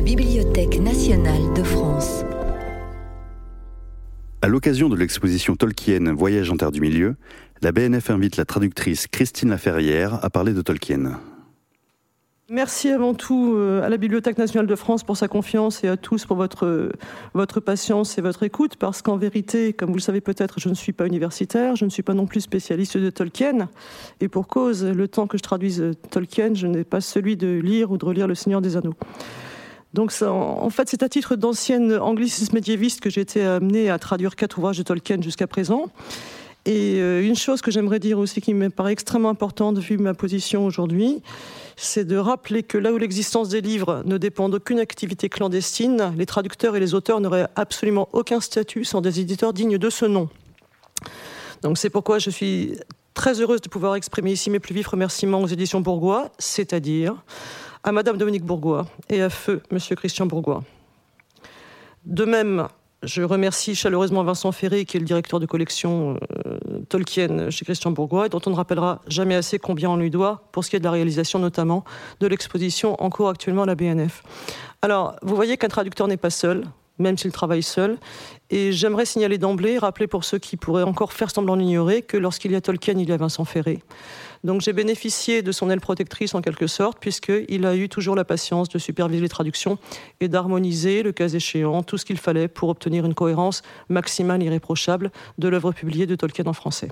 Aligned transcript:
la 0.00 0.06
Bibliothèque 0.06 0.80
nationale 0.80 1.52
de 1.54 1.62
France. 1.62 2.24
À 4.40 4.48
l'occasion 4.48 4.88
de 4.88 4.96
l'exposition 4.96 5.56
Tolkien 5.56 6.14
Voyage 6.14 6.50
en 6.50 6.56
terre 6.56 6.72
du 6.72 6.80
milieu, 6.80 7.16
la 7.60 7.70
BNF 7.70 8.08
invite 8.08 8.38
la 8.38 8.46
traductrice 8.46 9.08
Christine 9.08 9.50
Laferrière 9.50 10.24
à 10.24 10.30
parler 10.30 10.54
de 10.54 10.62
Tolkien. 10.62 11.20
Merci 12.48 12.88
avant 12.88 13.12
tout 13.12 13.52
euh, 13.54 13.82
à 13.82 13.90
la 13.90 13.98
Bibliothèque 13.98 14.38
nationale 14.38 14.66
de 14.66 14.74
France 14.74 15.04
pour 15.04 15.18
sa 15.18 15.28
confiance 15.28 15.84
et 15.84 15.88
à 15.88 15.98
tous 15.98 16.24
pour 16.24 16.38
votre, 16.38 16.90
votre 17.34 17.60
patience 17.60 18.16
et 18.16 18.22
votre 18.22 18.42
écoute, 18.42 18.76
parce 18.76 19.02
qu'en 19.02 19.18
vérité, 19.18 19.74
comme 19.74 19.90
vous 19.90 19.96
le 19.96 20.00
savez 20.00 20.22
peut-être, 20.22 20.60
je 20.60 20.70
ne 20.70 20.74
suis 20.74 20.94
pas 20.94 21.06
universitaire, 21.06 21.76
je 21.76 21.84
ne 21.84 21.90
suis 21.90 22.02
pas 22.02 22.14
non 22.14 22.24
plus 22.24 22.40
spécialiste 22.40 22.96
de 22.96 23.10
Tolkien, 23.10 23.68
et 24.22 24.28
pour 24.28 24.48
cause, 24.48 24.82
le 24.82 25.08
temps 25.08 25.26
que 25.26 25.36
je 25.36 25.42
traduise 25.42 25.90
Tolkien, 26.10 26.54
je 26.54 26.66
n'ai 26.66 26.84
pas 26.84 27.02
celui 27.02 27.36
de 27.36 27.60
lire 27.62 27.90
ou 27.90 27.98
de 27.98 28.04
relire 28.06 28.26
Le 28.26 28.34
Seigneur 28.34 28.62
des 28.62 28.78
Anneaux. 28.78 28.96
Donc 29.92 30.12
en 30.22 30.70
fait, 30.70 30.88
c'est 30.88 31.02
à 31.02 31.08
titre 31.08 31.36
d'ancienne 31.36 31.92
angliciste 31.94 32.52
médiéviste 32.52 33.00
que 33.00 33.10
j'ai 33.10 33.22
été 33.22 33.42
amenée 33.42 33.90
à 33.90 33.98
traduire 33.98 34.36
quatre 34.36 34.58
ouvrages 34.58 34.78
de 34.78 34.82
Tolkien 34.82 35.20
jusqu'à 35.20 35.46
présent. 35.46 35.90
Et 36.66 37.00
euh, 37.00 37.22
une 37.22 37.36
chose 37.36 37.62
que 37.62 37.70
j'aimerais 37.70 37.98
dire 37.98 38.18
aussi 38.18 38.40
qui 38.40 38.52
me 38.52 38.68
paraît 38.68 38.92
extrêmement 38.92 39.30
importante 39.30 39.78
vu 39.78 39.96
ma 39.96 40.12
position 40.12 40.66
aujourd'hui, 40.66 41.22
c'est 41.76 42.04
de 42.04 42.18
rappeler 42.18 42.62
que 42.62 42.76
là 42.76 42.92
où 42.92 42.98
l'existence 42.98 43.48
des 43.48 43.62
livres 43.62 44.02
ne 44.04 44.18
dépend 44.18 44.50
d'aucune 44.50 44.78
activité 44.78 45.30
clandestine, 45.30 46.12
les 46.18 46.26
traducteurs 46.26 46.76
et 46.76 46.80
les 46.80 46.92
auteurs 46.94 47.20
n'auraient 47.20 47.48
absolument 47.56 48.10
aucun 48.12 48.40
statut 48.40 48.84
sans 48.84 49.00
des 49.00 49.20
éditeurs 49.20 49.54
dignes 49.54 49.78
de 49.78 49.90
ce 49.90 50.04
nom. 50.04 50.28
Donc 51.62 51.78
c'est 51.78 51.90
pourquoi 51.90 52.18
je 52.18 52.28
suis 52.28 52.74
très 53.14 53.40
heureuse 53.40 53.62
de 53.62 53.68
pouvoir 53.70 53.96
exprimer 53.96 54.32
ici 54.32 54.50
mes 54.50 54.60
plus 54.60 54.74
vifs 54.74 54.86
remerciements 54.86 55.40
aux 55.40 55.46
éditions 55.46 55.80
Bourgois, 55.80 56.30
c'est-à-dire 56.38 57.16
à 57.82 57.92
Madame 57.92 58.16
Dominique 58.16 58.44
Bourgois 58.44 58.86
et 59.08 59.22
à 59.22 59.30
feu 59.30 59.62
Monsieur 59.70 59.96
Christian 59.96 60.26
Bourgois. 60.26 60.62
De 62.04 62.24
même, 62.24 62.68
je 63.02 63.22
remercie 63.22 63.74
chaleureusement 63.74 64.22
Vincent 64.24 64.52
Ferré, 64.52 64.84
qui 64.84 64.96
est 64.96 65.00
le 65.00 65.06
directeur 65.06 65.40
de 65.40 65.46
collection 65.46 66.18
euh, 66.46 66.58
Tolkien 66.88 67.50
chez 67.50 67.64
Christian 67.64 67.92
Bourgois, 67.92 68.26
et 68.26 68.28
dont 68.28 68.40
on 68.46 68.50
ne 68.50 68.54
rappellera 68.54 69.00
jamais 69.06 69.34
assez 69.34 69.58
combien 69.58 69.90
on 69.90 69.96
lui 69.96 70.10
doit, 70.10 70.42
pour 70.52 70.64
ce 70.64 70.70
qui 70.70 70.76
est 70.76 70.80
de 70.80 70.84
la 70.84 70.90
réalisation 70.90 71.38
notamment 71.38 71.84
de 72.20 72.26
l'exposition 72.26 73.02
en 73.02 73.08
cours 73.08 73.28
actuellement 73.28 73.62
à 73.62 73.66
la 73.66 73.74
BNF. 73.74 74.22
Alors, 74.82 75.16
vous 75.22 75.34
voyez 75.34 75.56
qu'un 75.56 75.68
traducteur 75.68 76.08
n'est 76.08 76.16
pas 76.16 76.30
seul, 76.30 76.64
même 77.00 77.18
s'il 77.18 77.32
travaille 77.32 77.62
seul. 77.62 77.98
Et 78.50 78.72
j'aimerais 78.72 79.06
signaler 79.06 79.38
d'emblée, 79.38 79.78
rappeler 79.78 80.06
pour 80.06 80.24
ceux 80.24 80.38
qui 80.38 80.56
pourraient 80.56 80.84
encore 80.84 81.12
faire 81.12 81.30
semblant 81.30 81.56
d'ignorer, 81.56 82.02
que 82.02 82.16
lorsqu'il 82.16 82.52
y 82.52 82.54
a 82.54 82.60
Tolkien, 82.60 82.94
il 82.98 83.08
y 83.08 83.12
a 83.12 83.16
Vincent 83.16 83.44
Ferré. 83.44 83.80
Donc 84.42 84.60
j'ai 84.60 84.72
bénéficié 84.72 85.42
de 85.42 85.52
son 85.52 85.68
aile 85.70 85.80
protectrice 85.80 86.34
en 86.34 86.40
quelque 86.40 86.66
sorte, 86.66 86.98
puisqu'il 86.98 87.66
a 87.66 87.76
eu 87.76 87.88
toujours 87.88 88.16
la 88.16 88.24
patience 88.24 88.68
de 88.68 88.78
superviser 88.78 89.22
les 89.22 89.28
traductions 89.28 89.78
et 90.20 90.28
d'harmoniser, 90.28 91.02
le 91.02 91.12
cas 91.12 91.28
échéant, 91.28 91.82
tout 91.82 91.98
ce 91.98 92.04
qu'il 92.04 92.18
fallait 92.18 92.48
pour 92.48 92.68
obtenir 92.68 93.04
une 93.04 93.14
cohérence 93.14 93.62
maximale, 93.88 94.42
irréprochable 94.42 95.10
de 95.38 95.48
l'œuvre 95.48 95.72
publiée 95.72 96.06
de 96.06 96.14
Tolkien 96.14 96.46
en 96.46 96.52
français. 96.52 96.88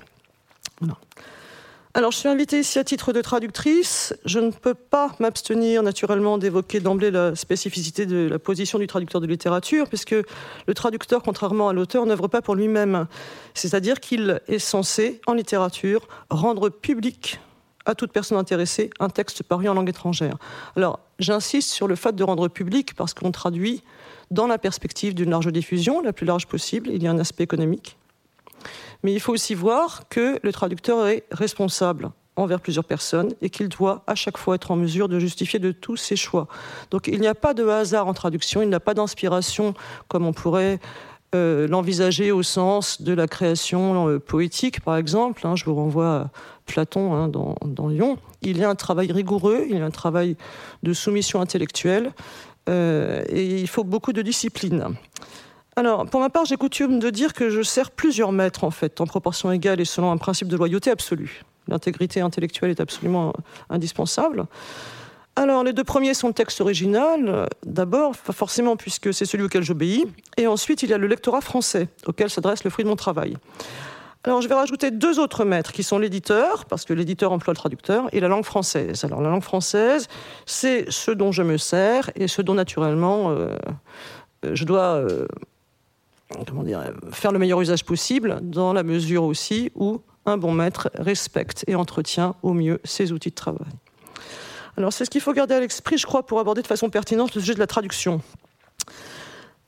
Alors, 1.99 2.13
je 2.13 2.19
suis 2.19 2.29
invitée 2.29 2.61
ici 2.61 2.79
à 2.79 2.85
titre 2.85 3.13
de 3.13 3.21
traductrice. 3.21 4.15
Je 4.25 4.39
ne 4.39 4.53
peux 4.53 4.75
pas 4.75 5.17
m'abstenir 5.19 5.83
naturellement 5.83 6.39
d'évoquer 6.39 6.79
d'emblée 6.79 7.11
la 7.11 7.35
spécificité 7.35 8.07
de 8.07 8.29
la 8.31 8.39
position 8.39 8.79
du 8.79 8.87
traducteur 8.87 9.21
de 9.21 9.27
littérature, 9.27 9.89
puisque 9.89 10.15
le 10.15 10.75
traducteur, 10.75 11.25
contrairement 11.25 11.69
à 11.69 11.73
l'auteur, 11.73 12.07
n'œuvre 12.07 12.29
pas 12.29 12.41
pour 12.41 12.55
lui-même. 12.55 13.09
C'est-à-dire 13.53 13.99
qu'il 13.99 14.41
est 14.47 14.61
censé, 14.61 15.21
en 15.27 15.33
littérature, 15.33 16.07
rendre 16.31 16.69
public 16.69 17.41
à 17.85 17.97
toute 17.97 18.13
personne 18.13 18.39
intéressée 18.39 18.91
un 19.01 19.09
texte 19.09 19.43
paru 19.43 19.69
en 19.69 19.75
langue 19.75 19.89
étrangère. 19.89 20.37
Alors, 20.77 21.01
j'insiste 21.19 21.71
sur 21.71 21.89
le 21.89 21.97
fait 21.97 22.15
de 22.15 22.23
rendre 22.23 22.47
public 22.47 22.95
parce 22.95 23.13
qu'on 23.13 23.33
traduit 23.33 23.83
dans 24.31 24.47
la 24.47 24.59
perspective 24.59 25.17
d'une 25.17 25.31
large 25.31 25.53
diffusion, 25.53 26.01
la 26.01 26.13
plus 26.13 26.27
large 26.27 26.47
possible. 26.47 26.91
Il 26.93 27.03
y 27.03 27.09
a 27.09 27.11
un 27.11 27.19
aspect 27.19 27.43
économique, 27.43 27.98
mais 29.03 29.13
il 29.13 29.21
faut 29.21 29.33
aussi 29.33 29.55
voir 29.55 30.09
que 30.09 30.39
le 30.43 30.53
traducteur 30.53 31.07
est 31.07 31.25
responsable 31.31 32.11
envers 32.37 32.61
plusieurs 32.61 32.85
personnes 32.85 33.35
et 33.43 33.51
qu'il 33.51 33.69
doit 33.69 34.05
à 34.07 34.15
chaque 34.15 34.39
fois 34.39 34.55
être 34.55 34.71
en 34.71 34.77
mesure 34.77 35.09
de 35.09 35.19
justifier 35.19 35.59
de 35.59 35.73
tous 35.73 35.97
ses 35.97 36.17
choix. 36.17 36.47
Donc 36.91 37.09
il 37.09 37.21
n'y 37.21 37.27
a 37.27 37.35
pas 37.35 37.53
de 37.53 37.67
hasard 37.67 38.07
en 38.07 38.15
traduction, 38.15 38.63
il 38.63 38.69
n'y 38.69 38.75
a 38.75 38.81
pas 38.81 38.95
d'inspiration 38.95 39.75
comme 40.09 40.25
on 40.25 40.33
pourrait 40.33 40.79
euh, 41.35 41.69
l'envisager 41.69 42.33
au 42.33 42.43
sens 42.43 43.03
de 43.03 43.13
la 43.13 43.27
création 43.27 44.09
euh, 44.09 44.19
poétique, 44.19 44.81
par 44.81 44.97
exemple. 44.97 45.47
Hein. 45.47 45.57
je 45.57 45.65
vous 45.67 45.75
renvoie 45.75 46.15
à 46.15 46.31
Platon 46.65 47.13
hein, 47.13 47.29
dans, 47.29 47.89
Lyon. 47.89 48.17
Il 48.41 48.57
y 48.57 48.65
a 48.65 48.71
un 48.71 48.75
travail 48.75 49.13
rigoureux, 49.13 49.67
il 49.69 49.77
y 49.77 49.81
a 49.81 49.85
un 49.85 49.91
travail 49.91 50.37
de 50.83 50.95
soumission 50.95 51.43
intellectuelle, 51.43 52.13
euh, 52.71 53.23
et 53.29 53.61
il 53.61 53.69
faut 53.69 53.85
beaucoup 53.85 54.15
de 54.15 54.23
discipline. 54.23 54.97
Alors, 55.79 56.07
pour 56.07 56.19
ma 56.19 56.29
part, 56.29 56.45
j'ai 56.45 56.57
coutume 56.57 56.99
de 56.99 57.09
dire 57.09 57.33
que 57.33 57.51
je 57.51 57.63
sers 57.63 57.93
plusieurs 57.93 58.33
maîtres, 58.33 58.65
en 58.65 58.73
fait, 58.73 59.01
en 59.01 59.07
proportion 59.07 59.53
égale 59.53 59.81
et 59.81 59.85
selon 59.85 60.11
un 60.11 60.17
principe 60.17 60.49
de 60.49 60.57
loyauté 60.57 60.91
absolue. 60.91 61.45
L'intégrité 61.69 62.21
intellectuelle 62.21 62.73
est 62.73 62.81
absolument 62.81 63.33
indispensable. 63.71 64.47
Alors, 65.37 65.63
les 65.63 65.73
deux 65.73 65.85
premiers 65.85 66.15
sont 66.15 66.27
le 66.27 66.35
texte 66.35 66.61
original, 66.61 67.49
d'abord, 67.65 68.17
forcément, 68.17 68.75
puisque 68.77 69.15
c'est 69.15 69.25
celui 69.25 69.45
auquel 69.45 69.63
j'obéis, 69.63 70.05
et 70.37 70.49
ensuite, 70.49 70.83
il 70.83 70.91
y 70.91 70.95
a 70.95 70.99
le 70.99 71.07
lectorat 71.07 71.43
français, 71.43 71.87
auquel 72.09 72.29
s'adresse 72.29 72.65
le 72.65 72.71
fruit 72.71 72.83
de 72.83 72.89
mon 72.89 72.97
travail. 72.97 73.37
Alors, 74.25 74.41
je 74.41 74.49
vais 74.49 74.57
rajouter 74.57 74.91
deux 74.91 75.21
autres 75.21 75.45
maîtres 75.45 75.71
qui 75.71 75.85
sont 75.85 76.01
l'éditeur, 76.01 76.65
parce 76.65 76.87
que 76.87 76.93
l'éditeur 76.93 77.31
emploie 77.31 77.53
le 77.53 77.57
traducteur, 77.57 78.09
et 78.11 78.19
la 78.19 78.27
langue 78.27 78.45
française. 78.45 79.05
Alors, 79.05 79.21
la 79.23 79.29
langue 79.29 79.45
française, 79.45 80.09
c'est 80.45 80.91
ce 80.91 81.13
dont 81.13 81.31
je 81.31 81.45
me 81.45 81.57
sers 81.57 82.11
et 82.17 82.27
ce 82.27 82.43
dont, 82.43 82.55
naturellement, 82.55 83.31
euh, 83.31 83.55
je 84.43 84.65
dois 84.65 84.97
euh, 84.97 85.29
faire 87.13 87.33
le 87.33 87.39
meilleur 87.39 87.61
usage 87.61 87.85
possible, 87.85 88.39
dans 88.43 88.73
la 88.73 88.83
mesure 88.83 89.25
aussi 89.25 89.71
où 89.75 90.03
un 90.27 90.37
bon 90.37 90.53
maître 90.53 90.91
respecte 90.95 91.65
et 91.67 91.75
entretient 91.75 92.35
au 92.43 92.53
mieux 92.53 92.81
ses 92.85 93.13
outils 93.13 93.31
de 93.31 93.35
travail. 93.35 93.69
Alors 94.77 94.93
c'est 94.93 95.05
ce 95.05 95.11
qu'il 95.11 95.21
faut 95.21 95.33
garder 95.33 95.55
à 95.55 95.61
l'esprit, 95.61 95.99
je 95.99 96.07
crois, 96.07 96.25
pour 96.25 96.39
aborder 96.39 96.63
de 96.63 96.67
façon 96.67 96.91
pertinente 96.91 97.35
le 97.35 97.41
sujet 97.41 97.55
de 97.55 97.59
la 97.59 97.67
traduction. 97.67 98.21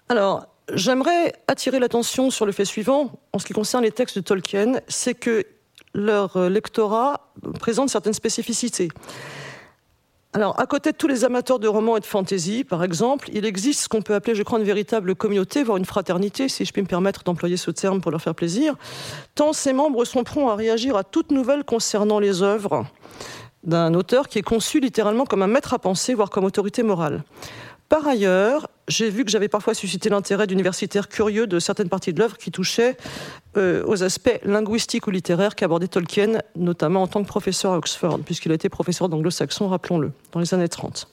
Alors, 0.09 0.47
j'aimerais 0.73 1.33
attirer 1.49 1.79
l'attention 1.79 2.31
sur 2.31 2.47
le 2.47 2.53
fait 2.53 2.65
suivant, 2.65 3.21
en 3.33 3.39
ce 3.39 3.47
qui 3.47 3.53
concerne 3.53 3.83
les 3.83 3.93
textes 3.93 4.17
de 4.17 4.23
Tolkien, 4.23 4.81
c'est 4.89 5.15
que 5.15 5.45
leur 5.95 6.39
lectorat 6.49 7.33
présente 7.59 7.91
certaines 7.91 8.13
spécificités. 8.13 8.89
Alors, 10.33 10.61
à 10.61 10.67
côté 10.67 10.93
de 10.93 10.97
tous 10.97 11.09
les 11.09 11.25
amateurs 11.25 11.59
de 11.59 11.67
romans 11.67 11.97
et 11.97 12.01
de 12.01 12.05
fantasy, 12.05 12.63
par 12.63 12.85
exemple, 12.85 13.29
il 13.33 13.45
existe 13.45 13.81
ce 13.81 13.89
qu'on 13.89 14.01
peut 14.01 14.15
appeler, 14.15 14.37
je 14.37 14.45
crois, 14.45 14.61
une 14.61 14.65
véritable 14.65 15.17
communauté, 15.17 15.65
voire 15.65 15.77
une 15.77 15.85
fraternité, 15.85 16.49
si 16.49 16.65
je 16.65 16.73
puis 16.73 16.83
me 16.83 16.87
permettre 16.87 17.25
d'employer 17.25 17.57
ce 17.57 17.73
terme 17.73 18.01
pour 18.01 18.13
leur 18.13 18.23
faire 18.23 18.37
plaisir, 18.37 18.77
tant 19.35 19.53
ces 19.53 19.73
membres 19.73 20.05
sont 20.05 20.23
prompts 20.23 20.49
à 20.49 20.55
réagir 20.55 20.95
à 20.95 21.03
toute 21.03 21.33
nouvelle 21.33 21.65
concernant 21.65 22.21
les 22.21 22.43
œuvres 22.43 22.87
d'un 23.65 23.93
auteur 23.95 24.29
qui 24.29 24.39
est 24.39 24.43
conçu 24.43 24.79
littéralement 24.79 25.27
comme 25.27 25.43
un 25.43 25.49
maître 25.49 25.75
à 25.75 25.81
penser, 25.81 26.15
voire 26.15 26.31
comme 26.31 26.45
autorité 26.45 26.85
morale. 26.85 27.25
Par 27.91 28.07
ailleurs, 28.07 28.71
j'ai 28.87 29.11
vu 29.11 29.25
que 29.25 29.33
j'avais 29.33 29.49
parfois 29.49 29.75
suscité 29.75 30.11
l'intérêt 30.11 30.47
d'universitaires 30.47 31.09
curieux 31.09 31.49
de 31.49 31.59
certaines 31.59 31.89
parties 31.89 32.13
de 32.13 32.21
l'œuvre 32.21 32.39
qui 32.39 32.53
touchaient 32.53 32.97
euh, 33.57 33.83
aux 33.85 34.05
aspects 34.05 34.39
linguistiques 34.45 35.09
ou 35.09 35.11
littéraires 35.11 35.57
qu'abordait 35.57 35.89
Tolkien, 35.89 36.39
notamment 36.55 37.03
en 37.03 37.09
tant 37.09 37.21
que 37.21 37.27
professeur 37.27 37.73
à 37.73 37.79
Oxford, 37.79 38.21
puisqu'il 38.25 38.53
a 38.53 38.55
été 38.55 38.69
professeur 38.69 39.09
d'anglo-saxon, 39.09 39.67
rappelons-le, 39.67 40.13
dans 40.31 40.39
les 40.39 40.55
années 40.55 40.69
30. 40.69 41.09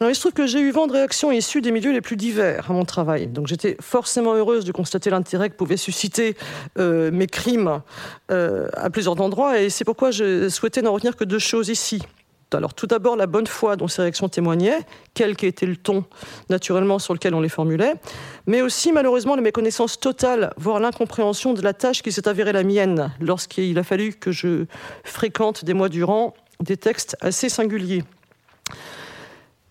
Alors, 0.00 0.10
il 0.10 0.14
se 0.14 0.20
trouve 0.20 0.32
que 0.32 0.46
j'ai 0.46 0.60
eu 0.60 0.70
vent 0.70 0.86
de 0.86 0.92
réactions 0.92 1.30
issues 1.30 1.60
des 1.60 1.72
milieux 1.72 1.92
les 1.92 2.00
plus 2.00 2.16
divers 2.16 2.70
à 2.70 2.72
mon 2.72 2.86
travail. 2.86 3.26
Donc, 3.26 3.46
j'étais 3.46 3.76
forcément 3.82 4.32
heureuse 4.32 4.64
de 4.64 4.72
constater 4.72 5.10
l'intérêt 5.10 5.50
que 5.50 5.56
pouvaient 5.56 5.76
susciter 5.76 6.38
euh, 6.78 7.10
mes 7.10 7.26
crimes 7.26 7.82
euh, 8.30 8.66
à 8.72 8.88
plusieurs 8.88 9.20
endroits. 9.20 9.60
Et 9.60 9.68
c'est 9.68 9.84
pourquoi 9.84 10.10
je 10.10 10.48
souhaitais 10.48 10.80
n'en 10.80 10.94
retenir 10.94 11.16
que 11.16 11.24
deux 11.24 11.38
choses 11.38 11.68
ici. 11.68 12.00
Alors 12.54 12.74
tout 12.74 12.86
d'abord 12.86 13.16
la 13.16 13.26
bonne 13.26 13.46
foi 13.46 13.76
dont 13.76 13.88
ces 13.88 14.02
réactions 14.02 14.28
témoignaient, 14.28 14.80
quel 15.14 15.36
qu'était 15.36 15.66
le 15.66 15.76
ton 15.76 16.04
naturellement 16.48 16.98
sur 16.98 17.14
lequel 17.14 17.34
on 17.34 17.40
les 17.40 17.48
formulait, 17.48 17.94
mais 18.46 18.62
aussi 18.62 18.92
malheureusement 18.92 19.36
la 19.36 19.42
méconnaissance 19.42 20.00
totale, 20.00 20.52
voire 20.56 20.80
l'incompréhension 20.80 21.52
de 21.54 21.62
la 21.62 21.72
tâche 21.72 22.02
qui 22.02 22.12
s'est 22.12 22.28
avérée 22.28 22.52
la 22.52 22.64
mienne 22.64 23.12
lorsqu'il 23.20 23.78
a 23.78 23.82
fallu 23.82 24.14
que 24.14 24.32
je 24.32 24.66
fréquente 25.04 25.64
des 25.64 25.74
mois 25.74 25.88
durant 25.88 26.34
des 26.60 26.76
textes 26.76 27.16
assez 27.20 27.48
singuliers. 27.48 28.04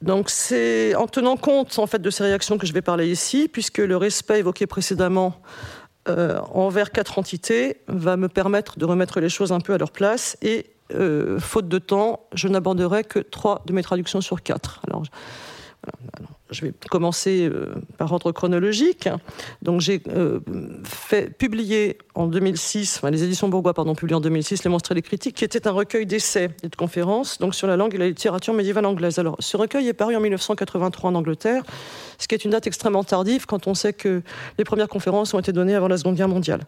Donc 0.02 0.30
c'est 0.30 0.96
en 0.96 1.08
tenant 1.08 1.36
compte 1.36 1.78
en 1.78 1.88
fait 1.88 2.02
de 2.02 2.10
ces 2.10 2.24
réactions 2.24 2.58
que 2.58 2.66
je 2.66 2.74
vais 2.74 2.82
parler 2.82 3.12
ici, 3.12 3.50
puisque 3.52 3.80
le 3.80 3.98
respect 3.98 4.40
évoqué 4.40 4.66
précédemment 4.66 5.42
euh, 6.08 6.40
envers 6.54 6.92
quatre 6.92 7.20
entités 7.20 7.82
va 7.88 8.16
me 8.16 8.30
permettre 8.30 8.80
de 8.80 8.86
remettre 8.86 9.20
les 9.20 9.30
choses 9.30 9.52
un 9.52 9.60
peu 9.60 9.74
à 9.74 9.78
leur 9.78 9.92
place 9.92 10.38
et 10.42 10.68
euh, 10.94 11.40
faute 11.40 11.68
de 11.68 11.80
temps, 11.80 12.22
je 12.34 12.48
n'aborderai 12.48 13.04
que 13.04 13.20
trois 13.20 13.62
de 13.66 13.74
mes 13.74 13.84
traductions 13.84 14.22
sur 14.22 14.42
quatre. 14.42 14.82
Alors, 14.88 15.04
je 16.52 16.62
vais 16.62 16.74
commencer 16.90 17.48
euh, 17.48 17.76
par 17.98 18.12
ordre 18.12 18.32
chronologique. 18.32 19.08
Donc, 19.62 19.82
j'ai 19.82 20.02
euh, 20.10 20.40
fait 20.84 21.30
publier 21.30 21.98
en 22.16 22.28
2006, 22.28 22.98
enfin, 22.98 23.12
les 23.12 23.24
éditions 23.24 23.50
Bourgois, 23.50 23.74
pardon, 23.74 23.94
publié 23.94 24.16
en 24.16 24.20
2006, 24.20 24.64
Les 24.64 24.70
Monstres 24.70 24.92
et 24.92 24.96
les 24.96 25.02
Critiques, 25.02 25.36
qui 25.36 25.46
était 25.46 25.68
un 25.68 25.72
recueil 25.72 26.06
d'essais 26.06 26.50
et 26.64 26.70
de 26.70 26.76
conférences 26.76 27.38
donc 27.38 27.56
sur 27.56 27.68
la 27.68 27.78
langue 27.78 27.94
et 27.94 27.98
la 27.98 28.08
littérature 28.08 28.54
médiévale 28.54 28.86
anglaise. 28.86 29.20
Alors, 29.20 29.36
ce 29.40 29.58
recueil 29.58 29.88
est 29.88 29.94
paru 29.94 30.16
en 30.16 30.20
1983 30.20 31.12
en 31.12 31.16
Angleterre, 31.16 31.64
ce 32.18 32.28
qui 32.28 32.36
est 32.36 32.44
une 32.44 32.52
date 32.52 32.68
extrêmement 32.68 33.04
tardive 33.04 33.46
quand 33.46 33.68
on 33.68 33.76
sait 33.76 33.94
que 33.94 34.22
les 34.58 34.64
premières 34.64 34.90
conférences 34.90 35.34
ont 35.34 35.40
été 35.40 35.52
données 35.54 35.76
avant 35.76 35.88
la 35.88 35.98
Seconde 35.98 36.16
Guerre 36.16 36.30
mondiale. 36.30 36.62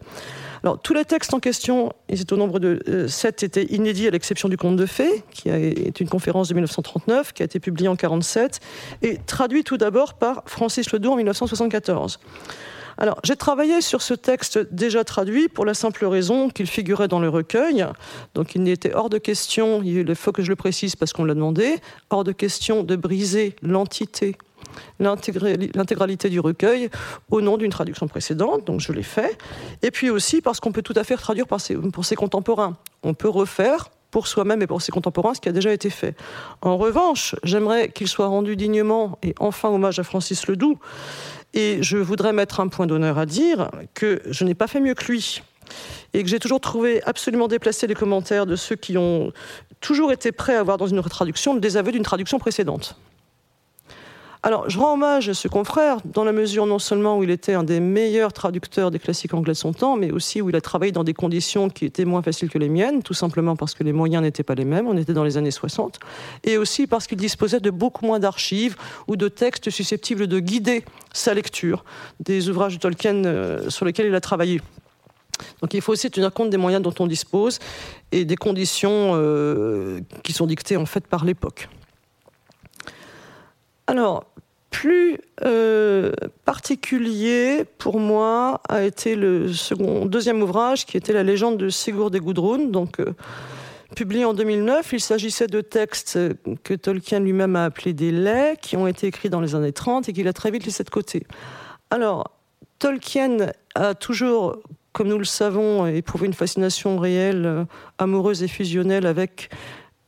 Tous 0.82 0.94
les 0.94 1.04
textes 1.04 1.34
en 1.34 1.40
question, 1.40 1.92
ils 2.08 2.20
étaient 2.20 2.32
au 2.32 2.36
nombre 2.36 2.60
de 2.60 2.80
euh, 2.88 3.08
sept, 3.08 3.42
étaient 3.42 3.64
inédits 3.64 4.06
à 4.06 4.10
l'exception 4.10 4.48
du 4.48 4.56
conte 4.56 4.76
de 4.76 4.86
fées, 4.86 5.24
qui 5.32 5.48
est 5.48 6.00
une 6.00 6.08
conférence 6.08 6.48
de 6.48 6.54
1939, 6.54 7.32
qui 7.32 7.42
a 7.42 7.46
été 7.46 7.58
publiée 7.58 7.88
en 7.88 7.92
1947, 7.92 8.60
et 9.02 9.18
traduit 9.26 9.64
tout 9.64 9.76
d'abord 9.76 10.14
par 10.14 10.42
Francis 10.46 10.92
Ledoux 10.92 11.10
en 11.10 11.16
1974. 11.16 12.20
Alors, 12.98 13.18
j'ai 13.24 13.36
travaillé 13.36 13.80
sur 13.80 14.02
ce 14.02 14.14
texte 14.14 14.58
déjà 14.70 15.02
traduit 15.02 15.48
pour 15.48 15.64
la 15.64 15.74
simple 15.74 16.04
raison 16.04 16.50
qu'il 16.50 16.66
figurait 16.66 17.08
dans 17.08 17.20
le 17.20 17.28
recueil. 17.28 17.84
Donc, 18.34 18.54
il 18.54 18.62
n'était 18.62 18.94
hors 18.94 19.10
de 19.10 19.18
question, 19.18 19.82
il 19.82 20.14
faut 20.14 20.32
que 20.32 20.42
je 20.42 20.48
le 20.48 20.56
précise 20.56 20.94
parce 20.94 21.12
qu'on 21.12 21.24
l'a 21.24 21.34
demandé, 21.34 21.78
hors 22.10 22.22
de 22.22 22.32
question 22.32 22.84
de 22.84 22.94
briser 22.94 23.56
l'entité 23.62 24.36
l'intégralité 25.00 26.28
du 26.28 26.40
recueil 26.40 26.90
au 27.30 27.40
nom 27.40 27.56
d'une 27.56 27.70
traduction 27.70 28.08
précédente, 28.08 28.66
donc 28.66 28.80
je 28.80 28.92
l'ai 28.92 29.02
fait. 29.02 29.38
Et 29.82 29.90
puis 29.90 30.10
aussi 30.10 30.40
parce 30.40 30.60
qu'on 30.60 30.72
peut 30.72 30.82
tout 30.82 30.94
à 30.96 31.04
fait 31.04 31.16
traduire 31.16 31.46
pour 31.46 31.60
ses 32.04 32.16
contemporains. 32.16 32.76
On 33.02 33.14
peut 33.14 33.28
refaire 33.28 33.90
pour 34.10 34.26
soi-même 34.26 34.62
et 34.62 34.66
pour 34.66 34.82
ses 34.82 34.92
contemporains 34.92 35.34
ce 35.34 35.40
qui 35.40 35.48
a 35.48 35.52
déjà 35.52 35.72
été 35.72 35.90
fait. 35.90 36.14
En 36.60 36.76
revanche, 36.76 37.34
j'aimerais 37.42 37.88
qu'il 37.88 38.08
soit 38.08 38.26
rendu 38.26 38.56
dignement 38.56 39.18
et 39.22 39.34
enfin 39.40 39.70
hommage 39.70 39.98
à 39.98 40.04
Francis 40.04 40.46
Ledoux. 40.46 40.78
Et 41.54 41.82
je 41.82 41.96
voudrais 41.98 42.32
mettre 42.32 42.60
un 42.60 42.68
point 42.68 42.86
d'honneur 42.86 43.18
à 43.18 43.26
dire 43.26 43.70
que 43.94 44.22
je 44.26 44.44
n'ai 44.44 44.54
pas 44.54 44.66
fait 44.66 44.80
mieux 44.80 44.94
que 44.94 45.10
lui 45.10 45.42
et 46.14 46.22
que 46.22 46.28
j'ai 46.28 46.38
toujours 46.38 46.60
trouvé 46.60 47.02
absolument 47.04 47.48
déplacé 47.48 47.86
les 47.86 47.94
commentaires 47.94 48.46
de 48.46 48.56
ceux 48.56 48.76
qui 48.76 48.98
ont 48.98 49.32
toujours 49.80 50.12
été 50.12 50.32
prêts 50.32 50.56
à 50.56 50.62
voir 50.62 50.76
dans 50.76 50.86
une 50.86 51.02
traduction 51.02 51.54
le 51.54 51.60
désaveu 51.60 51.92
d'une 51.92 52.02
traduction 52.02 52.38
précédente. 52.38 52.96
Alors, 54.44 54.68
je 54.68 54.76
rends 54.76 54.94
hommage 54.94 55.28
à 55.28 55.34
ce 55.34 55.46
confrère, 55.46 55.98
dans 56.04 56.24
la 56.24 56.32
mesure 56.32 56.66
non 56.66 56.80
seulement 56.80 57.16
où 57.16 57.22
il 57.22 57.30
était 57.30 57.52
un 57.52 57.62
des 57.62 57.78
meilleurs 57.78 58.32
traducteurs 58.32 58.90
des 58.90 58.98
classiques 58.98 59.34
anglais 59.34 59.52
de 59.52 59.58
son 59.58 59.72
temps, 59.72 59.96
mais 59.96 60.10
aussi 60.10 60.42
où 60.42 60.50
il 60.50 60.56
a 60.56 60.60
travaillé 60.60 60.90
dans 60.90 61.04
des 61.04 61.14
conditions 61.14 61.70
qui 61.70 61.84
étaient 61.84 62.04
moins 62.04 62.22
faciles 62.22 62.50
que 62.50 62.58
les 62.58 62.68
miennes, 62.68 63.04
tout 63.04 63.14
simplement 63.14 63.54
parce 63.54 63.74
que 63.74 63.84
les 63.84 63.92
moyens 63.92 64.20
n'étaient 64.20 64.42
pas 64.42 64.56
les 64.56 64.64
mêmes, 64.64 64.88
on 64.88 64.96
était 64.96 65.12
dans 65.12 65.22
les 65.22 65.36
années 65.36 65.52
60, 65.52 66.00
et 66.42 66.56
aussi 66.58 66.88
parce 66.88 67.06
qu'il 67.06 67.18
disposait 67.18 67.60
de 67.60 67.70
beaucoup 67.70 68.04
moins 68.04 68.18
d'archives 68.18 68.74
ou 69.06 69.14
de 69.14 69.28
textes 69.28 69.70
susceptibles 69.70 70.26
de 70.26 70.40
guider 70.40 70.84
sa 71.12 71.34
lecture 71.34 71.84
des 72.18 72.48
ouvrages 72.48 72.74
de 72.74 72.80
Tolkien 72.80 73.24
euh, 73.24 73.70
sur 73.70 73.84
lesquels 73.84 74.06
il 74.06 74.14
a 74.16 74.20
travaillé. 74.20 74.60
Donc 75.60 75.72
il 75.72 75.80
faut 75.80 75.92
aussi 75.92 76.10
tenir 76.10 76.32
compte 76.32 76.50
des 76.50 76.56
moyens 76.56 76.82
dont 76.82 76.94
on 76.98 77.06
dispose 77.06 77.60
et 78.10 78.24
des 78.24 78.36
conditions 78.36 79.12
euh, 79.14 80.00
qui 80.24 80.32
sont 80.32 80.46
dictées 80.46 80.76
en 80.76 80.86
fait 80.86 81.06
par 81.06 81.24
l'époque. 81.24 81.68
Alors, 83.86 84.31
plus 84.72 85.18
euh, 85.44 86.12
particulier 86.44 87.64
pour 87.78 88.00
moi 88.00 88.60
a 88.68 88.82
été 88.82 89.14
le 89.14 89.52
second, 89.52 90.06
deuxième 90.06 90.42
ouvrage 90.42 90.86
qui 90.86 90.96
était 90.96 91.12
La 91.12 91.22
légende 91.22 91.58
de 91.58 91.68
Sigurd 91.68 92.12
et 92.16 92.20
Gudrun, 92.20 92.70
donc 92.70 92.98
euh, 92.98 93.14
publié 93.94 94.24
en 94.24 94.32
2009. 94.32 94.94
Il 94.94 95.00
s'agissait 95.00 95.46
de 95.46 95.60
textes 95.60 96.18
que 96.64 96.74
Tolkien 96.74 97.20
lui-même 97.20 97.54
a 97.54 97.66
appelés 97.66 97.92
des 97.92 98.10
laits, 98.10 98.60
qui 98.60 98.76
ont 98.76 98.88
été 98.88 99.06
écrits 99.06 99.30
dans 99.30 99.40
les 99.40 99.54
années 99.54 99.72
30 99.72 100.08
et 100.08 100.12
qu'il 100.12 100.26
a 100.26 100.32
très 100.32 100.50
vite 100.50 100.64
laissé 100.64 100.82
de 100.82 100.90
côté. 100.90 101.26
Alors, 101.90 102.30
Tolkien 102.78 103.52
a 103.74 103.94
toujours, 103.94 104.56
comme 104.92 105.08
nous 105.08 105.18
le 105.18 105.24
savons, 105.24 105.86
éprouvé 105.86 106.26
une 106.26 106.34
fascination 106.34 106.98
réelle, 106.98 107.44
euh, 107.44 107.64
amoureuse 107.98 108.42
et 108.42 108.48
fusionnelle 108.48 109.06
avec 109.06 109.50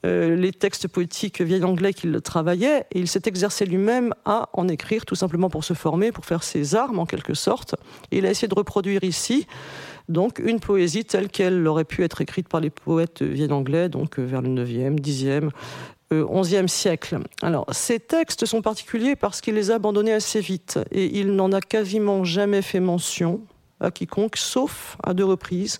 euh, 0.04 0.36
les 0.36 0.52
textes 0.52 0.88
poétiques 0.88 1.40
vieil 1.40 1.64
anglais 1.64 1.92
qu'il 1.92 2.20
travaillait, 2.20 2.86
et 2.92 2.98
il 2.98 3.08
s'est 3.08 3.22
exercé 3.24 3.64
lui-même 3.64 4.12
à 4.24 4.48
en 4.52 4.68
écrire 4.68 5.06
tout 5.06 5.14
simplement 5.14 5.48
pour 5.48 5.64
se 5.64 5.74
former, 5.74 6.12
pour 6.12 6.26
faire 6.26 6.42
ses 6.42 6.74
armes 6.74 6.98
en 6.98 7.06
quelque 7.06 7.34
sorte. 7.34 7.74
Il 8.10 8.26
a 8.26 8.30
essayé 8.30 8.48
de 8.48 8.54
reproduire 8.54 9.02
ici 9.02 9.46
donc 10.10 10.38
une 10.38 10.60
poésie 10.60 11.06
telle 11.06 11.28
qu'elle 11.28 11.66
aurait 11.66 11.86
pu 11.86 12.04
être 12.04 12.20
écrite 12.20 12.48
par 12.48 12.60
les 12.60 12.68
poètes 12.68 13.22
vieil 13.22 13.50
anglais, 13.50 13.88
donc 13.88 14.18
euh, 14.18 14.22
vers 14.22 14.42
le 14.42 14.50
9e, 14.50 15.00
10e, 15.00 15.50
11e 16.10 16.68
siècle. 16.68 17.18
Alors, 17.42 17.66
ces 17.72 17.98
textes 17.98 18.46
sont 18.46 18.62
particuliers 18.62 19.16
parce 19.16 19.40
qu'il 19.40 19.54
les 19.54 19.70
a 19.70 19.76
abandonnés 19.76 20.12
assez 20.12 20.40
vite 20.40 20.78
et 20.92 21.18
il 21.18 21.34
n'en 21.34 21.50
a 21.52 21.60
quasiment 21.60 22.24
jamais 22.24 22.62
fait 22.62 22.78
mention 22.78 23.40
à 23.84 23.90
quiconque, 23.90 24.36
sauf 24.36 24.96
à 25.02 25.14
deux 25.14 25.24
reprises 25.24 25.78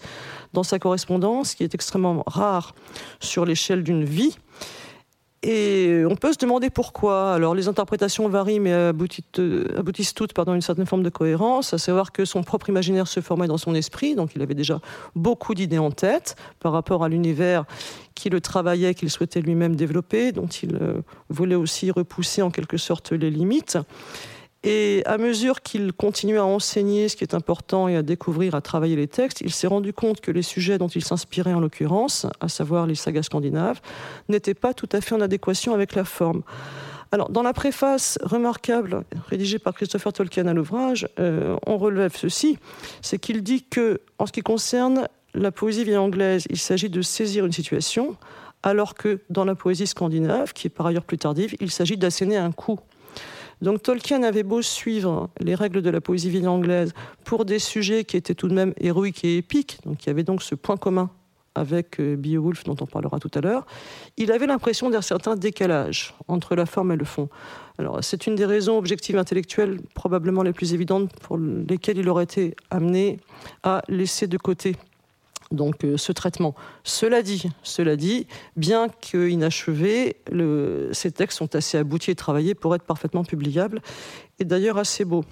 dans 0.53 0.63
sa 0.63 0.79
correspondance, 0.79 1.55
qui 1.55 1.65
est 1.65 1.75
extrêmement 1.75 2.23
rare 2.27 2.75
sur 3.21 3.45
l'échelle 3.45 3.83
d'une 3.83 4.05
vie. 4.05 4.37
Et 5.47 6.05
on 6.09 6.17
peut 6.17 6.33
se 6.33 6.39
demander 6.39 6.71
pourquoi. 6.71 7.35
Alors 7.35 7.55
les 7.55 7.69
interprétations 7.69 8.27
varient, 8.31 8.61
mais 8.61 8.73
aboutissent 8.73 10.15
toutes 10.15 10.33
par 10.33 10.49
une 10.55 10.63
certaine 10.63 10.87
forme 10.87 11.03
de 11.03 11.11
cohérence, 11.11 11.75
à 11.75 11.79
savoir 11.79 12.13
que 12.13 12.25
son 12.25 12.43
propre 12.43 12.71
imaginaire 12.71 13.07
se 13.07 13.21
formait 13.21 13.47
dans 13.47 13.59
son 13.59 13.75
esprit, 13.75 14.15
donc 14.15 14.35
il 14.35 14.41
avait 14.41 14.55
déjà 14.55 14.81
beaucoup 15.15 15.55
d'idées 15.55 15.79
en 15.79 15.91
tête 15.91 16.35
par 16.61 16.73
rapport 16.73 17.05
à 17.05 17.11
l'univers 17.11 17.67
qui 18.15 18.31
le 18.31 18.41
travaillait, 18.41 18.95
qu'il 18.95 19.11
souhaitait 19.11 19.43
lui-même 19.43 19.77
développer, 19.77 20.33
dont 20.33 20.47
il 20.47 20.77
euh, 20.81 21.03
voulait 21.29 21.57
aussi 21.57 21.91
repousser 21.91 22.41
en 22.41 22.51
quelque 22.51 22.79
sorte 22.79 23.13
les 23.13 23.31
limites. 23.31 23.77
Et 24.67 25.03
à 25.05 25.19
mesure 25.19 25.61
qu'il 25.61 25.93
continuait 25.93 26.39
à 26.39 26.47
enseigner 26.47 27.11
ce 27.11 27.17
qui 27.17 27.25
est 27.25 27.35
important 27.35 27.87
et 27.87 27.97
à 27.97 28.03
découvrir, 28.03 28.55
à 28.55 28.63
travailler 28.63 28.97
les 28.97 29.09
textes, 29.09 29.43
il 29.43 29.53
s'est 29.53 29.67
rendu 29.67 29.93
compte 29.93 30.23
que 30.23 30.31
les 30.31 30.41
sujets 30.41 30.79
dont 30.79 30.89
il 30.89 31.05
s'inspirait 31.05 31.53
en 31.53 31.61
l'occurrence, 31.61 32.27
à 32.41 32.49
savoir 32.49 32.87
les 32.87 32.95
sagas 32.95 33.25
scandinaves, 33.25 33.83
n'étaient 34.31 34.55
pas 34.55 34.73
tout 34.73 34.89
à 34.93 35.03
fait 35.03 35.15
en 35.15 35.21
adéquation 35.21 35.75
avec 35.75 35.95
la 35.95 36.07
forme. 36.07 36.43
Alors, 37.13 37.29
dans 37.29 37.43
la 37.43 37.53
préface 37.53 38.19
remarquable 38.23 39.05
rédigée 39.29 39.59
par 39.59 39.75
Christopher 39.75 40.15
Tolkien 40.15 40.47
à 40.47 40.55
l'ouvrage, 40.55 41.09
euh, 41.21 41.57
on 41.67 41.77
relève 41.77 42.17
ceci, 42.17 42.59
c'est 43.03 43.19
qu'il 43.19 43.43
dit 43.43 43.65
que, 43.65 44.01
en 44.19 44.25
ce 44.25 44.33
qui 44.33 44.41
concerne 44.41 45.09
la 45.35 45.53
poésie 45.53 45.85
vieille 45.85 45.99
anglaise, 45.99 46.47
il 46.49 46.59
s'agit 46.59 46.89
de 46.89 47.03
saisir 47.03 47.45
une 47.45 47.53
situation, 47.53 48.17
alors 48.63 48.95
que 48.95 49.21
dans 49.29 49.45
la 49.45 49.55
poésie 49.55 49.87
scandinave, 49.87 50.55
qui 50.55 50.69
est 50.69 50.71
par 50.71 50.87
ailleurs 50.87 51.05
plus 51.05 51.19
tardive, 51.19 51.55
il 51.61 51.71
s'agit 51.71 51.99
d'asséner 51.99 52.39
un 52.39 52.51
coup. 52.51 52.81
Donc 53.65 53.83
Tolkien 53.83 54.23
avait 54.23 54.43
beau 54.43 54.61
suivre 54.61 55.31
les 55.41 55.55
règles 55.55 55.81
de 55.81 55.89
la 55.89 56.03
poésie 56.03 56.29
vieille 56.29 56.47
anglaise 56.47 56.93
pour 57.25 57.47
des 57.47 57.59
sujets 57.59 58.05
qui 58.05 58.19
étaient 58.19 58.35
tout 58.35 58.49
de 58.49 58.55
même 58.55 58.75
héroïques 58.79 59.25
et 59.25 59.39
épiques, 59.39 59.79
donc 59.87 60.05
il 60.05 60.09
y 60.09 60.11
avait 60.11 60.23
donc 60.23 60.43
ce 60.43 60.55
point 60.55 60.77
commun 60.77 61.11
avec 61.55 61.99
euh, 61.99 62.17
Beowulf 62.17 62.65
dont 62.65 62.77
on 62.81 62.87
parlera 62.87 63.19
tout 63.19 63.31
à 63.35 63.41
l'heure, 63.41 63.65
il 64.19 64.33
avait 64.33 64.47
l'impression 64.47 64.91
d'un 64.91 65.01
certain 65.01 65.35
décalage 65.35 66.15
entre 66.29 66.55
la 66.57 66.67
forme 66.67 66.93
et 66.93 66.97
le 66.97 67.05
fond. 67.05 67.29
C'est 68.03 68.27
une 68.27 68.35
des 68.35 68.45
raisons 68.45 68.77
objectives 68.77 69.17
intellectuelles 69.17 69.81
probablement 69.95 70.43
les 70.43 70.53
plus 70.53 70.75
évidentes 70.75 71.11
pour 71.21 71.39
lesquelles 71.39 71.99
il 71.99 72.09
aurait 72.09 72.25
été 72.25 72.55
amené 72.71 73.19
à 73.63 73.83
laisser 73.89 74.27
de 74.27 74.37
côté 74.37 74.77
donc 75.55 75.85
euh, 75.85 75.97
ce 75.97 76.13
traitement. 76.13 76.55
Cela 76.83 77.23
dit, 77.23 77.51
cela 77.63 77.97
dit, 77.97 78.27
bien 78.57 78.89
qu'inachevés, 78.89 80.17
ces 80.93 81.13
textes 81.13 81.39
sont 81.39 81.55
assez 81.55 81.79
aboutis 81.79 82.11
et 82.11 82.15
travaillés 82.15 82.55
pour 82.55 82.75
être 82.75 82.85
parfaitement 82.85 83.25
publiables, 83.25 83.81
et 84.39 84.45
d'ailleurs 84.45 84.79
assez 84.79 85.05
beaux. 85.05 85.25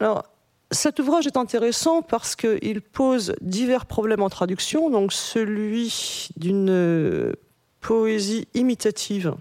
Alors, 0.00 0.24
cet 0.70 0.98
ouvrage 0.98 1.26
est 1.26 1.36
intéressant 1.36 2.02
parce 2.02 2.34
qu'il 2.34 2.80
pose 2.80 3.34
divers 3.40 3.86
problèmes 3.86 4.22
en 4.22 4.28
traduction, 4.28 4.90
donc 4.90 5.12
celui 5.12 6.28
d'une 6.36 6.70
euh, 6.70 7.32
poésie 7.80 8.48
imitative, 8.54 9.34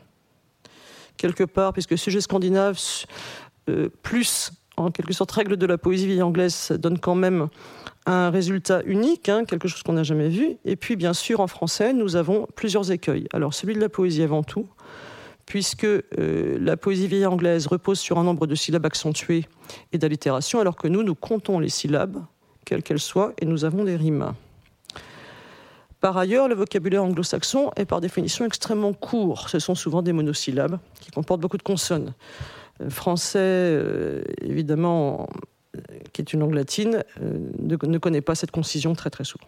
quelque 1.17 1.43
part, 1.43 1.73
puisque 1.73 1.97
sujet 1.97 2.21
scandinave, 2.21 2.79
euh, 3.69 3.89
plus 4.03 4.51
en 4.77 4.91
quelque 4.91 5.13
sorte 5.13 5.31
règle 5.31 5.57
de 5.57 5.65
la 5.65 5.77
poésie 5.77 6.21
anglaise, 6.21 6.71
donne 6.79 6.99
quand 6.99 7.15
même 7.15 7.47
un 8.05 8.29
résultat 8.29 8.81
unique, 8.85 9.29
hein, 9.29 9.45
quelque 9.45 9.67
chose 9.67 9.83
qu'on 9.83 9.93
n'a 9.93 10.03
jamais 10.03 10.29
vu. 10.29 10.57
Et 10.65 10.75
puis, 10.75 10.95
bien 10.95 11.13
sûr, 11.13 11.39
en 11.39 11.47
français, 11.47 11.93
nous 11.93 12.15
avons 12.15 12.47
plusieurs 12.55 12.91
écueils. 12.91 13.27
Alors, 13.33 13.53
celui 13.53 13.73
de 13.73 13.79
la 13.79 13.89
poésie 13.89 14.21
avant 14.23 14.43
tout, 14.43 14.67
puisque 15.45 15.85
euh, 15.85 16.03
la 16.59 16.77
poésie 16.77 17.07
vieille 17.07 17.25
anglaise 17.25 17.67
repose 17.67 17.99
sur 17.99 18.17
un 18.17 18.23
nombre 18.23 18.47
de 18.47 18.55
syllabes 18.55 18.85
accentuées 18.85 19.45
et 19.91 19.97
d'allitérations, 19.97 20.59
alors 20.59 20.75
que 20.75 20.87
nous, 20.87 21.03
nous 21.03 21.15
comptons 21.15 21.59
les 21.59 21.69
syllabes, 21.69 22.23
quelles 22.65 22.83
qu'elles 22.83 22.99
soient, 22.99 23.33
et 23.39 23.45
nous 23.45 23.65
avons 23.65 23.83
des 23.83 23.95
rimes. 23.95 24.33
Par 26.01 26.17
ailleurs, 26.17 26.47
le 26.47 26.53
vocabulaire 26.53 27.03
anglo-saxon 27.03 27.71
est 27.77 27.85
par 27.85 27.99
définition 28.01 28.45
extrêmement 28.45 28.93
court. 28.93 29.49
Ce 29.49 29.57
sont 29.57 29.73
souvent 29.73 30.03
des 30.03 30.13
monosyllabes 30.13 30.77
qui 31.01 31.09
comportent 31.09 31.41
beaucoup 31.41 31.57
de 31.57 31.63
consonnes. 31.63 32.13
Français, 32.89 33.39
euh, 33.39 34.21
évidemment, 34.41 35.29
qui 36.13 36.21
est 36.21 36.33
une 36.33 36.41
langue 36.41 36.53
latine, 36.53 37.03
euh, 37.21 37.37
ne, 37.59 37.97
connaît 37.97 38.21
pas 38.21 38.35
cette 38.35 38.51
concision 38.51 38.93
très 38.95 39.09
très 39.09 39.23
souvent. 39.23 39.47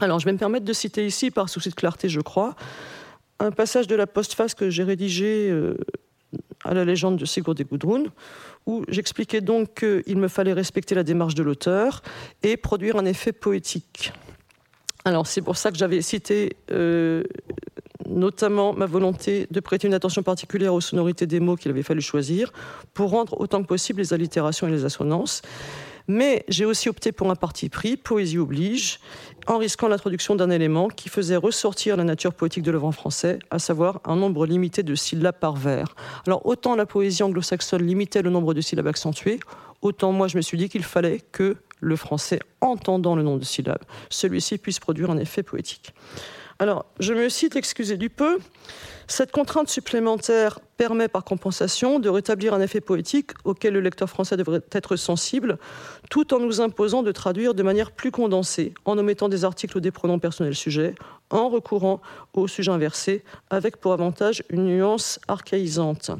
Alors 0.00 0.18
je 0.18 0.24
vais 0.24 0.32
me 0.32 0.38
permettre 0.38 0.64
de 0.64 0.72
citer 0.72 1.06
ici, 1.06 1.30
par 1.30 1.48
souci 1.48 1.70
de 1.70 1.74
clarté 1.74 2.08
je 2.08 2.20
crois, 2.20 2.54
un 3.40 3.50
passage 3.50 3.86
de 3.86 3.94
la 3.94 4.06
postface 4.06 4.54
que 4.54 4.70
j'ai 4.70 4.84
rédigé 4.84 5.50
euh, 5.50 5.76
à 6.64 6.74
la 6.74 6.84
légende 6.84 7.16
de 7.16 7.24
Sigurd 7.24 7.60
et 7.60 7.64
Gudrun, 7.64 8.04
où 8.66 8.84
j'expliquais 8.88 9.40
donc 9.40 9.74
qu'il 9.80 10.16
me 10.16 10.28
fallait 10.28 10.52
respecter 10.52 10.94
la 10.94 11.02
démarche 11.02 11.34
de 11.34 11.42
l'auteur 11.42 12.02
et 12.42 12.56
produire 12.56 12.96
un 12.96 13.04
effet 13.04 13.32
poétique. 13.32 14.12
Alors 15.04 15.26
c'est 15.26 15.42
pour 15.42 15.56
ça 15.56 15.72
que 15.72 15.76
j'avais 15.76 16.00
cité 16.00 16.56
notamment 18.12 18.72
ma 18.72 18.86
volonté 18.86 19.46
de 19.50 19.60
prêter 19.60 19.88
une 19.88 19.94
attention 19.94 20.22
particulière 20.22 20.74
aux 20.74 20.80
sonorités 20.80 21.26
des 21.26 21.40
mots 21.40 21.56
qu'il 21.56 21.70
avait 21.70 21.82
fallu 21.82 22.00
choisir 22.00 22.52
pour 22.94 23.10
rendre 23.10 23.40
autant 23.40 23.62
que 23.62 23.68
possible 23.68 24.00
les 24.00 24.12
allitérations 24.12 24.68
et 24.68 24.70
les 24.70 24.84
assonances. 24.84 25.42
Mais 26.08 26.44
j'ai 26.48 26.64
aussi 26.64 26.88
opté 26.88 27.12
pour 27.12 27.30
un 27.30 27.36
parti 27.36 27.68
pris, 27.68 27.96
poésie 27.96 28.38
oblige, 28.38 28.98
en 29.46 29.58
risquant 29.58 29.88
l'introduction 29.88 30.34
d'un 30.34 30.50
élément 30.50 30.88
qui 30.88 31.08
faisait 31.08 31.36
ressortir 31.36 31.96
la 31.96 32.04
nature 32.04 32.34
poétique 32.34 32.64
de 32.64 32.70
l'œuvre 32.70 32.86
en 32.86 32.92
français, 32.92 33.38
à 33.50 33.58
savoir 33.58 34.00
un 34.04 34.16
nombre 34.16 34.46
limité 34.46 34.82
de 34.82 34.94
syllabes 34.94 35.38
par 35.38 35.54
vers. 35.54 35.94
Alors 36.26 36.44
autant 36.46 36.74
la 36.76 36.86
poésie 36.86 37.22
anglo-saxonne 37.22 37.82
limitait 37.82 38.22
le 38.22 38.30
nombre 38.30 38.54
de 38.54 38.60
syllabes 38.60 38.88
accentuées, 38.88 39.40
autant 39.80 40.12
moi 40.12 40.28
je 40.28 40.36
me 40.36 40.42
suis 40.42 40.58
dit 40.58 40.68
qu'il 40.68 40.84
fallait 40.84 41.20
que 41.32 41.56
le 41.80 41.96
français, 41.96 42.38
entendant 42.60 43.16
le 43.16 43.22
nombre 43.22 43.40
de 43.40 43.44
syllabes, 43.44 43.82
celui-ci 44.08 44.58
puisse 44.58 44.78
produire 44.78 45.10
un 45.10 45.18
effet 45.18 45.42
poétique. 45.42 45.92
Alors, 46.62 46.84
je 47.00 47.12
me 47.12 47.28
cite, 47.28 47.56
excusez 47.56 47.96
du 47.96 48.08
peu, 48.08 48.38
cette 49.08 49.32
contrainte 49.32 49.68
supplémentaire 49.68 50.60
permet 50.76 51.08
par 51.08 51.24
compensation 51.24 51.98
de 51.98 52.08
rétablir 52.08 52.54
un 52.54 52.60
effet 52.60 52.80
poétique 52.80 53.32
auquel 53.42 53.74
le 53.74 53.80
lecteur 53.80 54.08
français 54.08 54.36
devrait 54.36 54.60
être 54.70 54.94
sensible, 54.94 55.58
tout 56.08 56.32
en 56.32 56.38
nous 56.38 56.60
imposant 56.60 57.02
de 57.02 57.10
traduire 57.10 57.54
de 57.54 57.64
manière 57.64 57.90
plus 57.90 58.12
condensée, 58.12 58.74
en 58.84 58.96
omettant 58.96 59.28
des 59.28 59.44
articles 59.44 59.76
ou 59.76 59.80
des 59.80 59.90
pronoms 59.90 60.20
personnels 60.20 60.54
sujets, 60.54 60.94
en 61.30 61.48
recourant 61.48 62.00
au 62.32 62.46
sujet 62.46 62.70
inversé, 62.70 63.24
avec 63.50 63.78
pour 63.78 63.92
avantage 63.92 64.44
une 64.48 64.66
nuance 64.66 65.18
archaïsante. 65.26 66.12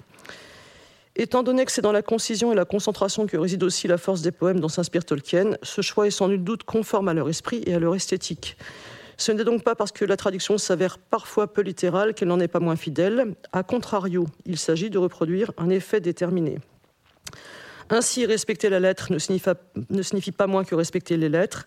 Étant 1.14 1.44
donné 1.44 1.64
que 1.64 1.70
c'est 1.70 1.82
dans 1.82 1.92
la 1.92 2.02
concision 2.02 2.50
et 2.50 2.56
la 2.56 2.64
concentration 2.64 3.28
que 3.28 3.37
réside 3.37 3.62
aussi 3.62 3.87
la 3.87 3.96
force 3.96 4.22
des 4.22 4.32
poèmes 4.32 4.58
dont 4.58 4.68
s'inspire 4.68 5.04
Tolkien, 5.04 5.52
ce 5.62 5.82
choix 5.82 6.08
est 6.08 6.11
sans 6.11 6.26
nul 6.26 6.42
doute 6.42 6.64
conforme 6.64 7.06
à 7.06 7.14
leur 7.14 7.28
esprit 7.28 7.62
et 7.64 7.75
à 7.75 7.78
leur 7.78 7.94
esthétique. 7.94 8.56
Ce 9.23 9.31
n'est 9.31 9.45
donc 9.45 9.62
pas 9.62 9.76
parce 9.76 9.93
que 9.93 10.05
la 10.05 10.17
traduction 10.17 10.59
s'avère 10.59 10.99
parfois 10.99 11.47
peu 11.47 11.62
littérale 11.62 12.12
qu'elle 12.12 12.26
n'en 12.26 12.41
est 12.41 12.49
pas 12.49 12.59
moins 12.59 12.75
fidèle. 12.75 13.37
A 13.52 13.62
contrario, 13.62 14.26
il 14.47 14.59
s'agit 14.59 14.91
de 14.91 14.99
reproduire 14.99 15.52
un 15.59 15.71
effet 15.71 16.00
déterminé. 16.00 16.59
Ainsi, 17.88 18.26
respecter 18.26 18.69
la 18.69 18.81
lettre 18.81 19.12
ne 19.12 19.19
signifie, 19.21 20.33
pas 20.33 20.47
moins 20.49 20.64
que 20.64 20.75
respecter 20.75 21.17
les 21.17 21.29
lettres. 21.29 21.67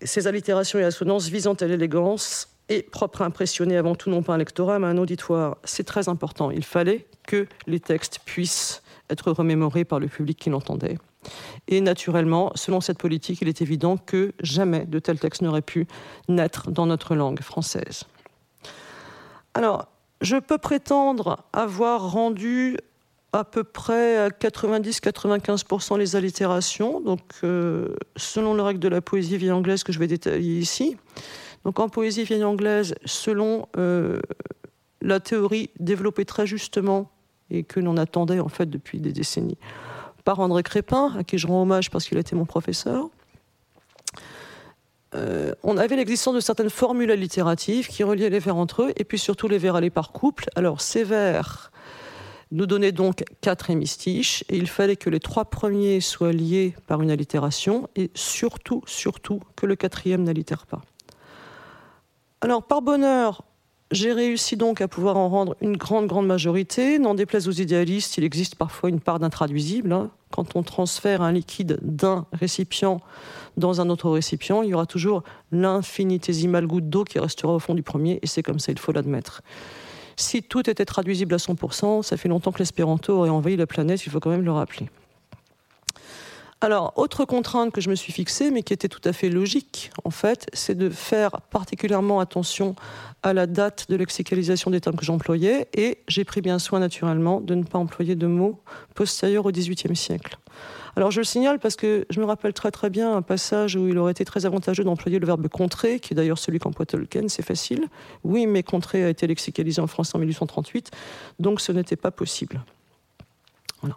Ces 0.00 0.28
allitérations 0.28 0.78
et 0.78 0.84
assonances 0.84 1.26
visant 1.26 1.54
à 1.54 1.64
l'élégance 1.64 2.50
et 2.68 2.84
propres 2.84 3.22
à 3.22 3.24
impressionner 3.24 3.76
avant 3.76 3.96
tout 3.96 4.08
non 4.08 4.22
pas 4.22 4.34
un 4.34 4.38
lectorat 4.38 4.78
mais 4.78 4.86
un 4.86 4.98
auditoire. 4.98 5.56
C'est 5.64 5.82
très 5.82 6.08
important. 6.08 6.52
Il 6.52 6.64
fallait 6.64 7.08
que 7.26 7.48
les 7.66 7.80
textes 7.80 8.20
puissent 8.24 8.80
être 9.10 9.32
remémorés 9.32 9.84
par 9.84 9.98
le 9.98 10.06
public 10.06 10.38
qui 10.38 10.50
l'entendait. 10.50 10.98
Et 11.68 11.80
naturellement, 11.80 12.52
selon 12.54 12.80
cette 12.80 12.98
politique, 12.98 13.40
il 13.42 13.48
est 13.48 13.62
évident 13.62 13.96
que 13.96 14.32
jamais 14.40 14.84
de 14.86 14.98
tels 14.98 15.18
textes 15.18 15.42
n'auraient 15.42 15.62
pu 15.62 15.86
naître 16.28 16.70
dans 16.70 16.86
notre 16.86 17.14
langue 17.14 17.40
française. 17.40 18.04
Alors, 19.54 19.86
je 20.20 20.36
peux 20.36 20.58
prétendre 20.58 21.44
avoir 21.52 22.12
rendu 22.12 22.76
à 23.32 23.44
peu 23.44 23.64
près 23.64 24.28
90-95% 24.28 25.98
les 25.98 26.16
allitérations, 26.16 27.00
donc 27.00 27.20
euh, 27.44 27.94
selon 28.16 28.54
le 28.54 28.62
règle 28.62 28.80
de 28.80 28.88
la 28.88 29.00
poésie 29.00 29.36
vieille 29.36 29.52
anglaise 29.52 29.82
que 29.84 29.92
je 29.92 29.98
vais 29.98 30.06
détailler 30.06 30.58
ici. 30.58 30.96
Donc 31.64 31.80
en 31.80 31.88
poésie 31.88 32.24
vieille 32.24 32.44
anglaise, 32.44 32.94
selon 33.04 33.68
euh, 33.76 34.20
la 35.02 35.20
théorie 35.20 35.70
développée 35.80 36.24
très 36.24 36.46
justement 36.46 37.10
et 37.50 37.64
que 37.64 37.80
l'on 37.80 37.96
attendait 37.96 38.40
en 38.40 38.48
fait 38.48 38.66
depuis 38.66 39.00
des 39.00 39.12
décennies, 39.12 39.58
par 40.26 40.40
André 40.40 40.64
Crépin, 40.64 41.12
à 41.16 41.22
qui 41.22 41.38
je 41.38 41.46
rends 41.46 41.62
hommage 41.62 41.88
parce 41.88 42.04
qu'il 42.04 42.18
a 42.18 42.20
été 42.20 42.34
mon 42.34 42.46
professeur. 42.46 43.08
Euh, 45.14 45.52
on 45.62 45.78
avait 45.78 45.94
l'existence 45.94 46.34
de 46.34 46.40
certaines 46.40 46.68
formules 46.68 47.12
allitératives 47.12 47.86
qui 47.86 48.02
reliaient 48.02 48.28
les 48.28 48.40
vers 48.40 48.56
entre 48.56 48.82
eux, 48.82 48.92
et 48.96 49.04
puis 49.04 49.20
surtout 49.20 49.46
les 49.46 49.56
vers 49.56 49.76
allés 49.76 49.88
par 49.88 50.10
couple. 50.10 50.46
Alors 50.56 50.80
ces 50.80 51.04
vers 51.04 51.70
nous 52.50 52.66
donnaient 52.66 52.90
donc 52.90 53.22
quatre 53.40 53.70
hémistiches, 53.70 54.42
et 54.48 54.56
il 54.56 54.66
fallait 54.66 54.96
que 54.96 55.10
les 55.10 55.20
trois 55.20 55.44
premiers 55.44 56.00
soient 56.00 56.32
liés 56.32 56.74
par 56.88 57.02
une 57.02 57.12
allitération, 57.12 57.88
et 57.94 58.10
surtout, 58.14 58.82
surtout, 58.84 59.40
que 59.54 59.64
le 59.64 59.76
quatrième 59.76 60.24
n'allitère 60.24 60.66
pas. 60.66 60.82
Alors 62.40 62.64
par 62.64 62.82
bonheur, 62.82 63.44
j'ai 63.92 64.12
réussi 64.12 64.56
donc 64.56 64.80
à 64.80 64.88
pouvoir 64.88 65.16
en 65.16 65.28
rendre 65.28 65.56
une 65.60 65.76
grande, 65.76 66.08
grande 66.08 66.26
majorité. 66.26 66.98
N'en 66.98 67.14
déplaise 67.14 67.46
aux 67.46 67.52
idéalistes, 67.52 68.18
il 68.18 68.24
existe 68.24 68.56
parfois 68.56 68.88
une 68.88 68.98
part 68.98 69.20
d'intraduisible. 69.20 69.92
Hein. 69.92 70.10
Quand 70.30 70.56
on 70.56 70.62
transfère 70.62 71.22
un 71.22 71.32
liquide 71.32 71.78
d'un 71.82 72.26
récipient 72.32 73.00
dans 73.56 73.80
un 73.80 73.88
autre 73.88 74.10
récipient, 74.10 74.62
il 74.62 74.70
y 74.70 74.74
aura 74.74 74.86
toujours 74.86 75.22
l'infinitésimale 75.52 76.66
goutte 76.66 76.90
d'eau 76.90 77.04
qui 77.04 77.18
restera 77.18 77.54
au 77.54 77.58
fond 77.58 77.74
du 77.74 77.82
premier, 77.82 78.18
et 78.22 78.26
c'est 78.26 78.42
comme 78.42 78.58
ça, 78.58 78.72
il 78.72 78.78
faut 78.78 78.92
l'admettre. 78.92 79.42
Si 80.16 80.42
tout 80.42 80.68
était 80.68 80.84
traduisible 80.84 81.34
à 81.34 81.38
100%, 81.38 82.02
ça 82.02 82.16
fait 82.16 82.28
longtemps 82.28 82.52
que 82.52 82.58
l'espéranto 82.58 83.14
aurait 83.18 83.30
envahi 83.30 83.56
la 83.56 83.66
planète, 83.66 84.04
il 84.04 84.10
faut 84.10 84.20
quand 84.20 84.30
même 84.30 84.44
le 84.44 84.52
rappeler. 84.52 84.88
Alors, 86.62 86.94
autre 86.96 87.26
contrainte 87.26 87.70
que 87.70 87.82
je 87.82 87.90
me 87.90 87.94
suis 87.94 88.12
fixée, 88.12 88.50
mais 88.50 88.62
qui 88.62 88.72
était 88.72 88.88
tout 88.88 89.02
à 89.04 89.12
fait 89.12 89.28
logique, 89.28 89.90
en 90.04 90.10
fait, 90.10 90.46
c'est 90.54 90.74
de 90.74 90.88
faire 90.88 91.42
particulièrement 91.50 92.18
attention 92.18 92.74
à 93.26 93.32
la 93.32 93.48
date 93.48 93.86
de 93.88 93.96
lexicalisation 93.96 94.70
des 94.70 94.80
termes 94.80 94.94
que 94.94 95.04
j'employais, 95.04 95.66
et 95.74 95.98
j'ai 96.06 96.22
pris 96.22 96.42
bien 96.42 96.60
soin, 96.60 96.78
naturellement, 96.78 97.40
de 97.40 97.56
ne 97.56 97.64
pas 97.64 97.76
employer 97.76 98.14
de 98.14 98.28
mots 98.28 98.60
postérieurs 98.94 99.46
au 99.46 99.50
XVIIIe 99.50 99.96
siècle. 99.96 100.38
Alors, 100.94 101.10
je 101.10 101.18
le 101.18 101.24
signale 101.24 101.58
parce 101.58 101.74
que 101.74 102.06
je 102.08 102.20
me 102.20 102.24
rappelle 102.24 102.52
très 102.52 102.70
très 102.70 102.88
bien 102.88 103.16
un 103.16 103.22
passage 103.22 103.74
où 103.74 103.88
il 103.88 103.98
aurait 103.98 104.12
été 104.12 104.24
très 104.24 104.46
avantageux 104.46 104.84
d'employer 104.84 105.18
le 105.18 105.26
verbe 105.26 105.48
contrer, 105.48 105.98
qui 105.98 106.14
est 106.14 106.16
d'ailleurs 106.16 106.38
celui 106.38 106.60
qu'emploie 106.60 106.86
Tolkien, 106.86 107.26
c'est 107.26 107.44
facile. 107.44 107.88
Oui, 108.22 108.46
mais 108.46 108.62
contrer 108.62 109.04
a 109.04 109.08
été 109.08 109.26
lexicalisé 109.26 109.82
en 109.82 109.88
français 109.88 110.14
en 110.14 110.20
1838, 110.20 110.92
donc 111.40 111.60
ce 111.60 111.72
n'était 111.72 111.96
pas 111.96 112.12
possible. 112.12 112.62
Voilà. 113.80 113.96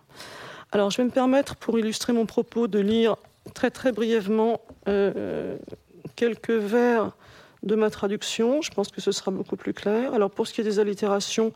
Alors, 0.71 0.89
je 0.89 0.97
vais 0.97 1.03
me 1.03 1.11
permettre, 1.11 1.55
pour 1.55 1.77
illustrer 1.77 2.13
mon 2.13 2.25
propos, 2.25 2.67
de 2.67 2.79
lire 2.79 3.15
très 3.53 3.69
très 3.69 3.91
brièvement 3.91 4.59
euh, 4.87 5.55
quelques 6.15 6.49
vers 6.49 7.11
de 7.63 7.75
ma 7.75 7.89
traduction. 7.89 8.61
Je 8.61 8.71
pense 8.71 8.89
que 8.89 9.01
ce 9.01 9.11
sera 9.11 9.31
beaucoup 9.31 9.55
plus 9.55 9.73
clair. 9.73 10.13
Alors, 10.13 10.31
pour 10.31 10.47
ce 10.47 10.53
qui 10.53 10.61
est 10.61 10.63
des 10.63 10.79
allitérations, 10.79 11.53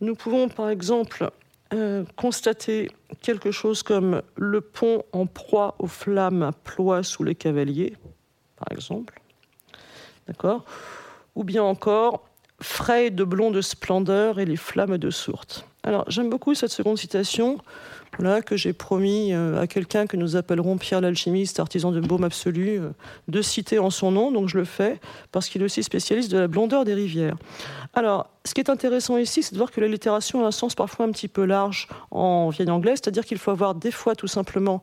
nous 0.00 0.14
pouvons 0.14 0.48
par 0.48 0.70
exemple 0.70 1.30
euh, 1.72 2.04
constater 2.16 2.90
quelque 3.20 3.50
chose 3.50 3.82
comme 3.82 4.22
le 4.36 4.60
pont 4.60 5.02
en 5.12 5.26
proie 5.26 5.76
aux 5.78 5.86
flammes 5.86 6.50
ploie 6.64 7.02
sous 7.02 7.22
les 7.22 7.34
cavaliers, 7.34 7.96
par 8.56 8.68
exemple. 8.72 9.20
D'accord? 10.26 10.64
Ou 11.34 11.44
bien 11.44 11.62
encore 11.62 12.24
frais 12.60 13.10
de 13.10 13.24
blonde 13.24 13.60
splendeur 13.62 14.38
et 14.38 14.44
les 14.44 14.56
flammes 14.56 14.98
de 14.98 15.10
sourte. 15.10 15.66
Alors, 15.82 16.04
j'aime 16.08 16.28
beaucoup 16.28 16.54
cette 16.54 16.70
seconde 16.70 16.98
citation 16.98 17.58
que 18.44 18.56
j'ai 18.56 18.72
promis 18.72 19.32
euh, 19.32 19.60
à 19.60 19.66
quelqu'un 19.66 20.06
que 20.06 20.16
nous 20.16 20.36
appellerons 20.36 20.76
Pierre 20.78 21.00
l'alchimiste, 21.00 21.60
artisan 21.60 21.90
de 21.90 22.00
baume 22.00 22.24
absolu, 22.24 22.78
euh, 22.78 22.90
de 23.28 23.42
citer 23.42 23.78
en 23.78 23.90
son 23.90 24.10
nom. 24.10 24.30
Donc 24.30 24.48
je 24.48 24.58
le 24.58 24.64
fais 24.64 25.00
parce 25.32 25.48
qu'il 25.48 25.62
est 25.62 25.64
aussi 25.64 25.82
spécialiste 25.82 26.30
de 26.30 26.38
la 26.38 26.48
blondeur 26.48 26.84
des 26.84 26.94
rivières. 26.94 27.36
Alors, 27.94 28.28
ce 28.44 28.54
qui 28.54 28.60
est 28.60 28.70
intéressant 28.70 29.16
ici, 29.16 29.42
c'est 29.42 29.52
de 29.52 29.58
voir 29.58 29.70
que 29.70 29.80
la 29.80 29.88
littération 29.88 30.44
a 30.44 30.48
un 30.48 30.50
sens 30.50 30.74
parfois 30.74 31.06
un 31.06 31.10
petit 31.10 31.28
peu 31.28 31.44
large 31.44 31.88
en 32.10 32.50
vieille 32.50 32.70
anglaise, 32.70 33.00
c'est-à-dire 33.02 33.24
qu'il 33.24 33.38
faut 33.38 33.50
avoir 33.50 33.74
des 33.74 33.90
fois 33.90 34.14
tout 34.14 34.28
simplement 34.28 34.82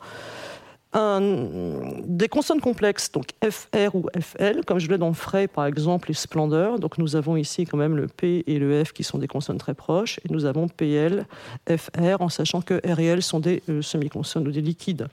des 0.98 2.27
consonnes 2.27 2.62
complexes, 2.62 3.12
donc 3.12 3.27
FR 3.48 3.96
ou 3.96 4.08
FL, 4.20 4.63
comme 4.66 4.80
je 4.80 4.89
l'ai 4.89 4.98
dans 4.98 5.13
Fray 5.13 5.48
par 5.48 5.66
exemple, 5.66 6.12
et 6.12 6.13
Splendeur. 6.13 6.80
Donc 6.80 6.98
nous 6.98 7.16
avons 7.16 7.38
ici 7.38 7.66
quand 7.66 7.77
même 7.77 7.96
le 7.96 8.08
P 8.08 8.44
et 8.48 8.60
le 8.60 8.84
F 8.84 8.94
qui 8.94 9.04
sont 9.04 9.18
des 9.18 9.27
consonnes 9.27 9.58
très 9.58 9.74
proches, 9.74 10.20
et 10.20 10.32
nous 10.32 10.46
avons 10.46 10.68
PL, 10.68 11.25
FR, 11.70 12.22
en 12.22 12.30
sachant 12.30 12.62
que 12.62 12.75
R 12.86 13.00
et 13.00 13.06
L 13.06 13.22
sont 13.22 13.39
des 13.39 13.62
euh, 13.70 13.82
semi-consonnes 13.82 14.48
ou 14.48 14.51
des 14.51 14.62
liquides. 14.62 15.08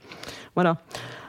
Voilà. 0.55 0.77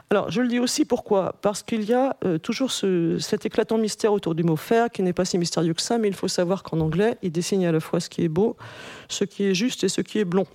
Alors, 0.09 0.31
je 0.31 0.41
le 0.41 0.47
dis 0.47 0.59
aussi 0.59 0.85
pourquoi? 0.85 1.35
Parce 1.41 1.63
qu'il 1.63 1.83
y 1.83 1.93
a 1.93 2.15
euh, 2.23 2.37
toujours 2.37 2.71
cet 2.71 3.45
éclatant 3.45 3.77
mystère 3.77 4.13
autour 4.13 4.35
du 4.35 4.43
mot 4.43 4.55
faire 4.55 4.89
qui 4.89 5.03
n'est 5.03 5.11
pas 5.11 5.25
si 5.25 5.37
mystérieux 5.37 5.73
que 5.73 5.81
ça, 5.81 5.97
mais 5.97 6.07
il 6.07 6.13
faut 6.13 6.29
savoir 6.29 6.63
qu'en 6.63 6.79
anglais, 6.79 7.17
il 7.21 7.31
dessine 7.31 7.65
à 7.65 7.73
la 7.73 7.81
fois 7.81 7.99
ce 7.99 8.09
qui 8.09 8.23
est 8.23 8.29
beau, 8.29 8.55
ce 9.09 9.25
qui 9.25 9.43
est 9.43 9.53
juste 9.53 9.83
et 9.83 9.89
ce 9.89 9.99
qui 9.99 10.19
est 10.19 10.25
blond. 10.25 10.47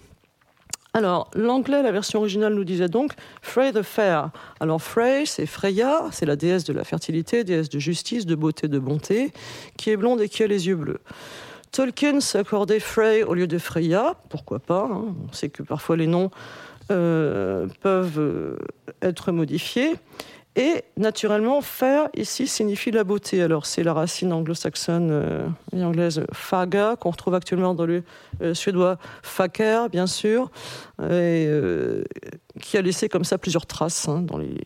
Alors, 0.94 1.30
l'anglais, 1.34 1.82
la 1.82 1.90
version 1.90 2.18
originale 2.18 2.54
nous 2.54 2.64
disait 2.64 2.88
donc 2.88 3.12
Frey 3.40 3.72
the 3.72 3.82
Fair. 3.82 4.30
Alors, 4.60 4.82
Frey, 4.82 5.24
c'est 5.24 5.46
Freya, 5.46 6.02
c'est 6.12 6.26
la 6.26 6.36
déesse 6.36 6.64
de 6.64 6.74
la 6.74 6.84
fertilité, 6.84 7.44
déesse 7.44 7.70
de 7.70 7.78
justice, 7.78 8.26
de 8.26 8.34
beauté, 8.34 8.68
de 8.68 8.78
bonté, 8.78 9.32
qui 9.78 9.90
est 9.90 9.96
blonde 9.96 10.20
et 10.20 10.28
qui 10.28 10.42
a 10.42 10.46
les 10.46 10.66
yeux 10.66 10.76
bleus. 10.76 11.00
Tolkien 11.70 12.20
s'accordait 12.20 12.80
Frey 12.80 13.22
au 13.22 13.32
lieu 13.32 13.46
de 13.46 13.56
Freya, 13.56 14.16
pourquoi 14.28 14.58
pas 14.58 14.86
hein. 14.92 15.14
On 15.28 15.32
sait 15.32 15.48
que 15.48 15.62
parfois 15.62 15.96
les 15.96 16.06
noms 16.06 16.30
euh, 16.90 17.66
peuvent 17.80 18.18
euh, 18.18 18.56
être 19.00 19.32
modifiés. 19.32 19.94
Et 20.54 20.84
naturellement, 20.98 21.62
faire 21.62 22.08
ici 22.14 22.46
signifie 22.46 22.90
la 22.90 23.04
beauté. 23.04 23.40
Alors 23.40 23.64
c'est 23.64 23.82
la 23.82 23.94
racine 23.94 24.32
anglo-saxonne 24.34 25.08
euh, 25.10 25.48
et 25.74 25.82
anglaise 25.82 26.24
faga 26.32 26.96
qu'on 26.96 27.10
retrouve 27.10 27.34
actuellement 27.34 27.74
dans 27.74 27.86
le 27.86 28.02
euh, 28.42 28.52
suédois 28.52 28.98
faker, 29.22 29.88
bien 29.88 30.06
sûr, 30.06 30.50
et, 31.00 31.46
euh, 31.48 32.04
qui 32.60 32.76
a 32.76 32.82
laissé 32.82 33.08
comme 33.08 33.24
ça 33.24 33.38
plusieurs 33.38 33.64
traces 33.64 34.08
hein, 34.08 34.20
dans 34.20 34.36
les 34.36 34.58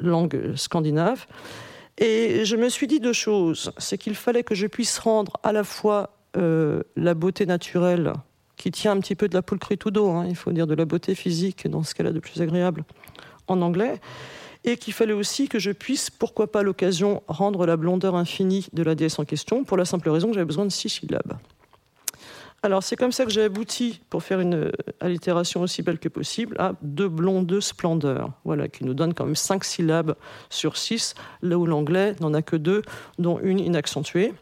langues 0.00 0.54
scandinaves. 0.56 1.26
Et 1.98 2.46
je 2.46 2.56
me 2.56 2.70
suis 2.70 2.86
dit 2.86 3.00
deux 3.00 3.12
choses. 3.12 3.72
C'est 3.76 3.98
qu'il 3.98 4.14
fallait 4.14 4.44
que 4.44 4.54
je 4.54 4.66
puisse 4.66 4.98
rendre 4.98 5.32
à 5.42 5.52
la 5.52 5.64
fois 5.64 6.14
la 6.34 7.14
beauté 7.14 7.46
naturelle 7.46 8.12
qui 8.56 8.70
tient 8.70 8.92
un 8.92 9.00
petit 9.00 9.16
peu 9.16 9.28
de 9.28 9.34
la 9.34 9.42
pulcritudo, 9.42 10.08
hein, 10.10 10.26
il 10.28 10.36
faut 10.36 10.52
dire 10.52 10.68
de 10.68 10.74
la 10.74 10.84
beauté 10.84 11.16
physique 11.16 11.68
dans 11.68 11.82
ce 11.82 11.96
qu'elle 11.96 12.06
a 12.06 12.12
de 12.12 12.20
plus 12.20 12.40
agréable 12.40 12.84
en 13.48 13.60
anglais, 13.60 14.00
et 14.68 14.76
qu'il 14.76 14.92
fallait 14.92 15.14
aussi 15.14 15.48
que 15.48 15.58
je 15.58 15.70
puisse, 15.70 16.10
pourquoi 16.10 16.52
pas 16.52 16.62
l'occasion, 16.62 17.22
rendre 17.26 17.64
la 17.64 17.76
blondeur 17.76 18.14
infinie 18.14 18.68
de 18.72 18.82
la 18.82 18.94
déesse 18.94 19.18
en 19.18 19.24
question, 19.24 19.64
pour 19.64 19.76
la 19.76 19.84
simple 19.84 20.10
raison 20.10 20.28
que 20.28 20.34
j'avais 20.34 20.44
besoin 20.44 20.66
de 20.66 20.70
six 20.70 20.90
syllabes. 20.90 21.38
Alors 22.62 22.82
c'est 22.82 22.96
comme 22.96 23.12
ça 23.12 23.24
que 23.24 23.30
j'ai 23.30 23.44
abouti, 23.44 24.00
pour 24.10 24.22
faire 24.22 24.40
une 24.40 24.54
euh, 24.54 24.72
allitération 25.00 25.62
aussi 25.62 25.82
belle 25.82 25.98
que 25.98 26.08
possible, 26.08 26.56
à 26.58 26.74
deux 26.82 27.08
blonds, 27.08 27.42
deux 27.42 27.60
splendeurs, 27.60 28.32
voilà, 28.44 28.68
qui 28.68 28.84
nous 28.84 28.94
donne 28.94 29.14
quand 29.14 29.24
même 29.24 29.36
cinq 29.36 29.64
syllabes 29.64 30.16
sur 30.50 30.76
six, 30.76 31.14
là 31.40 31.56
où 31.56 31.66
l'anglais 31.66 32.16
n'en 32.20 32.34
a 32.34 32.42
que 32.42 32.56
deux, 32.56 32.82
dont 33.18 33.38
une 33.38 33.60
inaccentuée. 33.60 34.34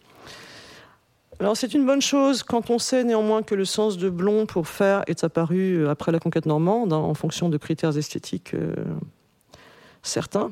Alors 1.39 1.59
c'est 1.59 1.75
une 1.75 1.85
bonne 1.85 2.01
chose 2.01 2.43
quand 2.43 2.71
on 2.71 2.79
sait 2.79 3.05
néanmoins 3.05 3.43
que 3.43 3.55
le 3.55 3.67
sens 3.67 3.99
de 3.99 4.09
blond 4.09 4.47
pour 4.47 4.67
faire 4.67 5.03
est 5.07 5.23
apparu 5.23 5.85
euh, 5.85 5.91
après 5.91 6.11
la 6.11 6.19
conquête 6.19 6.47
normande, 6.47 6.95
hein, 6.95 6.97
en 6.97 7.15
fonction 7.15 7.51
de 7.51 7.59
critères 7.59 7.97
esthétiques 7.99 8.55
euh, 8.55 8.75
certains. 10.07 10.51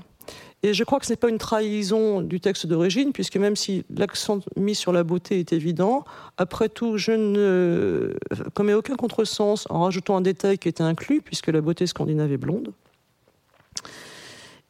Et 0.62 0.72
je 0.72 0.82
crois 0.82 0.98
que 0.98 1.04
ce 1.04 1.12
n'est 1.12 1.18
pas 1.18 1.28
une 1.28 1.38
trahison 1.38 2.22
du 2.22 2.40
texte 2.40 2.66
d'origine, 2.66 3.12
puisque 3.12 3.36
même 3.36 3.54
si 3.54 3.84
l'accent 3.94 4.40
mis 4.56 4.74
sur 4.74 4.92
la 4.92 5.04
beauté 5.04 5.38
est 5.38 5.52
évident, 5.52 6.04
après 6.38 6.70
tout, 6.70 6.96
je 6.96 7.12
ne 7.12 8.16
commets 8.54 8.72
aucun 8.72 8.96
contresens 8.96 9.66
en 9.68 9.82
rajoutant 9.82 10.16
un 10.16 10.22
détail 10.22 10.56
qui 10.56 10.68
était 10.68 10.82
inclus, 10.82 11.20
puisque 11.20 11.48
la 11.48 11.60
beauté 11.60 11.86
scandinave 11.86 12.32
est 12.32 12.38
blonde. 12.38 12.72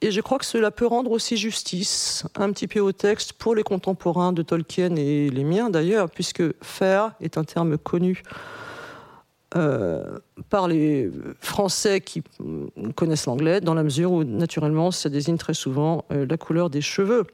Et 0.01 0.11
je 0.11 0.21
crois 0.21 0.39
que 0.39 0.45
cela 0.45 0.73
peut 0.73 0.87
rendre 0.87 1.13
aussi 1.13 1.37
justice 1.37 2.25
un 2.35 2.51
petit 2.53 2.67
peu 2.67 2.81
au 2.81 2.91
texte 2.91 3.33
pour 3.35 3.55
les 3.55 3.63
contemporains 3.63 4.33
de 4.33 4.43
Tolkien 4.43 4.97
et 4.97 5.31
les 5.31 5.45
miens 5.45 5.71
d'ailleurs, 5.71 6.11
puisque 6.11 6.43
faire 6.63 7.13
est 7.21 7.39
un 7.39 7.45
terme 7.45 7.79
connu 7.79 8.23
euh, 9.57 10.19
par 10.51 10.67
les 10.67 11.11
Français 11.41 12.01
qui 12.01 12.23
connaissent 12.97 13.27
l'anglais, 13.27 13.61
dans 13.61 13.75
la 13.75 13.85
mesure 13.85 14.11
où 14.13 14.25
naturellement 14.25 14.91
ça 14.91 15.09
désigne 15.09 15.37
très 15.37 15.55
souvent 15.55 16.05
euh, 16.13 16.27
la 16.29 16.37
couleur 16.37 16.71
des 16.71 16.81
cheveux. 16.81 17.25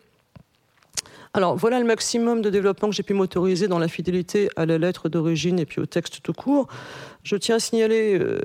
Alors 1.33 1.57
voilà 1.57 1.79
le 1.79 1.87
maximum 1.87 2.43
de 2.43 2.50
développement 2.50 2.91
que 2.91 2.95
j'ai 2.95 3.05
pu 3.05 3.15
m'autoriser 3.15 3.69
dans 3.69 3.79
la 3.79 3.89
fidélité 3.89 4.50
à 4.57 4.67
la 4.67 4.79
lettre 4.79 5.09
d'origine 5.09 5.59
et 5.59 5.65
puis 5.65 5.81
au 5.81 5.87
texte 5.87 6.21
tout 6.23 6.33
court. 6.33 6.67
Je 7.23 7.37
tiens 7.37 7.57
à 7.57 7.61
signaler 7.61 8.19
euh, 8.19 8.41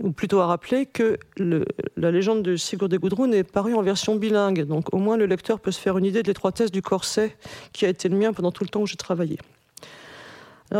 ou 0.00 0.12
plutôt 0.12 0.40
à 0.40 0.46
rappeler 0.46 0.86
que 0.86 1.18
la 1.38 2.10
légende 2.10 2.42
de 2.42 2.56
Sigurd 2.56 2.92
et 2.92 2.98
Gudrun 2.98 3.32
est 3.32 3.44
parue 3.44 3.74
en 3.74 3.82
version 3.82 4.14
bilingue, 4.14 4.64
donc 4.64 4.92
au 4.94 4.98
moins 4.98 5.16
le 5.16 5.26
lecteur 5.26 5.58
peut 5.58 5.70
se 5.70 5.80
faire 5.80 5.98
une 5.98 6.04
idée 6.04 6.22
de 6.22 6.28
l'étroitesse 6.28 6.70
du 6.70 6.82
corset 6.82 7.36
qui 7.72 7.84
a 7.84 7.88
été 7.88 8.08
le 8.08 8.16
mien 8.16 8.32
pendant 8.32 8.52
tout 8.52 8.64
le 8.64 8.68
temps 8.68 8.82
où 8.82 8.86
j'ai 8.86 8.96
travaillé. 8.96 9.38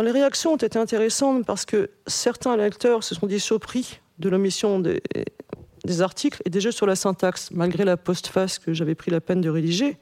Les 0.00 0.10
réactions 0.10 0.54
ont 0.54 0.56
été 0.56 0.78
intéressantes 0.78 1.44
parce 1.44 1.66
que 1.66 1.90
certains 2.06 2.56
lecteurs 2.56 3.04
se 3.04 3.14
sont 3.14 3.26
dit 3.26 3.38
surpris 3.38 4.00
de 4.18 4.30
l'omission 4.30 4.80
des, 4.80 5.02
articles 6.00 6.40
et 6.46 6.50
des 6.50 6.62
jeux 6.62 6.70
sur 6.70 6.86
la 6.86 6.96
syntaxe, 6.96 7.50
malgré 7.50 7.84
la 7.84 7.98
postface 7.98 8.58
que 8.58 8.72
j'avais 8.72 8.94
pris 8.94 9.10
la 9.10 9.20
peine 9.20 9.42
de 9.42 9.50
rédiger. 9.50 9.98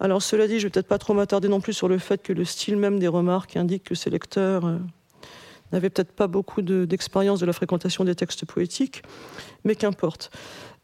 Alors 0.00 0.20
cela 0.20 0.46
dit, 0.46 0.60
je 0.60 0.66
vais 0.66 0.70
peut-être 0.70 0.88
pas 0.88 0.98
trop 0.98 1.14
m'attarder 1.14 1.48
non 1.48 1.60
plus 1.60 1.72
sur 1.72 1.88
le 1.88 1.96
fait 1.96 2.22
que 2.22 2.34
le 2.34 2.44
style 2.44 2.76
même 2.76 2.98
des 2.98 3.08
remarques 3.08 3.56
indique 3.56 3.84
que 3.84 3.94
ces 3.94 4.10
lecteurs 4.10 4.66
euh, 4.66 4.76
n'avait 5.72 5.88
peut-être 5.88 6.12
pas 6.12 6.26
beaucoup 6.26 6.60
d'expérience 6.60 7.40
de, 7.40 7.46
la 7.46 7.54
fréquentation 7.54 8.04
des 8.04 8.14
textes 8.14 8.44
poétiques, 8.44 9.02
mais 9.64 9.76
qu'importe. 9.76 10.30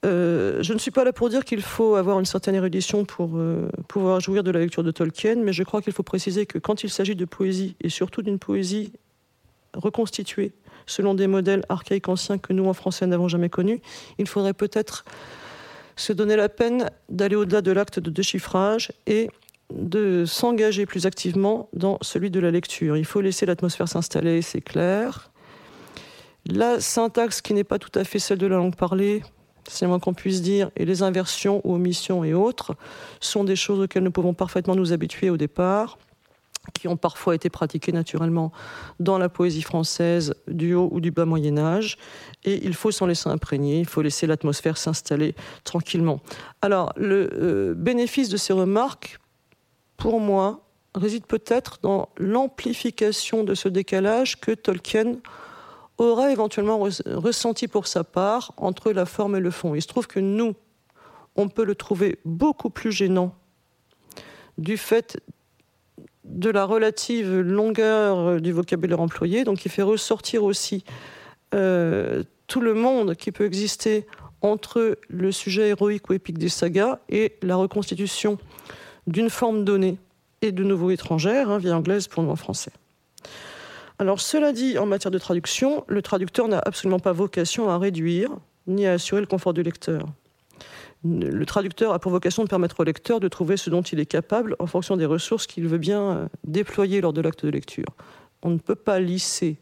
Euh, 0.05 0.63
je 0.63 0.73
ne 0.73 0.79
suis 0.79 0.91
pas 0.91 1.05
là 1.05 1.13
pour 1.13 1.29
dire 1.29 1.45
qu'il 1.45 1.63
faut 1.63 1.95
avoir 1.95 2.19
une 2.19 2.25
certaine 2.25 2.57
érudition 2.57 3.05
pour 3.05 3.37
euh, 3.37 3.69
pouvoir 3.87 4.19
jouir 4.19 4.43
de 4.43 4.51
la 4.51 4.59
lecture 4.59 4.83
de 4.83 4.91
Tolkien, 4.91 5.37
mais 5.37 5.53
je 5.53 5.63
crois 5.63 5.81
qu'il 5.81 5.93
faut 5.93 6.03
préciser 6.03 6.45
que 6.45 6.59
quand 6.59 6.83
il 6.83 6.91
s'agit 6.91 7.15
de 7.15 7.25
poésie, 7.25 7.77
et 7.81 7.89
surtout 7.89 8.23
d'une 8.23 8.39
poésie 8.39 8.93
reconstituée 9.75 10.53
selon 10.87 11.15
des 11.15 11.29
modèles 11.29 11.65
archaïques 11.69 12.09
anciens 12.09 12.39
que 12.39 12.53
nous, 12.53 12.67
en 12.67 12.73
français, 12.73 13.07
n'avons 13.07 13.29
jamais 13.29 13.49
connus, 13.49 13.81
il 14.19 14.27
faudrait 14.27 14.55
peut-être 14.55 15.05
se 15.95 16.13
donner 16.13 16.35
la 16.35 16.49
peine 16.49 16.91
d'aller 17.09 17.37
au-delà 17.37 17.63
de 17.63 17.71
l'acte 17.71 18.01
de 18.01 18.11
déchiffrage 18.11 18.93
et 19.07 19.31
de 19.73 20.25
s'engager 20.27 20.85
plus 20.85 21.07
activement 21.07 21.69
dans 21.73 21.99
celui 22.03 22.31
de 22.31 22.41
la 22.41 22.51
lecture. 22.51 22.97
Il 22.97 23.05
faut 23.05 23.21
laisser 23.21 23.47
l'atmosphère 23.47 23.89
s'installer, 23.89 24.43
c'est 24.43 24.61
clair. 24.61 25.31
La 26.47 26.81
syntaxe 26.81 27.41
qui 27.41 27.55
n'est 27.55 27.65
pas 27.65 27.79
tout 27.79 27.97
à 27.97 28.05
fait 28.05 28.19
celle 28.19 28.39
de 28.39 28.47
la 28.47 28.57
langue 28.57 28.75
parlée, 28.75 29.23
c'est 29.69 29.87
moins 29.87 29.99
qu'on 29.99 30.15
puisse 30.15 30.43
dire, 30.43 30.71
et 30.77 30.85
les 30.85 31.03
inversions 31.03 31.61
ou 31.65 31.75
omissions 31.75 32.25
et 32.25 32.35
autres, 32.35 32.75
sont 33.21 33.45
des 33.45 33.57
choses 33.57 33.81
auxquelles 33.81 34.03
nous 34.03 34.11
pouvons 34.11 34.35
parfaitement 34.35 34.75
nous 34.75 34.93
habituer 34.93 35.31
au 35.31 35.37
départ, 35.37 35.99
qui 36.75 36.87
ont 36.87 36.97
parfois 36.97 37.35
été 37.35 37.51
pratiquées 37.51 37.91
naturellement 37.91 38.53
dans 39.01 39.19
la 39.19 39.29
poésie 39.29 39.63
française 39.63 40.35
du 40.47 40.75
haut 40.75 40.89
ou 40.93 41.01
du 41.01 41.11
bas 41.11 41.25
Moyen 41.25 41.59
Âge, 41.59 41.99
et 42.45 42.65
il 42.65 42.75
faut 42.75 42.91
s'en 42.91 43.07
laisser 43.07 43.29
imprégner, 43.29 43.81
il 43.81 43.87
faut 43.87 44.03
laisser 44.03 44.27
l'atmosphère 44.27 44.79
s'installer 44.79 45.35
tranquillement. 45.65 46.21
Alors, 46.61 46.93
le 46.97 47.31
euh, 47.33 47.75
bénéfice 47.75 48.29
de 48.29 48.37
ces 48.37 48.53
remarques 48.53 49.19
pour 49.97 50.21
moi, 50.21 50.63
réside 50.95 51.27
peut-être 51.27 51.79
dans 51.83 52.09
l'amplification 52.17 53.45
de 53.45 53.55
ce 53.55 53.69
décalage 53.69 54.41
que 54.41 54.51
Tolkien 54.51 55.19
aurait 56.03 56.33
éventuellement 56.33 56.79
ressenti 56.79 57.69
pour 57.69 57.87
sa 57.87 58.05
part 58.05 58.53
entre 58.57 58.93
la 58.93 59.07
forme 59.07 59.37
et 59.37 59.41
le 59.41 59.51
fond. 59.51 59.75
Il 59.75 59.83
se 59.83 59.89
trouve 59.89 60.07
que 60.07 60.21
nous, 60.21 60.55
on 61.37 61.49
peut 61.49 61.65
le 61.65 61.75
trouver 61.75 62.19
beaucoup 62.25 62.71
plus 62.71 62.93
gênant 62.93 63.35
du 64.59 64.77
fait 64.77 65.19
de 66.25 66.51
la 66.51 66.65
relative 66.65 67.41
longueur 67.41 68.41
du 68.41 68.53
vocabulaire 68.53 69.01
employé, 69.01 69.45
donc 69.45 69.65
il 69.65 69.71
fait 69.71 69.83
ressortir 69.83 70.45
aussi 70.45 70.85
euh, 71.55 72.23
tout 72.47 72.61
le 72.61 72.75
monde 72.75 73.15
qui 73.15 73.33
peut 73.33 73.45
exister 73.45 74.07
entre 74.41 74.99
le 75.09 75.33
sujet 75.33 75.69
héroïque 75.69 76.11
ou 76.11 76.13
épique 76.13 76.39
des 76.39 76.49
sagas 76.49 76.99
et 77.09 77.37
la 77.43 77.57
reconstitution 77.57 78.39
d'une 79.07 79.31
forme 79.31 79.65
donnée 79.65 79.99
et 80.43 80.53
de 80.53 80.65
nouveau 80.65 80.91
étrangère, 80.91 81.51
hein, 81.51 81.59
via 81.59 81.77
anglaise 81.77 82.09
pour 82.09 82.23
nous 82.23 82.31
en 82.31 82.37
français. 82.37 82.73
Alors 84.03 84.21
cela 84.21 84.53
dit, 84.53 84.79
en 84.79 84.87
matière 84.87 85.13
de 85.13 85.19
traduction, 85.19 85.85
le 85.87 86.03
traducteur 86.03 86.49
n'a 86.49 86.59
absolument 86.59 86.99
pas 86.99 87.13
vocation 87.13 87.71
à 87.71 87.79
réduire 87.79 88.31
ni 88.67 88.85
à 88.85 88.95
assurer 88.95 89.21
le 89.21 89.29
confort 89.29 89.55
du 89.55 89.63
lecteur. 89.63 90.09
Le 91.05 91.47
traducteur 91.47 91.93
a 91.93 92.01
pour 92.01 92.11
vocation 92.11 92.43
de 92.43 92.49
permettre 92.49 92.81
au 92.81 92.83
lecteur 92.83 93.21
de 93.21 93.29
trouver 93.29 93.57
ce 93.57 93.71
dont 93.71 93.83
il 93.83 94.01
est 94.01 94.07
capable 94.07 94.57
en 94.59 94.67
fonction 94.67 94.97
des 94.97 95.07
ressources 95.07 95.47
qu'il 95.47 95.69
veut 95.69 95.79
bien 95.79 96.01
euh, 96.03 96.27
déployer 96.43 97.01
lors 97.01 97.13
de 97.13 97.21
l'acte 97.21 97.47
de 97.47 97.51
lecture. 97.51 97.87
On 98.43 98.51
ne 98.51 98.59
peut 98.59 98.75
pas 98.75 98.99
lisser 98.99 99.61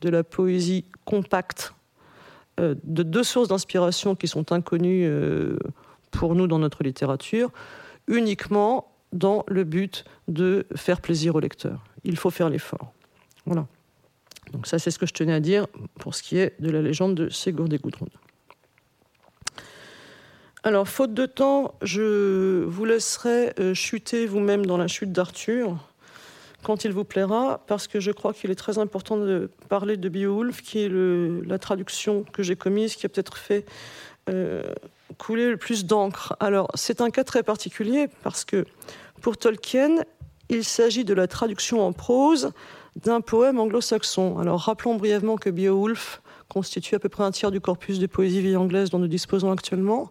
de 0.00 0.08
la 0.08 0.24
poésie 0.24 0.84
compacte 1.04 1.72
euh, 2.58 2.74
de 2.82 3.04
deux 3.04 3.22
sources 3.22 3.46
d'inspiration 3.46 4.16
qui 4.16 4.26
sont 4.26 4.50
inconnues 4.50 5.06
euh, 5.06 5.56
pour 6.10 6.34
nous 6.34 6.48
dans 6.48 6.58
notre 6.58 6.82
littérature 6.82 7.52
uniquement 8.08 8.90
dans 9.12 9.44
le 9.46 9.62
but 9.62 10.04
de 10.26 10.66
faire 10.74 11.00
plaisir 11.00 11.36
au 11.36 11.40
lecteur. 11.40 11.84
Il 12.02 12.16
faut 12.16 12.30
faire 12.30 12.48
l'effort. 12.48 12.92
Voilà. 13.50 13.66
Donc 14.52 14.68
ça, 14.68 14.78
c'est 14.78 14.92
ce 14.92 14.98
que 14.98 15.06
je 15.06 15.12
tenais 15.12 15.32
à 15.32 15.40
dire 15.40 15.66
pour 15.98 16.14
ce 16.14 16.22
qui 16.22 16.38
est 16.38 16.54
de 16.60 16.70
la 16.70 16.80
légende 16.80 17.16
de 17.16 17.28
Sigurd 17.28 17.72
et 17.72 17.78
Gudrun. 17.78 18.06
Alors, 20.62 20.86
faute 20.86 21.14
de 21.14 21.26
temps, 21.26 21.74
je 21.82 22.62
vous 22.64 22.84
laisserai 22.84 23.54
euh, 23.58 23.74
chuter 23.74 24.26
vous-même 24.26 24.66
dans 24.66 24.76
la 24.76 24.86
chute 24.86 25.10
d'Arthur 25.10 25.76
quand 26.62 26.84
il 26.84 26.92
vous 26.92 27.04
plaira, 27.04 27.64
parce 27.66 27.88
que 27.88 27.98
je 27.98 28.12
crois 28.12 28.34
qu'il 28.34 28.50
est 28.50 28.54
très 28.56 28.78
important 28.78 29.16
de 29.16 29.50
parler 29.68 29.96
de 29.96 30.08
Beowulf, 30.08 30.60
qui 30.60 30.84
est 30.84 30.90
la 30.90 31.58
traduction 31.58 32.22
que 32.22 32.42
j'ai 32.42 32.54
commise, 32.54 32.94
qui 32.94 33.06
a 33.06 33.08
peut-être 33.08 33.36
fait 33.36 33.64
euh, 34.28 34.62
couler 35.18 35.50
le 35.50 35.56
plus 35.56 35.86
d'encre. 35.86 36.36
Alors, 36.38 36.70
c'est 36.74 37.00
un 37.00 37.10
cas 37.10 37.24
très 37.24 37.42
particulier 37.42 38.08
parce 38.22 38.44
que 38.44 38.66
pour 39.22 39.38
Tolkien, 39.38 40.04
il 40.50 40.64
s'agit 40.64 41.04
de 41.04 41.14
la 41.14 41.26
traduction 41.26 41.80
en 41.86 41.92
prose 41.92 42.52
d'un 42.96 43.20
poème 43.20 43.58
anglo-saxon. 43.58 44.38
Alors, 44.38 44.60
rappelons 44.60 44.96
brièvement 44.96 45.36
que 45.36 45.48
Beowulf 45.48 46.20
constitue 46.48 46.96
à 46.96 46.98
peu 46.98 47.08
près 47.08 47.22
un 47.22 47.30
tiers 47.30 47.50
du 47.50 47.60
corpus 47.60 47.98
de 47.98 48.06
poésie 48.06 48.40
vieille 48.40 48.56
anglaise 48.56 48.90
dont 48.90 48.98
nous 48.98 49.08
disposons 49.08 49.52
actuellement. 49.52 50.10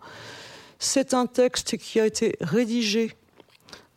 C'est 0.79 1.13
un 1.13 1.25
texte 1.25 1.77
qui 1.77 1.99
a 1.99 2.05
été 2.05 2.37
rédigé 2.39 3.11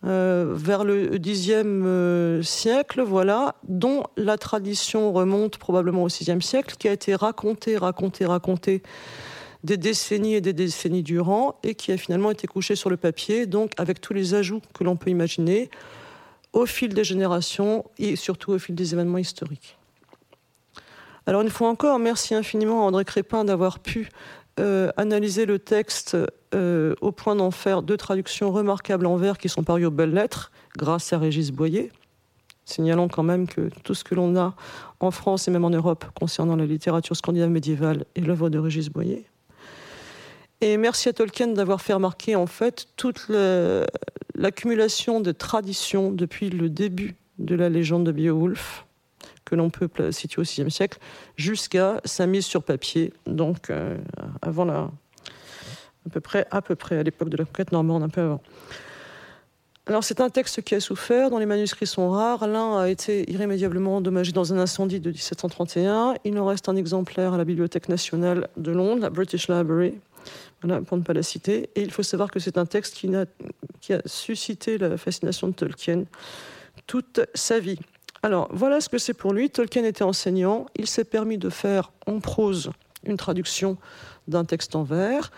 euh, 0.05 0.53
vers 0.57 0.83
le 0.83 1.17
Xe 1.17 1.63
euh, 1.65 2.43
siècle, 2.43 3.03
voilà, 3.03 3.55
dont 3.69 4.03
la 4.17 4.37
tradition 4.37 5.13
remonte 5.13 5.59
probablement 5.59 6.03
au 6.03 6.09
VIe 6.09 6.43
siècle, 6.43 6.75
qui 6.77 6.89
a 6.89 6.93
été 6.93 7.15
raconté, 7.15 7.77
raconté, 7.77 8.27
raconté 8.27 8.83
des 9.63 9.77
décennies 9.77 10.35
et 10.35 10.41
des 10.41 10.53
décennies 10.53 11.05
durant 11.05 11.61
et 11.63 11.77
qui 11.77 11.93
a 11.93 11.97
finalement 11.97 12.33
été 12.33 12.49
couché 12.49 12.75
sur 12.75 12.91
le 12.91 12.97
papier, 12.97 13.47
donc 13.47 13.73
avec 13.79 14.01
tous 14.01 14.13
les 14.13 14.35
ajouts 14.35 14.61
que 14.75 14.83
l'on 14.83 14.97
peut 14.97 15.11
imaginer 15.11 15.71
au 16.53 16.67
fil 16.67 16.95
des 16.95 17.05
générations 17.05 17.85
et 17.99 18.17
surtout 18.17 18.53
au 18.53 18.59
fil 18.59 18.75
des 18.75 18.95
événements 18.95 19.19
historiques. 19.19 19.79
Alors 21.27 21.43
une 21.43 21.51
fois 21.51 21.69
encore, 21.69 21.99
merci 21.99 22.35
infiniment 22.35 22.83
à 22.83 22.89
André 22.89 23.05
Crépin 23.05 23.45
d'avoir 23.45 23.79
pu 23.79 24.09
euh, 24.61 24.91
analyser 24.97 25.47
le 25.47 25.59
texte 25.59 26.17
euh, 26.55 26.95
au 27.01 27.13
point 27.13 27.37
d'en 27.37 27.51
faire 27.51 27.83
deux 27.83 27.97
traductions 27.97 28.51
remarquables 28.51 29.07
en 29.07 29.17
vers 29.17 29.39
qui 29.39 29.49
sont 29.49 29.63
parues 29.63 29.87
aux 29.87 29.91
belles 29.91 30.13
lettres 30.13 30.51
grâce 30.77 31.13
à 31.13 31.19
Régis 31.19 31.53
Boyer. 31.53 31.91
Signalons 32.65 33.09
quand 33.09 33.23
même 33.23 33.47
que 33.47 33.71
tout 33.83 33.95
ce 33.95 34.05
que 34.05 34.15
l'on 34.15 34.37
a 34.37 34.55
en 35.01 35.11
France 35.11 35.49
et 35.49 35.51
même 35.51 35.65
en 35.65 35.71
Europe 35.71 36.05
concernant 36.15 36.57
la 36.57 36.67
littérature 36.67 37.17
scandinave 37.17 37.51
médiévale 37.51 38.05
est 38.15 38.21
l'œuvre 38.21 38.51
de 38.51 38.59
Régis 38.59 38.89
Boyer. 38.89 39.27
Et 40.65 40.77
merci 40.77 41.09
à 41.09 41.13
Tolkien 41.13 41.49
d'avoir 41.49 41.81
fait 41.81 41.93
remarquer 41.93 42.37
en 42.37 42.47
fait 42.47 42.87
toute 42.95 43.27
l'accumulation 44.37 45.19
de 45.19 45.33
traditions 45.33 46.13
depuis 46.13 46.51
le 46.51 46.71
début 46.71 47.17
de 47.41 47.57
la 47.57 47.69
légende 47.69 48.07
de 48.07 48.13
Beowulf, 48.13 48.87
que 49.45 49.57
l'on 49.57 49.71
peut 49.71 50.13
situer 50.13 50.41
au 50.41 50.45
VIe 50.45 50.71
siècle, 50.71 51.01
jusqu'à 51.35 52.01
sa 52.05 52.29
mise 52.29 52.47
sur 52.47 52.63
papier, 52.63 53.13
donc 53.27 53.71
euh, 53.71 53.99
avant 54.41 54.65
la, 54.65 54.89
à 56.07 56.11
peu 56.13 56.21
près, 56.21 56.47
à 56.53 56.63
peu 56.63 56.77
près 56.77 56.97
à 56.97 57.03
l'époque 57.03 57.29
de 57.29 57.39
la 57.39 57.45
conquête 57.45 57.73
normande, 57.73 58.05
un 58.05 58.09
peu 58.09 58.21
avant. 58.21 58.41
Alors 59.87 60.05
c'est 60.05 60.21
un 60.21 60.31
texte 60.31 60.63
qui 60.63 60.77
a 60.77 60.81
souffert, 60.81 61.29
dont 61.31 61.39
les 61.39 61.47
manuscrits 61.47 61.89
sont 61.89 62.09
rares. 62.09 62.47
L'un 62.47 62.79
a 62.79 62.89
été 62.89 63.29
irrémédiablement 63.29 63.97
endommagé 63.97 64.31
dans 64.31 64.55
un 64.55 64.59
incendie 64.59 65.01
de 65.01 65.11
1731. 65.11 66.15
Il 66.23 66.39
en 66.39 66.47
reste 66.47 66.69
un 66.69 66.77
exemplaire 66.77 67.35
à 67.35 67.37
la 67.37 67.45
Bibliothèque 67.45 67.89
nationale 67.89 68.47
de 68.57 68.71
Londres, 68.71 69.03
la 69.03 69.11
British 69.11 69.49
Library, 69.49 69.95
voilà, 70.63 70.81
pour 70.83 70.97
ne 70.97 71.03
pas 71.03 71.13
la 71.13 71.23
citer. 71.23 71.71
Et 71.75 71.83
il 71.83 71.91
faut 71.91 72.03
savoir 72.03 72.31
que 72.31 72.41
c'est 72.41 72.59
un 72.59 72.67
texte 72.67 72.95
qui 72.95 73.15
a, 73.15 73.27
qui 73.81 73.93
a 73.93 74.03
suscité 74.07 74.79
la 74.79 74.97
fascination 74.97 75.49
de 75.49 75.53
Tolkien 75.53 76.05
toute 76.87 77.21
sa 77.35 77.59
vie. 77.59 77.79
Alors 78.23 78.49
voilà 78.53 78.81
ce 78.81 78.89
que 78.89 78.99
c'est 78.99 79.15
pour 79.15 79.33
lui. 79.33 79.51
Tolkien 79.51 79.85
était 79.85 80.05
enseignant. 80.05 80.67
Il 80.77 80.87
s'est 80.87 81.05
permis 81.05 81.39
de 81.39 81.51
faire 81.51 81.93
en 82.07 82.21
prose 82.21 82.71
une 83.05 83.17
traduction 83.17 83.77
d'un 84.29 84.45
texte 84.45 84.77
en 84.77 84.85
vers, 84.85 85.33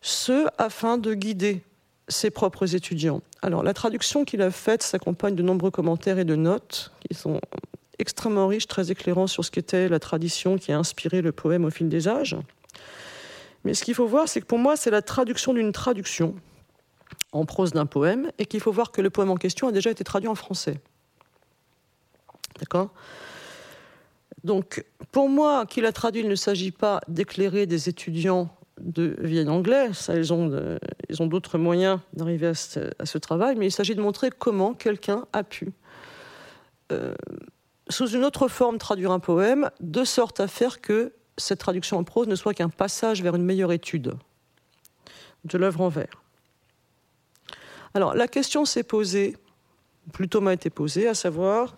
ce 0.00 0.46
afin 0.58 0.98
de 0.98 1.14
guider 1.14 1.62
ses 2.08 2.30
propres 2.30 2.76
étudiants. 2.76 3.22
Alors 3.42 3.64
la 3.64 3.74
traduction 3.74 4.24
qu'il 4.24 4.40
a 4.42 4.52
faite 4.52 4.84
s'accompagne 4.84 5.34
de 5.34 5.42
nombreux 5.42 5.72
commentaires 5.72 6.18
et 6.18 6.24
de 6.24 6.36
notes 6.36 6.92
qui 7.00 7.16
sont 7.16 7.40
extrêmement 7.98 8.46
riches, 8.46 8.68
très 8.68 8.92
éclairants 8.92 9.26
sur 9.26 9.44
ce 9.44 9.50
qu'était 9.50 9.88
la 9.88 9.98
tradition 9.98 10.58
qui 10.58 10.70
a 10.70 10.78
inspiré 10.78 11.22
le 11.22 11.32
poème 11.32 11.64
au 11.64 11.70
fil 11.70 11.88
des 11.88 12.06
âges. 12.06 12.36
Mais 13.66 13.74
ce 13.74 13.82
qu'il 13.82 13.94
faut 13.94 14.06
voir, 14.06 14.28
c'est 14.28 14.40
que 14.40 14.46
pour 14.46 14.60
moi, 14.60 14.76
c'est 14.76 14.92
la 14.92 15.02
traduction 15.02 15.52
d'une 15.52 15.72
traduction 15.72 16.36
en 17.32 17.44
prose 17.44 17.72
d'un 17.72 17.84
poème, 17.84 18.30
et 18.38 18.46
qu'il 18.46 18.60
faut 18.60 18.70
voir 18.70 18.92
que 18.92 19.02
le 19.02 19.10
poème 19.10 19.30
en 19.30 19.34
question 19.34 19.66
a 19.66 19.72
déjà 19.72 19.90
été 19.90 20.04
traduit 20.04 20.28
en 20.28 20.36
français. 20.36 20.80
D'accord? 22.60 22.94
Donc, 24.44 24.84
pour 25.10 25.28
moi, 25.28 25.66
qu'il 25.66 25.84
a 25.84 25.90
traduit, 25.90 26.22
il 26.22 26.28
ne 26.28 26.36
s'agit 26.36 26.70
pas 26.70 27.00
d'éclairer 27.08 27.66
des 27.66 27.88
étudiants 27.88 28.48
de 28.80 29.16
vieil 29.18 29.48
anglais. 29.48 29.90
Ils 30.10 30.32
ont, 30.32 30.78
ils 31.08 31.20
ont 31.20 31.26
d'autres 31.26 31.58
moyens 31.58 31.98
d'arriver 32.12 32.46
à, 32.46 32.54
ce, 32.54 33.18
travail, 33.18 33.56
mais 33.56 33.66
il 33.66 33.72
s'agit 33.72 33.96
de 33.96 34.00
montrer 34.00 34.30
comment 34.30 34.74
quelqu'un 34.74 35.26
a 35.32 35.42
pu, 35.42 35.72
euh, 36.92 37.16
sous 37.88 38.10
une 38.10 38.24
autre 38.24 38.46
forme, 38.46 38.78
traduire 38.78 39.10
un 39.10 39.18
poème, 39.18 39.70
de 39.80 40.04
sorte 40.04 40.38
à 40.38 40.46
faire 40.46 40.80
que 40.80 41.12
cette 41.38 41.60
traduction 41.60 41.98
en 41.98 42.04
prose 42.04 42.28
ne 42.28 42.34
soit 42.34 42.54
qu'un 42.54 42.68
passage 42.68 43.22
vers 43.22 43.34
une 43.34 43.44
meilleure 43.44 43.72
étude 43.72 44.14
de 45.44 45.58
l'œuvre 45.58 45.82
en 45.82 45.88
vers. 45.88 46.22
Alors, 47.94 48.14
la 48.14 48.28
question 48.28 48.64
s'est 48.64 48.82
posée, 48.82 49.36
plutôt 50.12 50.40
m'a 50.40 50.52
été 50.52 50.70
posée, 50.70 51.08
à 51.08 51.14
savoir 51.14 51.76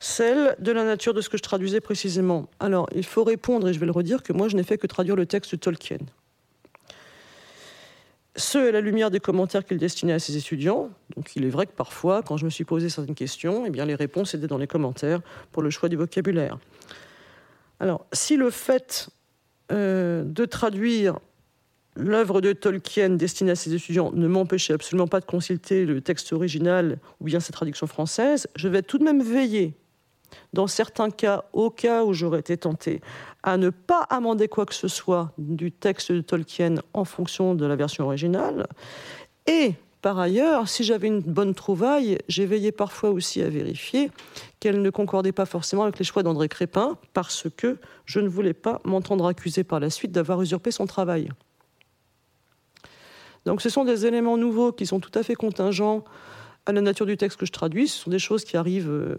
celle 0.00 0.54
de 0.60 0.70
la 0.70 0.84
nature 0.84 1.14
de 1.14 1.20
ce 1.20 1.28
que 1.28 1.36
je 1.36 1.42
traduisais 1.42 1.80
précisément. 1.80 2.48
Alors, 2.60 2.88
il 2.94 3.04
faut 3.04 3.24
répondre, 3.24 3.68
et 3.68 3.72
je 3.72 3.80
vais 3.80 3.86
le 3.86 3.92
redire, 3.92 4.22
que 4.22 4.32
moi, 4.32 4.48
je 4.48 4.56
n'ai 4.56 4.62
fait 4.62 4.78
que 4.78 4.86
traduire 4.86 5.16
le 5.16 5.26
texte 5.26 5.52
de 5.52 5.56
Tolkien 5.56 5.98
ce 8.38 8.58
à 8.58 8.70
la 8.70 8.80
lumière 8.80 9.10
des 9.10 9.20
commentaires 9.20 9.64
qu'il 9.64 9.78
destinait 9.78 10.12
à 10.12 10.18
ses 10.18 10.36
étudiants. 10.36 10.90
Donc 11.16 11.34
il 11.36 11.44
est 11.44 11.50
vrai 11.50 11.66
que 11.66 11.72
parfois, 11.72 12.22
quand 12.22 12.36
je 12.36 12.44
me 12.44 12.50
suis 12.50 12.64
posé 12.64 12.88
certaines 12.88 13.14
questions, 13.14 13.66
eh 13.66 13.70
bien, 13.70 13.84
les 13.84 13.94
réponses 13.94 14.34
étaient 14.34 14.46
dans 14.46 14.58
les 14.58 14.66
commentaires 14.66 15.20
pour 15.52 15.62
le 15.62 15.70
choix 15.70 15.88
du 15.88 15.96
vocabulaire. 15.96 16.58
Alors, 17.80 18.06
si 18.12 18.36
le 18.36 18.50
fait 18.50 19.08
euh, 19.72 20.24
de 20.24 20.44
traduire 20.44 21.18
l'œuvre 21.96 22.40
de 22.40 22.52
Tolkien 22.52 23.10
destinée 23.10 23.50
à 23.52 23.56
ses 23.56 23.74
étudiants 23.74 24.12
ne 24.12 24.28
m'empêchait 24.28 24.72
absolument 24.72 25.08
pas 25.08 25.20
de 25.20 25.24
consulter 25.24 25.84
le 25.84 26.00
texte 26.00 26.32
original 26.32 26.98
ou 27.20 27.24
bien 27.24 27.40
sa 27.40 27.52
traduction 27.52 27.86
française, 27.86 28.46
je 28.54 28.68
vais 28.68 28.82
tout 28.82 28.98
de 28.98 29.04
même 29.04 29.22
veiller 29.22 29.74
dans 30.52 30.66
certains 30.66 31.10
cas, 31.10 31.44
au 31.52 31.70
cas 31.70 32.04
où 32.04 32.12
j'aurais 32.12 32.40
été 32.40 32.56
tenté, 32.56 33.00
à 33.42 33.56
ne 33.56 33.70
pas 33.70 34.02
amender 34.10 34.48
quoi 34.48 34.66
que 34.66 34.74
ce 34.74 34.88
soit 34.88 35.32
du 35.38 35.72
texte 35.72 36.12
de 36.12 36.20
Tolkien 36.20 36.76
en 36.92 37.04
fonction 37.04 37.54
de 37.54 37.66
la 37.66 37.76
version 37.76 38.04
originale. 38.04 38.66
Et 39.46 39.74
par 40.02 40.18
ailleurs, 40.18 40.68
si 40.68 40.84
j'avais 40.84 41.08
une 41.08 41.20
bonne 41.20 41.54
trouvaille, 41.54 42.18
j'ai 42.28 42.46
veillé 42.46 42.72
parfois 42.72 43.10
aussi 43.10 43.42
à 43.42 43.48
vérifier 43.48 44.10
qu'elle 44.60 44.82
ne 44.82 44.90
concordait 44.90 45.32
pas 45.32 45.46
forcément 45.46 45.84
avec 45.84 45.98
les 45.98 46.04
choix 46.04 46.22
d'André 46.22 46.48
Crépin, 46.48 46.98
parce 47.12 47.46
que 47.56 47.78
je 48.04 48.20
ne 48.20 48.28
voulais 48.28 48.54
pas 48.54 48.80
m'entendre 48.84 49.26
accuser 49.26 49.64
par 49.64 49.80
la 49.80 49.90
suite 49.90 50.12
d'avoir 50.12 50.42
usurpé 50.42 50.70
son 50.70 50.86
travail. 50.86 51.30
Donc 53.46 53.62
ce 53.62 53.70
sont 53.70 53.84
des 53.84 54.04
éléments 54.04 54.36
nouveaux 54.36 54.72
qui 54.72 54.86
sont 54.86 55.00
tout 55.00 55.12
à 55.14 55.22
fait 55.22 55.34
contingents 55.34 56.04
à 56.66 56.72
la 56.72 56.80
nature 56.80 57.06
du 57.06 57.16
texte 57.16 57.38
que 57.38 57.46
je 57.46 57.52
traduis. 57.52 57.88
Ce 57.88 58.04
sont 58.04 58.10
des 58.10 58.18
choses 58.18 58.44
qui 58.44 58.56
arrivent 58.56 58.90
euh, 58.90 59.16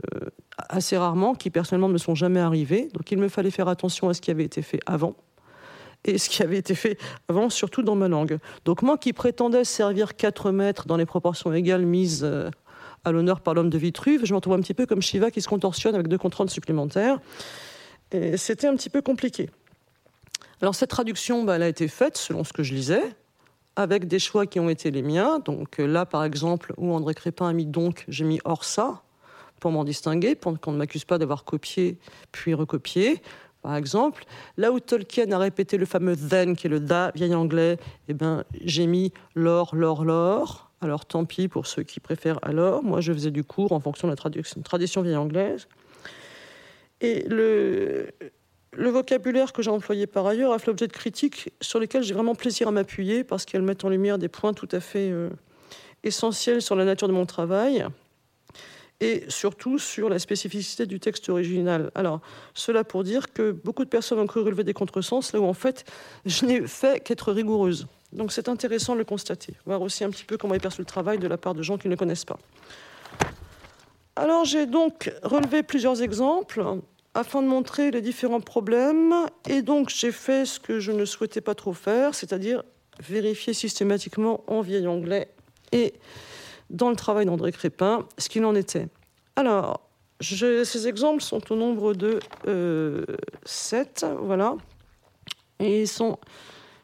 assez 0.69 0.97
rarement, 0.97 1.33
qui 1.33 1.49
personnellement 1.49 1.87
ne 1.87 1.93
me 1.93 1.97
sont 1.97 2.15
jamais 2.15 2.39
arrivées. 2.39 2.89
Donc 2.93 3.11
il 3.11 3.17
me 3.17 3.27
fallait 3.27 3.49
faire 3.49 3.67
attention 3.67 4.09
à 4.09 4.13
ce 4.13 4.21
qui 4.21 4.29
avait 4.29 4.43
été 4.43 4.61
fait 4.61 4.79
avant 4.85 5.15
et 6.05 6.17
ce 6.17 6.29
qui 6.29 6.43
avait 6.43 6.57
été 6.57 6.75
fait 6.75 6.97
avant, 7.27 7.49
surtout 7.49 7.81
dans 7.81 7.95
ma 7.95 8.07
langue. 8.07 8.39
Donc 8.65 8.81
moi 8.81 8.97
qui 8.97 9.13
prétendais 9.13 9.63
servir 9.63 10.15
4 10.15 10.51
mètres 10.51 10.85
dans 10.85 10.97
les 10.97 11.05
proportions 11.05 11.51
égales 11.53 11.85
mises 11.85 12.21
euh, 12.23 12.49
à 13.05 13.11
l'honneur 13.11 13.41
par 13.41 13.53
l'homme 13.53 13.69
de 13.69 13.77
Vitruve, 13.77 14.25
je 14.25 14.33
me 14.33 14.53
un 14.53 14.61
petit 14.61 14.73
peu 14.73 14.85
comme 14.85 15.01
Shiva 15.01 15.31
qui 15.31 15.41
se 15.41 15.47
contorsionne 15.47 15.95
avec 15.95 16.07
deux 16.07 16.17
contrôles 16.17 16.49
supplémentaires. 16.49 17.19
Et 18.11 18.37
c'était 18.37 18.67
un 18.67 18.75
petit 18.75 18.89
peu 18.89 19.01
compliqué. 19.01 19.49
Alors 20.61 20.75
cette 20.75 20.89
traduction, 20.89 21.43
bah, 21.43 21.55
elle 21.55 21.63
a 21.63 21.67
été 21.67 21.87
faite 21.87 22.17
selon 22.17 22.43
ce 22.43 22.51
que 22.51 22.63
je 22.63 22.73
lisais, 22.73 23.03
avec 23.75 24.07
des 24.07 24.19
choix 24.19 24.45
qui 24.45 24.59
ont 24.59 24.69
été 24.69 24.91
les 24.91 25.01
miens. 25.01 25.39
Donc 25.39 25.79
euh, 25.79 25.87
là, 25.87 26.05
par 26.05 26.23
exemple, 26.23 26.73
où 26.77 26.93
André 26.93 27.13
Crépin 27.13 27.47
a 27.47 27.53
mis 27.53 27.65
donc, 27.65 28.03
j'ai 28.07 28.25
mis 28.25 28.39
ça 28.61 29.01
pour 29.59 29.71
m'en 29.71 29.83
distinguer, 29.83 30.35
pour 30.35 30.59
qu'on 30.59 30.71
ne 30.71 30.77
m'accuse 30.77 31.05
pas 31.05 31.17
d'avoir 31.17 31.43
copié 31.43 31.97
puis 32.31 32.53
recopié. 32.53 33.21
Par 33.61 33.75
exemple, 33.75 34.25
là 34.57 34.71
où 34.71 34.79
Tolkien 34.79 35.31
a 35.31 35.37
répété 35.37 35.77
le 35.77 35.85
fameux 35.85 36.15
then, 36.15 36.55
qui 36.55 36.67
est 36.67 36.69
le 36.69 36.79
da 36.79 37.11
vieil 37.13 37.35
anglais, 37.35 37.77
eh 38.07 38.13
ben, 38.13 38.45
j'ai 38.63 38.87
mis 38.87 39.11
l'or, 39.35 39.75
l'or, 39.75 40.05
l'or. 40.05 40.68
Alors 40.81 41.05
tant 41.05 41.25
pis 41.25 41.47
pour 41.47 41.67
ceux 41.67 41.83
qui 41.83 41.99
préfèrent 41.99 42.39
alors. 42.41 42.83
Moi, 42.83 43.01
je 43.01 43.11
faisais 43.11 43.31
du 43.31 43.43
cours 43.43 43.71
en 43.71 43.79
fonction 43.79 44.07
de 44.07 44.13
la 44.13 44.63
tradition 44.63 45.01
vieille 45.01 45.15
anglaise. 45.15 45.67
Et 47.01 47.23
le, 47.27 48.09
vocabulaire 48.77 49.53
que 49.53 49.61
j'ai 49.61 49.71
employé 49.71 50.07
par 50.07 50.25
ailleurs 50.25 50.53
a 50.53 50.59
fait 50.59 50.67
l'objet 50.67 50.87
de 50.87 50.93
critiques 50.93 51.51
sur 51.61 51.79
lesquelles 51.79 52.03
j'ai 52.03 52.13
vraiment 52.13 52.35
plaisir 52.35 52.67
à 52.69 52.71
m'appuyer 52.71 53.23
parce 53.23 53.45
qu'elles 53.45 53.61
mettent 53.61 53.85
en 53.85 53.89
lumière 53.89 54.17
des 54.17 54.27
points 54.27 54.53
tout 54.53 54.67
à 54.71 54.79
fait 54.79 55.09
euh, 55.09 55.29
essentiels 56.03 56.61
sur 56.61 56.75
la 56.75 56.85
nature 56.85 57.07
de 57.07 57.13
mon 57.13 57.25
travail 57.25 57.85
et 59.01 59.23
surtout 59.29 59.79
sur 59.79 60.09
la 60.09 60.19
spécificité 60.19 60.85
du 60.85 60.99
texte 60.99 61.29
original. 61.29 61.89
Alors, 61.95 62.19
cela 62.53 62.83
pour 62.83 63.03
dire 63.03 63.31
que 63.31 63.51
beaucoup 63.51 63.85
de 63.85 63.89
personnes 63.89 64.19
ont 64.19 64.27
cru 64.27 64.41
relever 64.41 64.65
des 64.65 64.73
contresens, 64.73 65.31
là 65.31 65.39
où 65.39 65.45
en 65.45 65.53
fait, 65.53 65.85
je 66.25 66.45
n'ai 66.45 66.67
fait 66.67 67.01
qu'être 67.01 67.31
rigoureuse. 67.31 67.87
Donc 68.11 68.31
c'est 68.31 68.49
intéressant 68.49 68.93
de 68.93 68.99
le 68.99 69.05
constater, 69.05 69.53
voir 69.65 69.81
aussi 69.81 70.03
un 70.03 70.09
petit 70.09 70.25
peu 70.25 70.37
comment 70.37 70.55
est 70.55 70.59
perçu 70.59 70.81
le 70.81 70.85
travail 70.85 71.19
de 71.19 71.27
la 71.27 71.37
part 71.37 71.53
de 71.53 71.61
gens 71.61 71.77
qui 71.77 71.89
ne 71.89 71.95
connaissent 71.95 72.25
pas. 72.25 72.39
Alors 74.15 74.45
j'ai 74.45 74.65
donc 74.65 75.11
relevé 75.23 75.63
plusieurs 75.63 76.01
exemples 76.01 76.63
afin 77.13 77.41
de 77.41 77.47
montrer 77.47 77.91
les 77.91 78.01
différents 78.01 78.41
problèmes. 78.41 79.13
Et 79.47 79.61
donc, 79.61 79.89
j'ai 79.89 80.11
fait 80.11 80.45
ce 80.45 80.59
que 80.59 80.79
je 80.79 80.91
ne 80.91 81.05
souhaitais 81.05 81.41
pas 81.41 81.55
trop 81.55 81.73
faire, 81.73 82.15
c'est-à-dire 82.15 82.63
vérifier 83.01 83.53
systématiquement 83.53 84.43
en 84.47 84.61
vieil 84.61 84.87
anglais 84.87 85.29
et 85.71 85.93
dans 86.69 86.89
le 86.89 86.95
travail 86.95 87.25
d'André 87.25 87.51
Crépin 87.51 88.05
ce 88.17 88.29
qu'il 88.29 88.45
en 88.45 88.55
était. 88.55 88.87
Alors, 89.35 89.81
ces 90.21 90.87
exemples 90.87 91.23
sont 91.23 91.51
au 91.51 91.55
nombre 91.55 91.93
de 91.93 92.19
euh, 92.47 93.05
sept, 93.45 94.05
voilà. 94.21 94.55
Et 95.59 95.81
ils 95.81 95.87
sont 95.87 96.19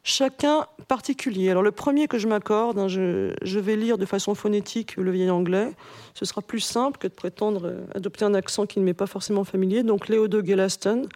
chacun 0.05 0.67
particulier. 0.87 1.49
Alors 1.49 1.63
le 1.63 1.71
premier 1.71 2.07
que 2.07 2.19
je 2.19 2.27
m'accorde, 2.27 2.77
hein, 2.77 2.87
je, 2.87 3.59
vais 3.59 3.75
lire 3.75 3.97
de 3.97 4.05
façon 4.05 4.35
phonétique 4.35 4.95
le 4.95 5.11
vieil 5.11 5.31
anglais. 5.31 5.73
Ce 6.13 6.25
sera 6.25 6.41
plus 6.41 6.61
simple 6.61 6.99
que 6.99 7.07
de 7.07 7.13
prétendre 7.13 7.65
euh, 7.65 7.81
adopter 7.93 8.23
un 8.23 8.35
accent 8.35 8.67
qui 8.67 8.79
ne 8.79 8.85
m'est 8.85 8.93
pas 8.93 9.07
forcément 9.07 9.43
familier. 9.43 9.83
Donc 9.83 10.07
Léo 10.07 10.29
de 10.29 10.45
Gellaston. 10.45 11.09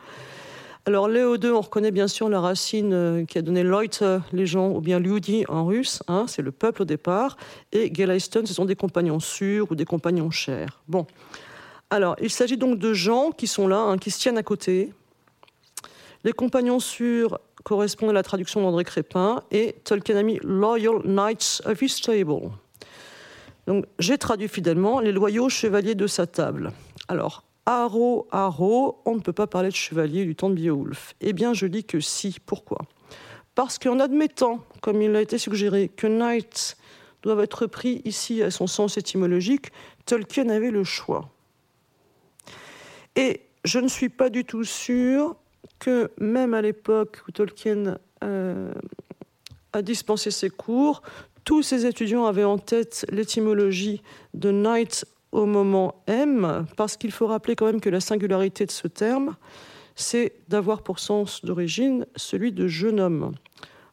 Alors, 0.85 1.07
Léo 1.07 1.35
II, 1.35 1.51
on 1.51 1.61
reconnaît 1.61 1.91
bien 1.91 2.07
sûr 2.07 2.29
la 2.29 2.39
racine 2.39 2.93
euh, 2.93 3.25
qui 3.25 3.37
a 3.37 3.43
donné 3.43 3.61
Leute, 3.61 4.03
les 4.33 4.47
gens, 4.47 4.71
ou 4.71 4.81
bien 4.81 4.97
Ludi 4.97 5.45
en 5.47 5.65
russe, 5.65 6.01
hein, 6.07 6.25
c'est 6.27 6.41
le 6.41 6.51
peuple 6.51 6.81
au 6.81 6.85
départ, 6.85 7.37
et 7.73 7.93
Geleisten, 7.93 8.45
ce 8.47 8.53
sont 8.55 8.65
des 8.65 8.77
compagnons 8.77 9.19
sûrs 9.19 9.67
ou 9.69 9.75
des 9.75 9.85
compagnons 9.85 10.31
chers. 10.31 10.81
Bon. 10.87 11.05
Alors, 11.91 12.15
il 12.21 12.31
s'agit 12.31 12.57
donc 12.57 12.79
de 12.79 12.93
gens 12.93 13.31
qui 13.31 13.45
sont 13.45 13.67
là, 13.67 13.81
hein, 13.81 13.97
qui 13.99 14.09
se 14.09 14.19
tiennent 14.19 14.37
à 14.37 14.43
côté. 14.43 14.91
Les 16.23 16.33
compagnons 16.33 16.79
sûrs 16.79 17.39
correspondent 17.69 18.09
à 18.09 18.13
la 18.13 18.23
traduction 18.23 18.63
d'André 18.63 18.83
Crépin, 18.83 19.43
et 19.51 19.75
Tolkien 19.83 20.17
a 20.17 20.23
mis 20.23 20.39
Loyal 20.41 21.03
Knights 21.05 21.61
of 21.65 21.79
his 21.79 22.01
table. 22.01 22.49
Donc, 23.67 23.85
j'ai 23.99 24.17
traduit 24.17 24.47
fidèlement 24.47 24.99
les 24.99 25.11
loyaux 25.11 25.49
chevaliers 25.49 25.93
de 25.93 26.07
sa 26.07 26.25
table. 26.25 26.71
Alors, 27.07 27.43
Haro, 27.67 28.27
Haro, 28.31 29.03
on 29.05 29.13
ne 29.13 29.19
peut 29.19 29.33
pas 29.33 29.45
parler 29.45 29.69
de 29.69 29.75
chevalier 29.75 30.25
du 30.25 30.35
temps 30.35 30.49
de 30.49 30.55
Beowulf. 30.55 31.13
Eh 31.21 31.31
bien, 31.31 31.53
je 31.53 31.67
dis 31.67 31.83
que 31.83 31.99
si. 31.99 32.37
Pourquoi? 32.43 32.79
Parce 33.53 33.77
qu'en 33.77 33.99
admettant, 33.99 34.61
comme 34.81 35.03
il 35.03 35.15
a 35.15 35.21
été 35.21 35.37
suggéré, 35.37 35.89
que 35.89 36.07
knight 36.07 36.75
doivent 37.21 37.41
être 37.41 37.67
pris 37.67 38.01
ici 38.03 38.41
à 38.41 38.49
son 38.49 38.65
sens 38.65 38.97
étymologique, 38.97 39.67
Tolkien 40.07 40.49
avait 40.49 40.71
le 40.71 40.83
choix. 40.83 41.29
Et 43.15 43.41
je 43.63 43.77
ne 43.77 43.87
suis 43.87 44.09
pas 44.09 44.31
du 44.31 44.43
tout 44.43 44.63
sûr 44.63 45.35
que 45.79 46.11
même 46.19 46.53
à 46.53 46.61
l'époque 46.61 47.21
où 47.27 47.31
Tolkien 47.31 47.97
euh, 48.23 48.73
a 49.73 49.81
dispensé 49.81 50.31
ses 50.31 50.49
cours, 50.49 51.01
tous 51.45 51.63
ses 51.63 51.85
étudiants 51.85 52.25
avaient 52.25 52.43
en 52.43 52.57
tête 52.57 53.05
l'étymologie 53.09 54.01
de 54.33 54.51
knight 54.51 55.05
au 55.31 55.45
moment 55.45 56.03
M, 56.07 56.65
parce 56.75 56.97
qu'il 56.97 57.11
faut 57.11 57.27
rappeler 57.27 57.55
quand 57.55 57.65
même 57.65 57.81
que 57.81 57.89
la 57.89 57.99
singularité 57.99 58.65
de 58.65 58.71
ce 58.71 58.87
terme, 58.87 59.35
c'est 59.95 60.33
d'avoir 60.47 60.81
pour 60.81 60.99
sens 60.99 61.43
d'origine 61.43 62.05
celui 62.15 62.51
de 62.51 62.67
jeune 62.67 62.99
homme. 62.99 63.33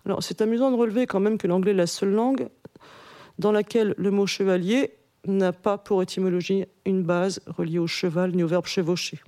Alors 0.05 0.23
c'est 0.23 0.41
amusant 0.41 0.71
de 0.71 0.77
relever 0.77 1.07
quand 1.07 1.21
même 1.21 1.37
que 1.37 1.47
l'anglais 1.47 1.73
est 1.73 1.75
la 1.75 1.87
seule 1.87 2.13
langue 2.13 2.49
dans 3.39 3.53
laquelle 3.53 3.95
le 3.99 4.11
mot 4.11 4.27
chevalier 4.27 4.93
n'a 5.27 5.53
pas 5.53 5.79
pour 5.79 6.03
étymologie 6.03 6.65
une 6.85 7.03
base 7.03 7.41
reliée 7.47 7.79
au 7.79 7.87
cheval 7.87 8.33
ni 8.33 8.43
au 8.43 8.47
verbe 8.47 8.67
chevaucher 8.67 9.21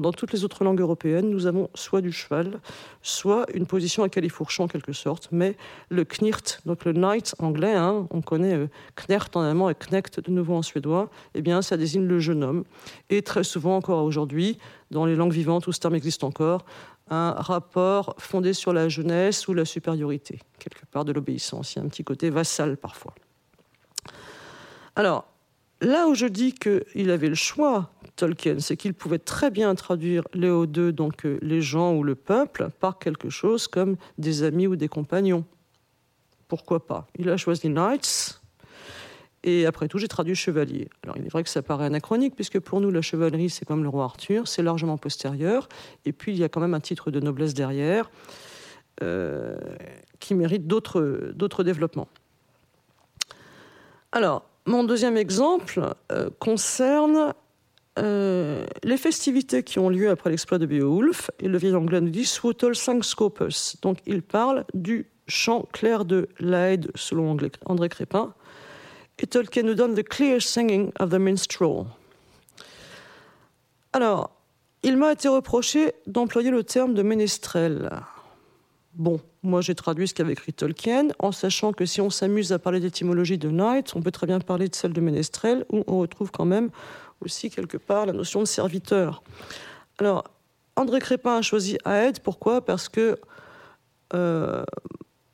dans 0.00 0.12
toutes 0.12 0.32
les 0.32 0.44
autres 0.44 0.64
langues 0.64 0.80
européennes, 0.80 1.28
nous 1.28 1.46
avons 1.46 1.68
soit 1.74 2.00
du 2.00 2.12
cheval, 2.12 2.60
soit 3.02 3.46
une 3.54 3.66
position 3.66 4.02
à 4.02 4.08
califourchon 4.08 4.64
en 4.64 4.68
quelque 4.68 4.92
sorte. 4.92 5.28
Mais 5.32 5.56
le 5.88 6.04
knirt, 6.04 6.60
donc 6.66 6.84
le 6.84 6.92
knight 6.92 7.34
anglais, 7.38 7.74
hein, 7.74 8.06
on 8.10 8.22
connaît 8.22 8.54
euh, 8.54 8.68
knert 8.96 9.28
en 9.34 9.40
allemand 9.42 9.70
et 9.70 9.74
knecht 9.74 10.20
de 10.20 10.30
nouveau 10.30 10.54
en 10.54 10.62
suédois, 10.62 11.10
eh 11.34 11.42
bien, 11.42 11.62
ça 11.62 11.76
désigne 11.76 12.06
le 12.06 12.18
jeune 12.18 12.44
homme. 12.44 12.64
Et 13.10 13.22
très 13.22 13.44
souvent, 13.44 13.76
encore 13.76 14.04
aujourd'hui, 14.04 14.58
dans 14.90 15.06
les 15.06 15.16
langues 15.16 15.32
vivantes 15.32 15.66
où 15.66 15.72
ce 15.72 15.80
terme 15.80 15.94
existe 15.94 16.24
encore, 16.24 16.64
un 17.10 17.32
rapport 17.32 18.14
fondé 18.18 18.52
sur 18.52 18.72
la 18.72 18.88
jeunesse 18.88 19.48
ou 19.48 19.54
la 19.54 19.64
supériorité, 19.64 20.40
quelque 20.58 20.86
part 20.86 21.04
de 21.04 21.12
l'obéissance. 21.12 21.74
Il 21.74 21.78
y 21.78 21.82
a 21.82 21.84
un 21.84 21.88
petit 21.88 22.04
côté 22.04 22.30
vassal 22.30 22.76
parfois. 22.76 23.14
Alors, 24.94 25.31
là 25.82 26.08
où 26.08 26.14
je 26.14 26.26
dis 26.26 26.54
qu'il 26.54 27.10
avait 27.10 27.28
le 27.28 27.34
choix 27.34 27.90
Tolkien, 28.16 28.60
c'est 28.60 28.76
qu'il 28.76 28.94
pouvait 28.94 29.18
très 29.18 29.50
bien 29.50 29.74
traduire 29.74 30.22
Léo 30.32 30.64
II, 30.64 30.92
donc 30.92 31.24
euh, 31.24 31.38
les 31.42 31.60
gens 31.60 31.94
ou 31.94 32.04
le 32.04 32.14
peuple, 32.14 32.68
par 32.78 32.98
quelque 32.98 33.30
chose 33.30 33.66
comme 33.66 33.96
des 34.18 34.42
amis 34.42 34.66
ou 34.66 34.76
des 34.76 34.88
compagnons. 34.88 35.44
Pourquoi 36.48 36.86
pas? 36.86 37.06
Il 37.18 37.30
a 37.30 37.36
choisi 37.36 37.68
Knights, 37.68 38.42
et 39.44 39.66
après 39.66 39.88
tout, 39.88 39.98
j'ai 39.98 40.08
traduit 40.08 40.34
chevalier. 40.34 40.88
Alors, 41.02 41.16
il 41.16 41.26
est 41.26 41.28
vrai 41.28 41.42
que 41.42 41.48
ça 41.48 41.62
paraît 41.62 41.86
anachronique, 41.86 42.34
puisque 42.36 42.60
pour 42.60 42.80
nous, 42.80 42.90
la 42.90 43.02
chevalerie, 43.02 43.50
c'est 43.50 43.64
comme 43.64 43.82
le 43.82 43.88
roi 43.88 44.04
Arthur, 44.04 44.46
c'est 44.46 44.62
largement 44.62 44.98
postérieur. 44.98 45.68
Et 46.04 46.12
puis, 46.12 46.32
il 46.32 46.38
y 46.38 46.44
a 46.44 46.48
quand 46.48 46.60
même 46.60 46.74
un 46.74 46.80
titre 46.80 47.10
de 47.10 47.18
noblesse 47.18 47.54
derrière 47.54 48.10
euh, 49.02 49.56
qui 50.20 50.34
mérite 50.34 50.68
d'autres 50.68 51.64
développements. 51.64 52.08
Alors, 54.12 54.44
mon 54.66 54.84
deuxième 54.84 55.16
exemple 55.16 55.94
euh, 56.12 56.30
concerne 56.38 57.34
euh, 57.98 58.64
les 58.84 58.96
festivités 58.96 59.62
qui 59.62 59.78
ont 59.78 59.88
lieu 59.88 60.08
après 60.08 60.30
l'exploit 60.30 60.58
de 60.58 60.66
Beowulf, 60.66 61.30
et 61.40 61.48
le 61.48 61.58
vieil 61.58 61.74
anglais 61.74 62.00
nous 62.00 62.10
dit 62.10 62.24
Swotol 62.24 62.74
Scopus. 62.74 63.76
Donc 63.82 63.98
il 64.06 64.22
parle 64.22 64.64
du 64.72 65.06
chant 65.26 65.68
clair 65.72 66.04
de 66.04 66.28
l'Aide, 66.38 66.90
selon 66.94 67.36
André 67.66 67.88
Crépin. 67.88 68.34
Et 69.18 69.26
Tolkien 69.26 69.62
nous 69.62 69.74
donne 69.74 69.94
The 69.94 70.02
Clear 70.02 70.40
Singing 70.40 70.90
of 70.98 71.10
the 71.10 71.14
Minstrel. 71.14 71.84
Alors, 73.92 74.30
il 74.82 74.96
m'a 74.96 75.12
été 75.12 75.28
reproché 75.28 75.92
d'employer 76.06 76.50
le 76.50 76.64
terme 76.64 76.94
de 76.94 77.02
ménestrel. 77.02 77.90
Bon, 78.94 79.20
moi 79.42 79.60
j'ai 79.60 79.74
traduit 79.74 80.08
ce 80.08 80.14
qu'avait 80.14 80.32
écrit 80.32 80.52
Tolkien, 80.52 81.08
en 81.18 81.32
sachant 81.32 81.72
que 81.72 81.84
si 81.84 82.00
on 82.00 82.10
s'amuse 82.10 82.52
à 82.52 82.58
parler 82.58 82.80
d'étymologie 82.80 83.38
de 83.38 83.50
knight, 83.50 83.94
on 83.96 84.02
peut 84.02 84.10
très 84.10 84.26
bien 84.26 84.38
parler 84.40 84.68
de 84.68 84.74
celle 84.74 84.92
de 84.92 85.00
ménestrel, 85.00 85.64
où 85.70 85.82
on 85.86 85.98
retrouve 85.98 86.30
quand 86.30 86.44
même 86.44 86.70
aussi 87.20 87.50
quelque 87.50 87.76
part 87.76 88.06
la 88.06 88.12
notion 88.12 88.40
de 88.40 88.46
serviteur. 88.46 89.22
Alors, 89.98 90.24
André 90.76 91.00
Crépin 91.00 91.36
a 91.36 91.42
choisi 91.42 91.78
Aed, 91.84 92.20
pourquoi? 92.20 92.64
Parce 92.64 92.88
que, 92.88 93.18
euh, 94.14 94.64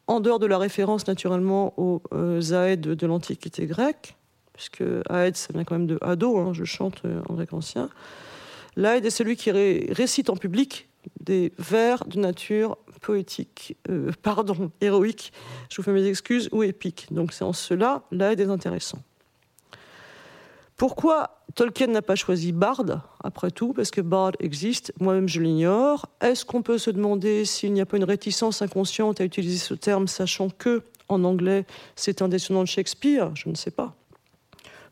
en 0.07 0.21
dehors 0.21 0.39
de 0.39 0.47
la 0.47 0.59
référence 0.59 1.07
naturellement 1.07 1.75
aux 1.77 2.03
euh, 2.13 2.41
Aed 2.41 2.81
de, 2.81 3.07
l'Antiquité 3.07 3.67
grecque, 3.67 4.17
puisque 4.53 4.83
Aed, 5.11 5.37
ça 5.37 5.53
vient 5.53 5.65
quand 5.65 5.79
même 5.79 5.87
de 5.87 5.99
Ado, 6.01 6.39
hein, 6.39 6.53
je 6.53 6.65
chante 6.65 7.03
euh, 7.05 7.21
en 7.29 7.35
grec 7.35 7.53
ancien, 7.53 7.89
l'Aed 8.77 9.05
est 9.05 9.11
celui 9.11 9.37
qui 9.37 9.51
récite 9.51 10.31
en 10.31 10.37
public 10.37 10.89
des 11.21 11.53
vers 11.59 12.05
de 12.05 12.19
nature 12.19 12.77
poétique, 13.01 13.77
pardon, 14.23 14.71
héroïque, 14.81 15.33
je 15.71 15.77
vous 15.77 15.83
fais 15.83 15.93
mes 15.93 16.07
excuses, 16.07 16.49
ou 16.53 16.63
épique. 16.63 17.07
Donc 17.11 17.33
c'est 17.33 17.45
en 17.45 17.53
cela, 17.53 18.03
l'Aed 18.11 18.41
est 18.41 18.49
intéressant. 18.49 18.99
Pourquoi 20.79 21.43
Tolkien 21.57 21.89
n'a 21.89 22.03
pas 22.03 22.15
choisi 22.15 22.53
Bard, 22.53 22.85
après 23.25 23.51
tout, 23.51 23.73
parce 23.73 23.91
que 23.91 24.01
Bard 24.01 24.33
existe, 24.39 24.93
moi-même 25.01 25.29
je 25.29 25.41
l'ignore. 25.41 26.07
Est-ce 26.21 26.45
qu'on 26.45 26.63
peut 26.63 26.79
se 26.79 26.91
demander 26.91 27.45
s'il 27.45 27.73
n'y 27.73 27.81
a 27.81 27.87
pas 27.87 27.97
une 27.97 28.05
réticence 28.05 28.63
inconsciente 28.63 29.21
à 29.21 29.25
utiliser 29.25 29.59
ce 29.59 29.75
terme, 29.75 30.07
sachant 30.07 30.51
que, 30.51 30.85
en 31.09 31.25
anglais, 31.25 31.67
c'est 31.97 32.23
un 32.23 32.29
des 32.29 32.37
de 32.37 32.65
Shakespeare? 32.65 33.35
Je 33.35 33.49
ne 33.49 33.57
sais 33.57 33.73
pas. 33.73 33.97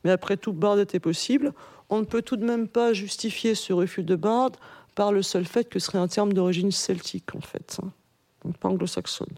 Mais 0.03 0.11
après 0.11 0.37
tout, 0.37 0.53
Bard 0.53 0.81
était 0.81 0.99
possible. 0.99 1.53
On 1.88 2.01
ne 2.01 2.05
peut 2.05 2.23
tout 2.23 2.37
de 2.37 2.45
même 2.45 2.66
pas 2.66 2.92
justifier 2.92 3.55
ce 3.55 3.73
refus 3.73 4.03
de 4.03 4.16
Bard 4.16 4.51
par 4.96 5.12
le 5.12 5.22
seul 5.22 5.44
fait 5.44 5.68
que 5.68 5.78
ce 5.78 5.87
serait 5.87 5.98
un 5.98 6.09
terme 6.09 6.32
d'origine 6.32 6.72
celtique, 6.72 7.37
en 7.37 7.40
fait, 7.40 7.78
hein. 7.80 8.50
pas 8.59 8.68
anglo-saxonne. 8.68 9.37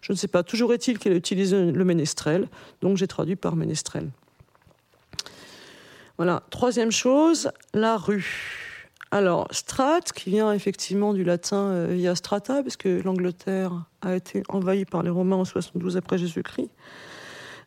Je 0.00 0.12
ne 0.12 0.16
sais 0.16 0.28
pas. 0.28 0.44
Toujours 0.44 0.72
est-il 0.72 0.98
qu'il 0.98 1.12
a 1.12 1.16
utilisé 1.16 1.72
le 1.72 1.84
ménestrel, 1.84 2.48
donc 2.80 2.96
j'ai 2.96 3.08
traduit 3.08 3.36
par 3.36 3.56
ménestrel. 3.56 4.08
Voilà. 6.16 6.44
Troisième 6.50 6.92
chose, 6.92 7.50
la 7.74 7.96
rue. 7.96 8.86
Alors, 9.10 9.48
strat, 9.50 10.00
qui 10.14 10.30
vient 10.30 10.52
effectivement 10.52 11.12
du 11.12 11.24
latin 11.24 11.70
euh, 11.70 11.86
via 11.90 12.14
strata, 12.14 12.62
parce 12.62 12.76
que 12.76 13.00
l'Angleterre 13.02 13.86
a 14.02 14.14
été 14.14 14.42
envahie 14.48 14.84
par 14.84 15.02
les 15.02 15.10
Romains 15.10 15.36
en 15.36 15.44
72 15.44 15.96
après 15.96 16.18
Jésus-Christ. 16.18 16.70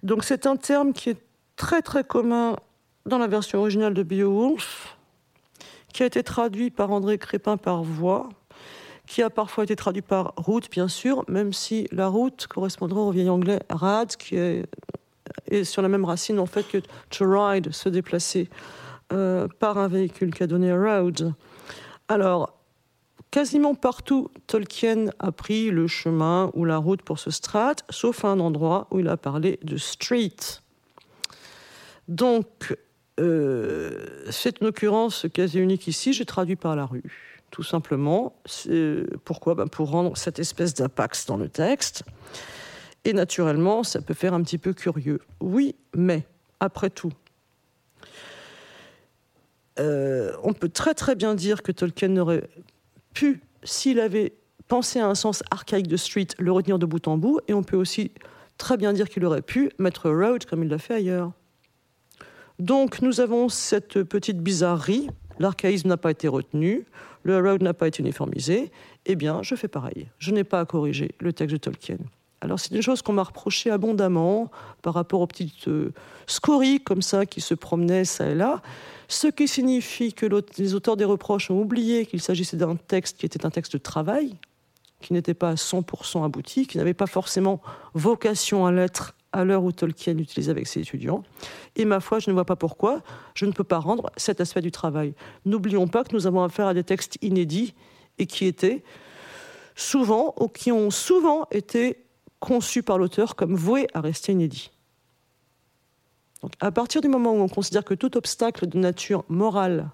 Donc, 0.04 0.24
c'est 0.24 0.46
un 0.46 0.56
terme 0.56 0.94
qui 0.94 1.10
est 1.10 1.22
très 1.56 1.82
très 1.82 2.04
commun 2.04 2.56
dans 3.06 3.18
la 3.18 3.28
version 3.28 3.60
originale 3.60 3.94
de 3.94 4.04
Beowulf, 4.04 4.98
qui 5.92 6.04
a 6.04 6.06
été 6.06 6.24
traduit 6.24 6.70
par 6.70 6.92
André 6.92 7.18
Crépin 7.18 7.58
par 7.58 7.84
voix, 7.84 8.30
qui 9.08 9.22
a 9.22 9.30
parfois 9.30 9.64
été 9.64 9.76
traduit 9.76 10.02
par 10.02 10.34
route, 10.38 10.70
bien 10.72 10.88
sûr, 10.88 11.26
même 11.28 11.54
si 11.54 11.88
la 11.92 12.08
route 12.08 12.48
correspondra 12.48 13.02
au 13.02 13.12
vieil 13.12 13.30
anglais 13.30 13.60
rad, 13.70 14.16
qui 14.16 14.36
est 14.36 14.66
sur 15.64 15.82
la 15.82 15.90
même 15.90 16.06
racine 16.06 16.40
en 16.40 16.46
fait 16.46 16.64
que 16.68 16.78
to 17.10 17.26
ride, 17.28 17.72
se 17.72 17.90
déplacer 17.90 18.50
euh, 19.12 19.48
par 19.60 19.78
un 19.78 19.88
véhicule 19.88 20.34
qui 20.34 20.44
a 20.44 20.48
donné 20.48 20.72
road. 20.74 21.34
Alors, 22.08 22.58
quasiment 23.30 23.76
partout, 23.76 24.30
Tolkien 24.48 25.08
a 25.20 25.32
pris 25.32 25.70
le 25.70 25.88
chemin 25.88 26.50
ou 26.54 26.66
la 26.66 26.78
route 26.78 27.02
pour 27.02 27.20
ce 27.20 27.32
strat, 27.32 27.76
sauf 27.90 28.24
un 28.24 28.40
endroit 28.40 28.88
où 28.92 29.00
il 29.00 29.08
a 29.10 29.18
parlé 29.18 29.60
de 29.64 29.78
street. 29.78 30.38
Donc, 32.08 32.78
euh, 33.22 33.92
c'est 34.30 34.62
une 34.62 34.68
occurrence 34.68 35.28
quasi 35.34 35.60
unique 35.60 35.88
ici, 35.88 36.12
j'ai 36.12 36.26
traduit 36.26 36.56
par 36.56 36.76
la 36.76 36.86
rue, 36.86 37.04
tout 37.52 37.64
simplement. 37.64 38.36
Pourquoi? 39.24 39.56
Ben 39.56 39.68
Pour 39.68 39.92
rendre 39.92 40.18
cette 40.18 40.40
espèce 40.40 40.74
d'impact 40.74 41.28
dans 41.28 41.38
le 41.38 41.48
texte. 41.48 42.04
Et 43.04 43.14
naturellement, 43.14 43.84
ça 43.84 44.02
peut 44.02 44.14
faire 44.14 44.34
un 44.34 44.44
petit 44.44 44.58
peu 44.58 44.74
curieux. 44.74 45.20
Oui, 45.40 45.76
mais 45.96 46.24
après 46.60 46.90
tout, 46.90 47.12
euh, 49.80 50.34
on 50.44 50.54
peut 50.54 50.70
très 50.70 50.94
très 50.94 51.16
bien 51.16 51.34
dire 51.34 51.64
que 51.64 51.72
Tolkien 51.72 52.10
n'aurait 52.10 52.48
pu, 53.14 53.42
s'il 53.64 54.00
avait 54.00 54.34
pensé 54.68 55.00
à 55.00 55.08
un 55.08 55.16
sens 55.16 55.44
archaïque 55.52 55.88
de 55.88 55.98
street, 55.98 56.28
le 56.38 56.52
retenir 56.52 56.80
de 56.80 56.86
bout 56.86 57.08
en 57.08 57.18
bout, 57.18 57.40
et 57.48 57.54
on 57.54 57.64
peut 57.64 57.78
aussi 57.78 58.12
très 58.58 58.78
bien 58.78 58.94
dire 58.94 59.10
qu'il 59.10 59.26
aurait 59.26 59.42
pu 59.42 59.72
mettre 59.80 60.10
road 60.10 60.46
comme 60.46 60.64
il 60.64 60.70
l'a 60.70 60.78
fait 60.78 60.96
ailleurs. 60.96 61.32
Donc 62.62 63.02
nous 63.02 63.20
avons 63.20 63.50
cette 63.50 64.04
petite 64.04 64.38
bizarrerie 64.40 65.10
l'archaïsme 65.42 65.90
n'a 65.90 65.98
pas 65.98 66.12
été 66.12 66.28
retenu, 66.28 66.86
le 67.24 67.40
road 67.40 67.62
n'a 67.62 67.74
pas 67.74 67.88
été 67.88 68.02
uniformisé, 68.02 68.72
eh 69.06 69.16
bien, 69.16 69.42
je 69.42 69.56
fais 69.56 69.68
pareil. 69.68 70.08
Je 70.20 70.32
n'ai 70.32 70.44
pas 70.44 70.60
à 70.60 70.66
corriger 70.66 71.16
le 71.20 71.34
texte 71.34 71.54
de 71.54 71.58
Tolkien. 71.58 71.98
Alors, 72.42 72.60
c'est 72.60 72.74
une 72.74 72.82
chose 72.82 73.02
qu'on 73.02 73.14
m'a 73.14 73.24
reproché 73.24 73.70
abondamment 73.70 74.50
par 74.82 74.94
rapport 74.94 75.22
aux 75.22 75.28
petites 75.28 75.68
euh, 75.68 75.94
scories 76.26 76.80
comme 76.80 77.02
ça 77.02 77.26
qui 77.26 77.42
se 77.42 77.54
promenaient 77.54 78.06
ça 78.06 78.28
et 78.28 78.36
là, 78.36 78.62
ce 79.08 79.28
qui 79.28 79.48
signifie 79.48 80.14
que 80.14 80.26
les 80.58 80.74
auteurs 80.74 80.98
des 80.98 81.06
reproches 81.06 81.52
ont 81.52 81.60
oublié 81.60 82.06
qu'il 82.06 82.22
s'agissait 82.22 82.58
d'un 82.58 82.76
texte 82.76 83.18
qui 83.18 83.26
était 83.26 83.46
un 83.46 83.50
texte 83.50 83.74
de 83.74 83.78
travail, 83.78 84.38
qui 85.02 85.14
n'était 85.14 85.34
pas 85.34 85.50
à 85.50 85.56
100% 85.56 86.24
abouti, 86.24 86.66
qui 86.66 86.78
n'avait 86.78 86.94
pas 86.94 87.08
forcément 87.08 87.62
vocation 87.94 88.66
à 88.66 88.72
l'être 88.72 89.14
à 89.34 89.44
l'heure 89.46 89.64
où 89.64 89.72
Tolkien 89.72 90.14
l'utilise 90.14 90.50
avec 90.50 90.68
ses 90.68 90.82
étudiants. 90.82 91.24
Et 91.76 91.86
ma 91.86 92.00
foi, 92.00 92.20
je 92.20 92.30
ne 92.30 92.34
vois 92.34 92.46
pas 92.46 92.56
pourquoi 92.56 93.02
je 93.34 93.46
ne 93.46 93.52
peux 93.52 93.64
pas 93.64 93.80
rendre 93.80 94.12
cet 94.18 94.42
aspect 94.42 94.62
du 94.62 94.72
travail. 94.72 95.14
N'oublions 95.46 95.88
pas 95.88 96.04
que 96.04 96.14
nous 96.14 96.28
avons 96.28 96.44
affaire 96.44 96.68
à 96.68 96.74
des 96.74 96.84
textes 96.84 97.18
inédits 97.22 97.74
et 98.18 98.26
qui 98.26 98.46
étaient 98.46 98.84
souvent, 99.76 100.34
ou 100.40 100.48
qui 100.48 100.72
ont 100.72 100.92
souvent 100.92 101.48
été 101.52 102.06
conçus 102.40 102.84
par 102.84 102.98
l'auteur 102.98 103.36
comme 103.36 103.56
voués 103.56 103.88
à 103.94 104.02
rester 104.02 104.34
inédits. 104.34 104.72
Donc, 106.42 106.54
à 106.60 106.72
partir 106.72 107.02
du 107.02 107.08
moment 107.08 107.34
où 107.34 107.40
on 107.40 107.48
considère 107.48 107.86
que 107.86 107.94
tout 107.94 108.18
obstacle 108.18 108.68
de 108.68 108.78
nature 108.78 109.24
morale 109.30 109.90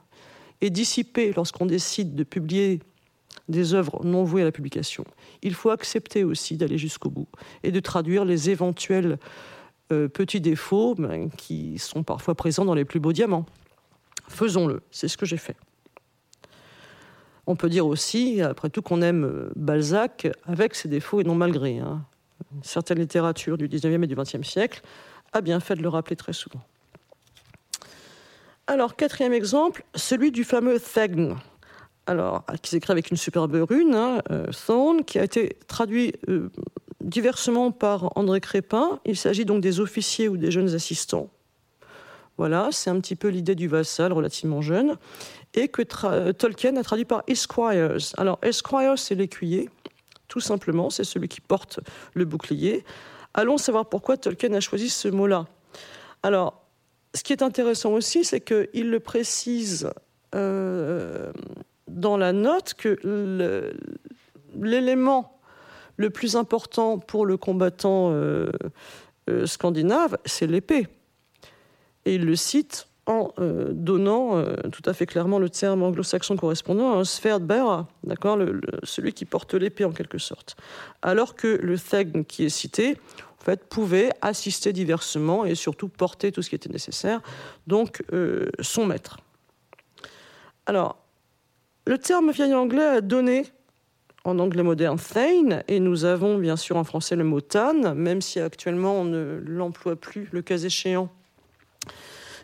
est 0.62 0.70
dissipé 0.70 1.34
lorsqu'on 1.36 1.66
décide 1.66 2.16
de 2.16 2.24
publier 2.24 2.80
des 3.50 3.74
œuvres 3.74 4.04
non 4.04 4.24
vouées 4.24 4.42
à 4.42 4.46
la 4.46 4.52
publication, 4.52 5.06
il 5.42 5.54
faut 5.54 5.70
accepter 5.70 6.24
aussi 6.24 6.58
d'aller 6.58 6.78
jusqu'au 6.78 7.10
bout 7.10 7.28
et 7.64 7.72
de 7.72 7.80
traduire 7.80 8.26
les 8.26 8.50
éventuels 8.50 9.18
euh, 9.92 10.08
petits 10.08 10.42
défauts 10.42 10.96
ben, 10.96 11.30
qui 11.30 11.80
sont 11.80 12.04
parfois 12.04 12.36
présents 12.36 12.66
dans 12.66 12.74
les 12.74 12.86
plus 12.86 13.00
beaux 13.00 13.14
diamants. 13.14 13.46
Faisons-le, 14.28 14.82
c'est 14.92 15.08
ce 15.08 15.18
que 15.18 15.26
j'ai 15.26 15.38
fait. 15.38 15.56
On 17.46 17.56
peut 17.56 17.70
dire 17.70 17.88
aussi, 17.88 18.42
après 18.42 18.70
tout, 18.70 18.82
qu'on 18.82 19.02
aime 19.02 19.24
euh, 19.24 19.50
Balzac 19.56 20.28
avec 20.44 20.76
ses 20.76 20.90
défauts 20.90 21.22
et 21.22 21.24
non 21.24 21.36
malgré. 21.36 21.80
Hein. 21.80 22.04
Certaines 22.62 23.00
littératures 23.00 23.58
du 23.58 23.70
19e 23.70 24.04
et 24.04 24.08
du 24.08 24.16
20e 24.16 24.44
siècle 24.44 24.82
a 25.32 25.40
bien 25.40 25.62
fait 25.62 25.76
de 25.76 25.82
le 25.82 25.90
rappeler 25.90 26.18
très 26.18 26.34
souvent. 26.34 26.62
Alors, 28.68 28.98
quatrième 28.98 29.32
exemple, 29.32 29.86
celui 29.96 30.32
du 30.32 30.44
fameux 30.44 30.78
Thegn, 30.78 31.38
alors, 32.08 32.46
qui 32.62 32.72
s'écrit 32.72 32.92
avec 32.92 33.12
une 33.12 33.18
superbe 33.18 33.54
rune, 33.70 33.94
hein, 33.94 34.22
euh, 34.32 34.48
Thorn, 34.66 35.04
qui 35.04 35.20
a 35.20 35.24
été 35.26 35.58
traduit 35.68 36.14
euh, 36.30 36.50
diversement 37.02 37.72
par 37.72 38.18
André 38.18 38.40
Crépin. 38.40 39.00
Il 39.06 39.18
s'agit 39.18 39.44
donc 39.44 39.62
des 39.62 39.82
officiers 39.82 40.30
ou 40.30 40.38
des 40.38 40.50
jeunes 40.50 40.74
assistants. 40.74 41.30
Voilà, 42.38 42.70
c'est 42.72 42.90
un 42.90 43.00
petit 43.02 43.16
peu 43.16 43.28
l'idée 43.28 43.56
du 43.56 43.68
vassal 43.68 44.14
relativement 44.14 44.62
jeune, 44.62 44.96
et 45.54 45.68
que 45.68 45.82
euh, 46.06 46.32
Tolkien 46.32 46.78
a 46.78 46.84
traduit 46.84 47.06
par 47.06 47.24
Esquires. 47.28 47.98
Alors, 48.16 48.40
Esquires, 48.42 48.98
c'est 48.98 49.16
l'écuyer, 49.16 49.70
tout 50.30 50.40
simplement, 50.40 50.90
c'est 50.90 51.04
celui 51.04 51.28
qui 51.28 51.42
porte 51.42 51.82
le 52.14 52.24
bouclier. 52.24 52.86
Allons 53.34 53.58
savoir 53.58 53.90
pourquoi 53.90 54.16
Tolkien 54.16 54.54
a 54.54 54.62
choisi 54.62 54.90
ce 54.90 55.10
mot-là. 55.10 55.46
Alors, 56.24 56.64
ce 57.14 57.24
qui 57.24 57.34
est 57.34 57.42
intéressant 57.42 57.92
aussi, 57.92 58.24
c'est 58.24 58.42
qu'il 58.42 58.90
le 58.90 59.00
précise 59.00 59.90
dans 61.88 62.18
la 62.18 62.34
note 62.34 62.74
que 62.74 63.00
l'élément 64.56 65.40
le, 65.98 66.10
plus 66.10 66.36
important 66.36 67.00
pour 67.00 67.26
le 67.26 67.38
combattant 67.38 68.12
euh, 68.12 68.52
euh, 69.30 69.46
scandinave, 69.46 70.18
c'est 70.26 70.48
l'épée. 70.48 70.88
Et 72.06 72.16
il 72.16 72.26
le 72.26 72.36
cite 72.36 72.88
en 73.06 73.32
euh, 73.40 73.70
donnant 73.72 74.44
tout 74.72 74.82
à 74.86 74.94
fait 74.94 75.06
clairement 75.06 75.40
le 75.40 75.50
terme 75.50 75.82
anglo-saxon 75.82 76.36
correspondant 76.36 76.94
à 76.94 76.98
un 76.98 77.04
sverdbearer, 77.04 77.84
d'accord, 78.04 78.38
celui 78.84 79.14
qui 79.14 79.26
porte 79.26 79.54
l'épée 79.54 79.86
en 79.86 79.92
quelque 79.92 80.18
sorte. 80.18 80.58
Alors 81.02 81.36
que 81.36 81.48
le 81.48 81.80
thegn 81.80 82.26
qui 82.26 82.46
est 82.46 82.50
cité, 82.50 82.98
en 83.40 83.44
fait, 83.44 83.66
pouvait 83.70 84.12
assister 84.22 84.74
diversement 84.74 85.46
et 85.46 85.56
surtout 85.56 85.88
porter 85.88 86.34
tout 86.34 86.42
ce 86.42 86.50
qui 86.50 86.56
était 86.56 86.70
nécessaire, 86.70 87.22
donc 87.66 88.04
son 88.62 88.86
maître. 88.86 89.18
Alors, 90.66 90.98
le 91.88 91.98
terme 91.98 92.32
vieil 92.32 92.54
anglais 92.54 93.02
donné 93.02 93.46
en 94.26 94.40
anglais 94.40 94.62
moderne 94.62 95.00
Thane, 95.00 95.64
et 95.70 95.80
nous 95.80 96.04
avons 96.04 96.38
bien 96.38 96.58
sûr 96.58 96.76
en 96.76 96.84
français 96.84 97.16
le 97.16 97.24
mot 97.24 97.40
tan, 97.40 97.96
même 97.96 98.22
si 98.22 98.42
actuellement 98.42 99.00
on 99.00 99.06
ne 99.06 99.42
l'emploie 99.46 99.96
plus, 99.96 100.28
le 100.34 100.42
cas 100.42 100.58
échéant, 100.58 101.10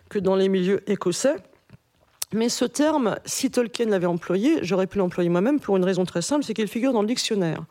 que 0.07 0.17
dans 0.17 0.37
les 0.37 0.47
milieux 0.47 0.89
écossais. 0.89 1.35
Mais 2.31 2.47
ce 2.47 2.63
terme, 2.63 3.17
si 3.25 3.51
Tolkien 3.51 3.87
l'avait 3.87 4.07
employé, 4.07 4.59
j'aurais 4.61 4.87
pu 4.87 4.97
l'employer 4.97 5.29
moi-même 5.29 5.59
pour 5.59 5.75
une 5.75 5.83
raison 5.83 6.05
très 6.05 6.21
simple, 6.21 6.45
c'est 6.45 6.53
qu'il 6.53 6.69
figure 6.69 6.93
dans 6.93 7.01
le 7.01 7.07
dictionnaire. 7.07 7.65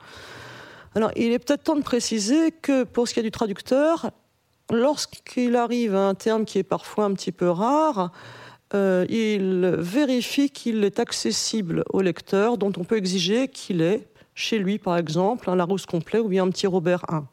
Alors, 0.94 1.10
il 1.16 1.32
est 1.32 1.38
peut-être 1.38 1.64
temps 1.64 1.76
de 1.76 1.82
préciser 1.82 2.52
que 2.52 2.84
pour 2.84 3.08
ce 3.08 3.14
qui 3.14 3.20
est 3.20 3.22
du 3.22 3.30
traducteur, 3.30 4.10
lorsqu'il 4.70 5.56
arrive 5.56 5.94
à 5.94 6.06
un 6.06 6.14
terme 6.14 6.44
qui 6.44 6.58
est 6.58 6.64
parfois 6.64 7.06
un 7.06 7.14
petit 7.14 7.32
peu 7.32 7.48
rare, 7.48 8.12
euh, 8.74 9.04
il 9.08 9.76
vérifie 9.78 10.50
qu'il 10.50 10.84
est 10.84 10.98
accessible 10.98 11.84
au 11.92 12.00
lecteur, 12.00 12.56
dont 12.58 12.72
on 12.76 12.84
peut 12.84 12.96
exiger 12.96 13.48
qu'il 13.48 13.82
ait 13.82 14.06
chez 14.34 14.58
lui, 14.58 14.78
par 14.78 14.96
exemple, 14.96 15.50
un 15.50 15.56
Larousse 15.56 15.86
complet 15.86 16.18
ou 16.18 16.28
bien 16.28 16.44
un 16.44 16.50
petit 16.50 16.66
Robert 16.66 17.04
1. 17.08 17.26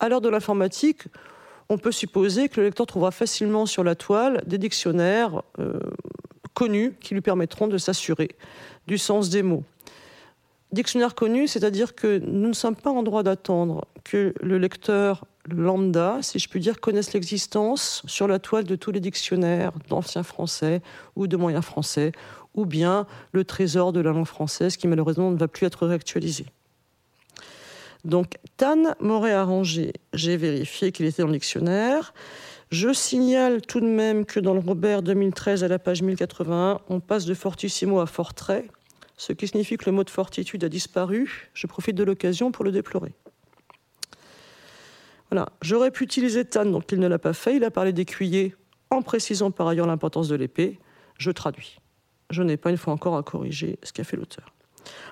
À 0.00 0.08
l'heure 0.08 0.20
de 0.20 0.28
l'informatique, 0.28 1.04
on 1.68 1.78
peut 1.78 1.92
supposer 1.92 2.48
que 2.48 2.60
le 2.60 2.66
lecteur 2.66 2.86
trouvera 2.86 3.12
facilement 3.12 3.64
sur 3.64 3.84
la 3.84 3.94
toile 3.94 4.42
des 4.44 4.58
dictionnaires 4.58 5.42
euh, 5.60 5.78
connus 6.54 6.94
qui 7.00 7.14
lui 7.14 7.20
permettront 7.20 7.68
de 7.68 7.78
s'assurer 7.78 8.30
du 8.88 8.98
sens 8.98 9.30
des 9.30 9.42
mots. 9.42 9.62
Dictionnaire 10.72 11.14
connu, 11.14 11.46
c'est-à-dire 11.46 11.94
que 11.94 12.18
nous 12.18 12.48
ne 12.48 12.52
sommes 12.52 12.76
pas 12.76 12.90
en 12.90 13.02
droit 13.02 13.22
d'attendre 13.22 13.86
que 14.04 14.34
le 14.40 14.58
lecteur 14.58 15.24
lambda, 15.54 16.18
si 16.22 16.38
je 16.38 16.48
puis 16.48 16.60
dire, 16.60 16.80
connaissent 16.80 17.12
l'existence 17.12 18.02
sur 18.06 18.28
la 18.28 18.38
toile 18.38 18.64
de 18.64 18.76
tous 18.76 18.90
les 18.90 19.00
dictionnaires 19.00 19.72
d'anciens 19.88 20.22
français 20.22 20.82
ou 21.16 21.26
de 21.26 21.36
moyens 21.36 21.64
français, 21.64 22.12
ou 22.54 22.66
bien 22.66 23.06
le 23.32 23.44
trésor 23.44 23.92
de 23.92 24.00
la 24.00 24.12
langue 24.12 24.26
française 24.26 24.76
qui 24.76 24.88
malheureusement 24.88 25.30
ne 25.30 25.36
va 25.36 25.48
plus 25.48 25.66
être 25.66 25.86
réactualisé. 25.86 26.46
Donc 28.04 28.34
Tan 28.56 28.94
m'aurait 29.00 29.32
arrangé, 29.32 29.92
j'ai 30.14 30.36
vérifié 30.36 30.90
qu'il 30.92 31.06
était 31.06 31.22
dans 31.22 31.28
le 31.28 31.34
dictionnaire. 31.34 32.14
Je 32.70 32.92
signale 32.92 33.62
tout 33.62 33.80
de 33.80 33.86
même 33.86 34.24
que 34.24 34.40
dans 34.40 34.54
le 34.54 34.60
Robert 34.60 35.02
2013 35.02 35.64
à 35.64 35.68
la 35.68 35.78
page 35.78 36.02
1081, 36.02 36.80
on 36.88 37.00
passe 37.00 37.26
de 37.26 37.34
fortissimo 37.34 38.00
à 38.00 38.06
fortrait, 38.06 38.66
ce 39.16 39.32
qui 39.32 39.48
signifie 39.48 39.76
que 39.76 39.86
le 39.86 39.92
mot 39.92 40.04
de 40.04 40.10
fortitude 40.10 40.64
a 40.64 40.68
disparu. 40.68 41.50
Je 41.52 41.66
profite 41.66 41.96
de 41.96 42.04
l'occasion 42.04 42.52
pour 42.52 42.64
le 42.64 42.72
déplorer. 42.72 43.12
Voilà. 45.30 45.48
J'aurais 45.62 45.90
pu 45.90 46.04
utiliser 46.04 46.44
Tan, 46.44 46.66
donc 46.66 46.90
il 46.92 46.98
ne 46.98 47.06
l'a 47.06 47.18
pas 47.18 47.32
fait. 47.32 47.56
Il 47.56 47.64
a 47.64 47.70
parlé 47.70 47.92
d'écuyer 47.92 48.54
en 48.90 49.02
précisant 49.02 49.50
par 49.50 49.68
ailleurs 49.68 49.86
l'importance 49.86 50.28
de 50.28 50.34
l'épée. 50.34 50.78
Je 51.18 51.30
traduis. 51.30 51.78
Je 52.30 52.42
n'ai 52.42 52.56
pas 52.56 52.70
une 52.70 52.76
fois 52.76 52.92
encore 52.92 53.16
à 53.16 53.22
corriger 53.22 53.78
ce 53.82 53.92
qu'a 53.92 54.04
fait 54.04 54.16
l'auteur. 54.16 54.52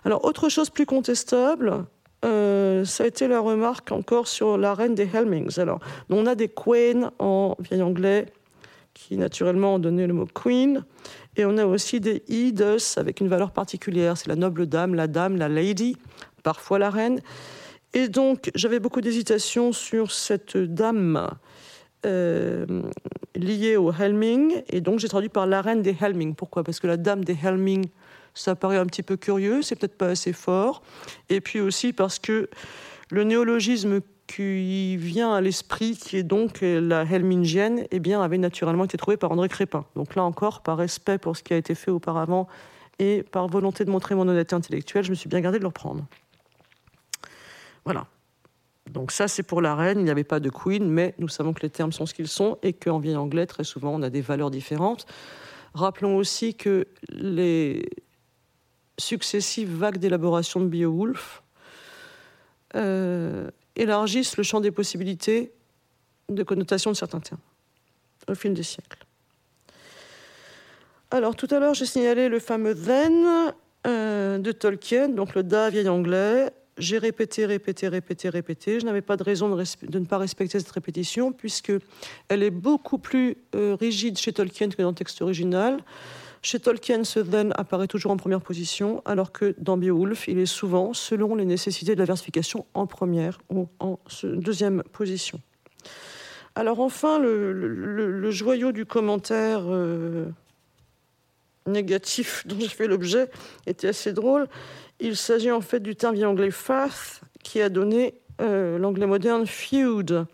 Alors, 0.04 0.24
autre 0.24 0.48
chose 0.48 0.70
plus 0.70 0.86
contestable, 0.86 1.84
euh, 2.24 2.84
ça 2.84 3.04
a 3.04 3.06
été 3.06 3.28
la 3.28 3.40
remarque 3.40 3.92
encore 3.92 4.26
sur 4.26 4.58
la 4.58 4.74
reine 4.74 4.94
des 4.94 5.08
Helmings. 5.14 5.58
Alors, 5.58 5.80
on 6.10 6.26
a 6.26 6.34
des 6.34 6.48
queens 6.48 7.12
en 7.18 7.56
vieil 7.58 7.82
anglais 7.82 8.26
qui 8.94 9.16
naturellement 9.16 9.74
ont 9.74 9.78
donné 9.78 10.08
le 10.08 10.12
mot 10.14 10.26
queen, 10.26 10.84
et 11.36 11.44
on 11.44 11.56
a 11.56 11.66
aussi 11.66 12.00
des 12.00 12.24
ides 12.26 12.78
avec 12.96 13.20
une 13.20 13.28
valeur 13.28 13.52
particulière. 13.52 14.16
C'est 14.16 14.26
la 14.26 14.34
noble 14.34 14.66
dame, 14.66 14.96
la 14.96 15.06
dame, 15.06 15.36
la 15.36 15.48
lady, 15.48 15.96
parfois 16.42 16.80
la 16.80 16.90
reine. 16.90 17.20
Et 17.94 18.08
donc, 18.08 18.50
j'avais 18.54 18.80
beaucoup 18.80 19.00
d'hésitation 19.00 19.72
sur 19.72 20.12
cette 20.12 20.56
dame 20.56 21.28
euh, 22.06 22.66
liée 23.34 23.76
au 23.76 23.92
Helming, 23.92 24.62
et 24.68 24.80
donc 24.80 24.98
j'ai 24.98 25.08
traduit 25.08 25.30
par 25.30 25.46
la 25.46 25.62
reine 25.62 25.82
des 25.82 25.96
Helming. 26.00 26.34
Pourquoi? 26.34 26.62
Parce 26.64 26.80
que 26.80 26.86
la 26.86 26.96
dame 26.96 27.24
des 27.24 27.36
Helming, 27.42 27.86
ça 28.34 28.54
paraît 28.54 28.76
un 28.76 28.86
petit 28.86 29.02
peu 29.02 29.16
curieux, 29.16 29.62
c'est 29.62 29.74
peut-être 29.74 29.96
pas 29.96 30.08
assez 30.08 30.32
fort, 30.32 30.82
et 31.28 31.40
puis 31.40 31.60
aussi 31.60 31.92
parce 31.92 32.18
que 32.18 32.48
le 33.10 33.24
néologisme 33.24 34.00
qui 34.28 34.96
vient 34.96 35.32
à 35.32 35.40
l'esprit, 35.40 35.96
qui 35.96 36.18
est 36.18 36.22
donc 36.22 36.60
la 36.60 37.02
helmingienne, 37.02 37.86
eh 37.90 37.98
bien, 37.98 38.20
avait 38.22 38.38
naturellement 38.38 38.84
été 38.84 38.98
trouvé 38.98 39.16
par 39.16 39.32
André 39.32 39.48
Crépin. 39.48 39.86
Donc 39.96 40.14
là 40.14 40.22
encore, 40.22 40.62
par 40.62 40.76
respect 40.76 41.18
pour 41.18 41.36
ce 41.36 41.42
qui 41.42 41.54
a 41.54 41.56
été 41.56 41.74
fait 41.74 41.90
auparavant 41.90 42.46
et 42.98 43.22
par 43.22 43.48
volonté 43.48 43.84
de 43.84 43.90
montrer 43.90 44.14
mon 44.14 44.28
honnêteté 44.28 44.54
intellectuelle, 44.54 45.04
je 45.04 45.10
me 45.10 45.14
suis 45.14 45.28
bien 45.28 45.40
gardé 45.40 45.58
de 45.58 45.62
le 45.62 45.68
reprendre. 45.68 46.04
Voilà. 47.84 48.06
Donc 48.90 49.12
ça, 49.12 49.28
c'est 49.28 49.42
pour 49.42 49.60
la 49.60 49.74
reine. 49.74 49.98
Il 49.98 50.04
n'y 50.04 50.10
avait 50.10 50.24
pas 50.24 50.40
de 50.40 50.50
queen, 50.50 50.88
mais 50.88 51.14
nous 51.18 51.28
savons 51.28 51.52
que 51.52 51.62
les 51.62 51.70
termes 51.70 51.92
sont 51.92 52.06
ce 52.06 52.14
qu'ils 52.14 52.28
sont 52.28 52.58
et 52.62 52.72
qu'en 52.72 52.98
vieil 52.98 53.16
anglais, 53.16 53.46
très 53.46 53.64
souvent, 53.64 53.94
on 53.94 54.02
a 54.02 54.10
des 54.10 54.20
valeurs 54.20 54.50
différentes. 54.50 55.06
Rappelons 55.74 56.16
aussi 56.16 56.54
que 56.54 56.86
les 57.10 57.88
successives 58.98 59.74
vagues 59.74 59.98
d'élaboration 59.98 60.60
de 60.60 60.66
Beowulf 60.66 61.42
euh, 62.74 63.50
élargissent 63.76 64.36
le 64.36 64.42
champ 64.42 64.60
des 64.60 64.70
possibilités 64.70 65.52
de 66.28 66.42
connotation 66.42 66.90
de 66.90 66.96
certains 66.96 67.20
termes 67.20 67.40
au 68.28 68.34
fil 68.34 68.52
des 68.52 68.62
siècles. 68.62 69.04
Alors, 71.10 71.36
tout 71.36 71.48
à 71.50 71.58
l'heure, 71.58 71.74
j'ai 71.74 71.86
signalé 71.86 72.28
le 72.28 72.38
fameux 72.38 72.74
then 72.74 73.52
euh, 73.86 74.38
de 74.38 74.52
Tolkien, 74.52 75.08
donc 75.08 75.34
le 75.34 75.42
da 75.42 75.70
vieil 75.70 75.88
anglais. 75.88 76.52
J'ai 76.78 76.98
répété, 76.98 77.44
répété, 77.44 77.88
répété, 77.88 78.28
répété. 78.28 78.80
Je 78.80 78.86
n'avais 78.86 79.02
pas 79.02 79.16
de 79.16 79.24
raison 79.24 79.48
de, 79.48 79.98
ne 79.98 80.04
pas 80.04 80.18
respecter 80.18 80.58
cette 80.58 80.70
répétition, 80.70 81.32
puisque 81.32 81.72
elle 82.28 82.42
est 82.42 82.50
beaucoup 82.50 82.98
plus 82.98 83.36
euh, 83.54 83.76
rigide 83.78 84.16
chez 84.16 84.32
Tolkien 84.32 84.68
que 84.68 84.80
dans 84.80 84.90
le 84.90 84.94
texte 84.94 85.20
original. 85.20 85.78
Chez 86.40 86.60
Tolkien, 86.60 87.02
ce 87.02 87.18
then 87.18 87.52
apparaît 87.56 87.88
toujours 87.88 88.12
en 88.12 88.16
première 88.16 88.40
position, 88.40 89.02
alors 89.04 89.32
que 89.32 89.56
dans 89.58 89.76
Beowulf, 89.76 90.28
il 90.28 90.38
est 90.38 90.46
souvent, 90.46 90.94
selon 90.94 91.34
les 91.34 91.44
nécessités 91.44 91.94
de 91.94 91.98
la 91.98 92.04
versification, 92.04 92.64
en 92.74 92.86
première 92.86 93.40
ou 93.50 93.68
en 93.80 93.98
deuxième 94.22 94.84
position. 94.84 95.40
Alors 96.54 96.78
enfin, 96.78 97.18
le, 97.18 98.30
joyau 98.30 98.70
du 98.70 98.86
commentaire 98.86 99.62
euh, 99.66 100.26
négatif 101.66 102.46
dont 102.46 102.58
j'ai 102.58 102.68
fait 102.68 102.86
l'objet 102.86 103.28
était 103.66 103.88
assez 103.88 104.12
drôle. 104.12 104.48
Il 105.00 105.16
s'agit 105.16 105.50
en 105.50 105.60
fait 105.60 105.80
du 105.80 105.94
terme 105.94 106.22
anglais 106.24 106.50
fath 106.50 107.20
qui 107.42 107.60
a 107.60 107.68
donné 107.68 108.14
euh, 108.40 108.78
l'anglais 108.78 109.06
moderne 109.06 109.46
feud. 109.46 110.26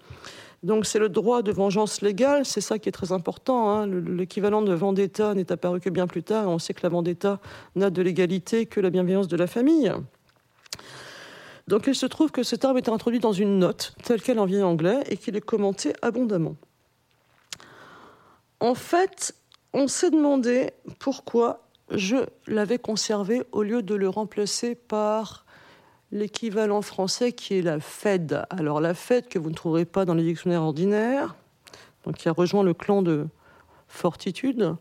Donc 0.63 0.87
c'est 0.87 0.99
le 0.99 1.11
droit 1.11 1.43
de 1.43 1.53
vengeance 1.53 2.01
légale, 2.01 2.47
c'est 2.47 2.63
ça 2.63 2.79
qui 2.79 2.89
est 2.89 2.93
très 2.93 3.13
important. 3.13 3.71
Hein. 3.71 3.87
L'équivalent 3.87 4.63
de 4.63 4.73
vendetta 4.73 5.35
n'est 5.35 5.53
apparu 5.53 5.81
que 5.81 5.91
bien 5.91 6.07
plus 6.07 6.23
tard. 6.23 6.49
On 6.49 6.59
sait 6.59 6.73
que 6.73 6.81
la 6.83 6.89
vendetta 6.89 7.39
n'a 7.77 7.91
de 7.91 8.01
l'égalité 8.01 8.65
que 8.65 8.81
la 8.81 8.89
bienveillance 8.89 9.29
de 9.29 9.37
la 9.37 9.47
famille. 9.47 9.93
Donc 11.69 11.87
il 11.87 11.95
se 11.95 12.07
trouve 12.07 12.31
que 12.31 12.43
ce 12.43 12.57
terme 12.57 12.79
est 12.79 12.89
introduit 12.89 13.21
dans 13.21 13.33
une 13.33 13.59
note 13.59 13.95
telle 14.03 14.23
qu'elle 14.23 14.39
en 14.39 14.47
vient 14.47 14.67
anglais 14.67 15.01
et 15.09 15.19
qu'il 15.19 15.37
est 15.37 15.43
commenté 15.43 15.93
abondamment. 16.01 16.57
En 18.61 18.75
fait, 18.75 19.35
on 19.75 19.89
s'est 19.89 20.11
demandé 20.11 20.71
pourquoi 20.99 21.64
je 21.91 22.17
l'avais 22.47 22.79
conservé 22.79 23.43
au 23.53 23.63
lieu 23.63 23.83
de 23.83 23.95
le 23.95 24.09
remplacer 24.09 24.75
par 24.75 25.45
l'équivalent 26.13 26.83
français 26.83 27.33
qui 27.33 27.59
est 27.59 27.63
la 27.63 27.81
Fed. 27.81 28.45
Alors 28.51 28.81
la 28.81 28.95
Fed 28.95 29.29
que 29.29 29.39
vous 29.39 29.51
ne 29.51 29.55
trouverez 29.55 29.85
pas 29.85 30.05
dans 30.05 30.15
les 30.15 30.23
dictionnaires 30.23 30.63
ordinaires, 30.63 31.37
qui 32.17 32.29
a 32.29 32.33
rejoint 32.33 32.63
le 32.63 32.75
clan 32.75 33.03
de 33.03 33.27
Fortitude. 33.89 34.77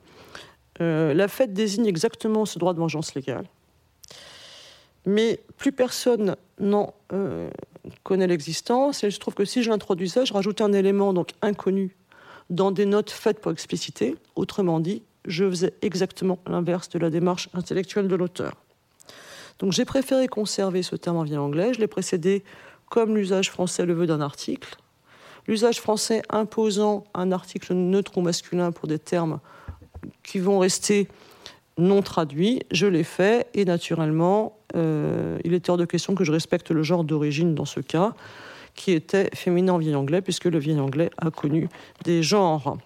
Euh, 0.81 1.13
la 1.13 1.27
Fed 1.27 1.53
désigne 1.53 1.85
exactement 1.85 2.45
ce 2.45 2.59
droit 2.59 2.73
de 2.73 2.79
vengeance 2.79 3.15
légale. 3.15 3.45
Mais 5.05 5.41
plus 5.57 5.71
personne 5.71 6.35
n'en 6.59 6.93
euh, 7.11 7.49
connaît 8.03 8.27
l'existence. 8.27 9.03
Et 9.03 9.11
je 9.11 9.19
trouve 9.19 9.33
que 9.33 9.45
si 9.45 9.63
je 9.63 9.69
l'introduisais, 9.69 10.25
je 10.25 10.33
rajoutais 10.33 10.63
un 10.63 10.73
élément 10.73 11.13
donc 11.13 11.31
inconnu 11.41 11.95
dans 12.49 12.71
des 12.71 12.85
notes 12.85 13.11
faites 13.11 13.39
pour 13.39 13.51
expliciter. 13.51 14.15
Autrement 14.35 14.79
dit, 14.79 15.03
je 15.25 15.49
faisais 15.49 15.73
exactement 15.81 16.39
l'inverse 16.47 16.89
de 16.89 16.99
la 16.99 17.09
démarche 17.09 17.49
intellectuelle 17.53 18.07
de 18.07 18.15
l'auteur. 18.15 18.53
Donc 19.59 19.71
j'ai 19.71 19.85
préféré 19.85 20.27
conserver 20.27 20.83
ce 20.83 20.95
terme 20.95 21.17
en 21.17 21.23
vieil 21.23 21.37
anglais. 21.37 21.73
Je 21.73 21.79
l'ai 21.79 21.87
précédé 21.87 22.43
comme 22.89 23.15
l'usage 23.15 23.49
français 23.49 23.85
le 23.85 23.93
veut 23.93 24.07
d'un 24.07 24.21
article. 24.21 24.75
L'usage 25.47 25.79
français 25.79 26.21
imposant 26.29 27.05
un 27.13 27.31
article 27.31 27.73
neutre 27.73 28.17
ou 28.17 28.21
masculin 28.21 28.71
pour 28.71 28.87
des 28.87 28.99
termes 28.99 29.39
qui 30.23 30.39
vont 30.39 30.59
rester 30.59 31.07
non 31.77 32.01
traduits, 32.01 32.61
je 32.71 32.85
l'ai 32.85 33.03
fait 33.03 33.47
et 33.53 33.65
naturellement, 33.65 34.57
euh, 34.75 35.39
il 35.43 35.53
est 35.53 35.69
hors 35.69 35.77
de 35.77 35.85
question 35.85 36.15
que 36.15 36.23
je 36.23 36.31
respecte 36.31 36.71
le 36.71 36.83
genre 36.83 37.03
d'origine 37.03 37.55
dans 37.55 37.65
ce 37.65 37.79
cas, 37.79 38.13
qui 38.75 38.91
était 38.91 39.29
féminin 39.33 39.73
en 39.73 39.77
vieil 39.77 39.95
anglais, 39.95 40.21
puisque 40.21 40.45
le 40.45 40.59
vieil 40.59 40.79
anglais 40.79 41.09
a 41.17 41.31
connu 41.31 41.69
des 42.03 42.23
genres. 42.23 42.77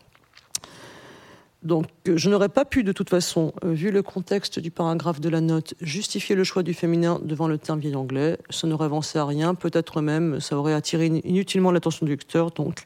Donc 1.64 1.88
je 2.06 2.30
n'aurais 2.30 2.50
pas 2.50 2.66
pu 2.66 2.84
de 2.84 2.92
toute 2.92 3.10
façon, 3.10 3.54
euh, 3.64 3.74
vu 3.74 3.92
le 3.92 4.04
contexte 4.04 4.60
du 4.60 4.70
paragraphe 4.70 5.20
de 5.20 5.30
la 5.30 5.42
note, 5.42 5.74
justifier 5.82 6.36
le 6.36 6.44
choix 6.44 6.64
du 6.64 6.74
féminin 6.74 7.20
devant 7.24 7.48
le 7.48 7.58
terme 7.58 7.80
vieil 7.80 7.96
anglais. 7.96 8.38
Ça 8.50 8.68
n'aurait 8.68 8.86
avancé 8.86 9.18
à 9.18 9.26
rien, 9.26 9.56
peut-être 9.56 10.02
même 10.02 10.40
ça 10.40 10.58
aurait 10.58 10.74
attiré 10.74 11.08
inutilement 11.08 11.72
l'attention 11.72 12.06
du 12.06 12.12
lecteur, 12.12 12.52
donc 12.52 12.86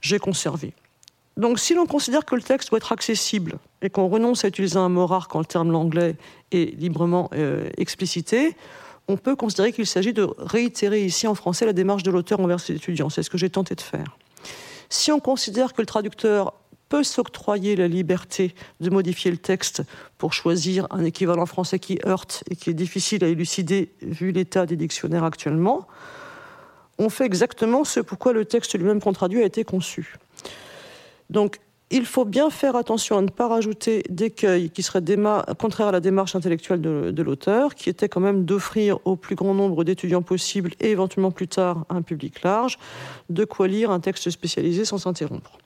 j'ai 0.00 0.18
conservé. 0.18 0.72
Donc 1.36 1.58
si 1.58 1.74
l'on 1.74 1.84
considère 1.84 2.24
que 2.24 2.34
le 2.34 2.40
texte 2.40 2.70
doit 2.70 2.78
être 2.78 2.92
accessible 2.92 3.58
et 3.82 3.90
qu'on 3.90 4.08
renonce 4.08 4.44
à 4.44 4.48
utiliser 4.48 4.78
un 4.78 4.88
mot 4.88 5.06
rare 5.06 5.28
quand 5.28 5.38
le 5.38 5.44
terme 5.44 5.70
l'anglais 5.70 6.16
est 6.50 6.74
librement 6.78 7.28
euh, 7.34 7.68
explicité, 7.76 8.56
on 9.06 9.18
peut 9.18 9.36
considérer 9.36 9.72
qu'il 9.72 9.86
s'agit 9.86 10.14
de 10.14 10.26
réitérer 10.38 11.04
ici 11.04 11.26
en 11.26 11.34
français 11.34 11.66
la 11.66 11.74
démarche 11.74 12.02
de 12.02 12.10
l'auteur 12.10 12.40
envers 12.40 12.58
ses 12.58 12.74
étudiants. 12.74 13.10
C'est 13.10 13.22
ce 13.22 13.30
que 13.30 13.38
j'ai 13.38 13.50
tenté 13.50 13.74
de 13.74 13.82
faire. 13.82 14.16
Si 14.88 15.12
on 15.12 15.20
considère 15.20 15.74
que 15.74 15.82
le 15.82 15.86
traducteur 15.86 16.54
peut 16.88 17.02
s'octroyer 17.02 17.76
la 17.76 17.88
liberté 17.88 18.54
de 18.80 18.90
modifier 18.90 19.30
le 19.30 19.36
texte 19.36 19.82
pour 20.18 20.32
choisir 20.32 20.86
un 20.90 21.04
équivalent 21.04 21.46
français 21.46 21.78
qui 21.78 21.98
heurte 22.06 22.44
et 22.50 22.56
qui 22.56 22.70
est 22.70 22.74
difficile 22.74 23.24
à 23.24 23.28
élucider 23.28 23.92
vu 24.02 24.30
l'état 24.30 24.66
des 24.66 24.76
dictionnaires 24.76 25.24
actuellement, 25.24 25.86
on 26.98 27.10
fait 27.10 27.26
exactement 27.26 27.84
ce 27.84 28.00
pourquoi 28.00 28.32
le 28.32 28.44
texte 28.44 28.78
lui-même 28.78 29.00
qu'on 29.00 29.12
traduit 29.12 29.42
a 29.42 29.46
été 29.46 29.64
conçu. 29.64 30.16
Donc, 31.28 31.58
il 31.90 32.04
faut 32.04 32.24
bien 32.24 32.50
faire 32.50 32.74
attention 32.74 33.16
à 33.16 33.22
ne 33.22 33.28
pas 33.28 33.46
rajouter 33.46 34.02
d'écueils 34.08 34.70
qui 34.70 34.82
seraient 34.82 35.04
contraires 35.56 35.88
à 35.88 35.92
la 35.92 36.00
démarche 36.00 36.34
intellectuelle 36.34 36.80
de, 36.80 37.12
de 37.12 37.22
l'auteur, 37.22 37.76
qui 37.76 37.88
était 37.88 38.08
quand 38.08 38.20
même 38.20 38.44
d'offrir 38.44 38.98
au 39.04 39.14
plus 39.14 39.36
grand 39.36 39.54
nombre 39.54 39.84
d'étudiants 39.84 40.22
possible 40.22 40.72
et 40.80 40.90
éventuellement 40.90 41.30
plus 41.30 41.46
tard 41.46 41.84
à 41.88 41.94
un 41.94 42.02
public 42.02 42.42
large, 42.42 42.78
de 43.30 43.44
quoi 43.44 43.68
lire 43.68 43.92
un 43.92 44.00
texte 44.00 44.30
spécialisé 44.30 44.84
sans 44.84 44.98
s'interrompre. 44.98 45.58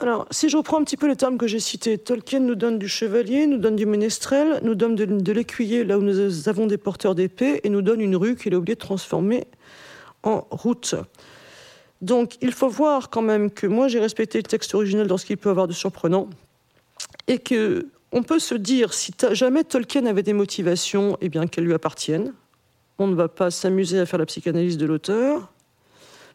Alors, 0.00 0.26
si 0.30 0.48
je 0.48 0.56
reprends 0.56 0.80
un 0.80 0.84
petit 0.84 0.96
peu 0.96 1.06
les 1.06 1.16
termes 1.16 1.38
que 1.38 1.46
j'ai 1.46 1.60
cités, 1.60 1.98
Tolkien 1.98 2.40
nous 2.40 2.56
donne 2.56 2.78
du 2.78 2.88
chevalier, 2.88 3.46
nous 3.46 3.58
donne 3.58 3.76
du 3.76 3.86
ménestrel, 3.86 4.58
nous 4.62 4.74
donne 4.74 4.96
de, 4.96 5.32
l'écuyer 5.32 5.84
là 5.84 5.98
où 5.98 6.02
nous 6.02 6.48
avons 6.48 6.66
des 6.66 6.78
porteurs 6.78 7.14
d'épée, 7.14 7.60
et 7.62 7.70
nous 7.70 7.80
donne 7.80 8.00
une 8.00 8.16
rue 8.16 8.34
qu'il 8.36 8.54
a 8.54 8.58
oublié 8.58 8.74
de 8.74 8.80
transformer 8.80 9.46
en 10.24 10.46
route. 10.50 10.96
Donc, 12.02 12.34
il 12.42 12.52
faut 12.52 12.68
voir 12.68 13.08
quand 13.08 13.22
même 13.22 13.50
que 13.50 13.66
moi 13.66 13.88
j'ai 13.88 14.00
respecté 14.00 14.38
le 14.38 14.44
texte 14.44 14.74
original 14.74 15.06
dans 15.06 15.16
ce 15.16 15.24
qu'il 15.24 15.36
peut 15.36 15.50
avoir 15.50 15.68
de 15.68 15.72
surprenant, 15.72 16.28
et 17.28 17.38
que 17.38 17.86
on 18.10 18.22
peut 18.22 18.38
se 18.38 18.54
dire 18.54 18.92
si 18.94 19.12
jamais 19.32 19.64
Tolkien 19.64 20.06
avait 20.06 20.22
des 20.22 20.34
motivations, 20.34 21.16
eh 21.20 21.28
bien 21.28 21.46
qu'elles 21.46 21.64
lui 21.64 21.74
appartiennent. 21.74 22.32
On 22.98 23.06
ne 23.08 23.14
va 23.14 23.28
pas 23.28 23.50
s'amuser 23.50 23.98
à 23.98 24.06
faire 24.06 24.20
la 24.20 24.26
psychanalyse 24.26 24.76
de 24.76 24.86
l'auteur, 24.86 25.52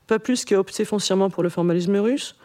pas 0.07 0.19
plus 0.19 0.43
qu'à 0.43 0.59
opter 0.59 0.83
foncièrement 0.85 1.29
pour 1.29 1.43
le 1.43 1.49
formalisme 1.49 1.95
russe. 1.97 2.35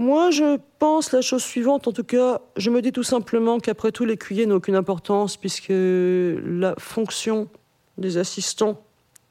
Moi, 0.00 0.30
je 0.30 0.58
pense 0.78 1.12
la 1.12 1.20
chose 1.20 1.42
suivante, 1.42 1.86
en 1.86 1.92
tout 1.92 2.04
cas, 2.04 2.40
je 2.56 2.70
me 2.70 2.80
dis 2.80 2.90
tout 2.90 3.02
simplement 3.02 3.60
qu'après 3.60 3.92
tout, 3.92 4.06
l'écuyer 4.06 4.46
n'a 4.46 4.54
aucune 4.54 4.74
importance, 4.74 5.36
puisque 5.36 5.66
la 5.68 6.74
fonction 6.78 7.50
des 7.98 8.16
assistants, 8.16 8.82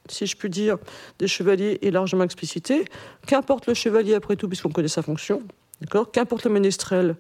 si 0.08 0.28
je 0.28 0.38
puis 0.38 0.48
dire, 0.48 0.78
des 1.18 1.28
chevaliers 1.28 1.80
est 1.82 1.90
largement 1.90 2.24
explicitée. 2.24 2.86
Qu'importe 3.26 3.66
le 3.66 3.74
chevalier, 3.74 4.14
après 4.14 4.36
tout, 4.36 4.48
puisqu'on 4.48 4.70
connaît 4.70 4.88
sa 4.88 5.02
fonction, 5.02 5.42
d'accord? 5.82 6.12
Qu'importe 6.12 6.44
le 6.44 6.52
ménestrel, 6.52 7.16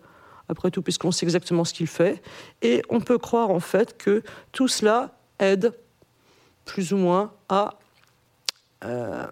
après 0.47 0.70
tout, 0.70 0.84
puisqu'on 0.84 1.12
sait 1.12 1.26
exactement 1.26 1.66
ce 1.66 1.74
qu'il 1.74 1.88
fait. 1.88 2.22
Et 2.62 2.84
on 2.89 3.02
peut 3.02 3.18
croire, 3.18 3.50
en 3.50 3.60
fait, 3.60 3.97
que 3.97 4.22
tout 4.52 4.68
cela 4.68 5.18
aide, 5.39 5.74
plus 6.66 6.93
ou 6.93 6.97
moins, 6.97 7.34
à... 7.50 7.80
Euh, 8.86 9.26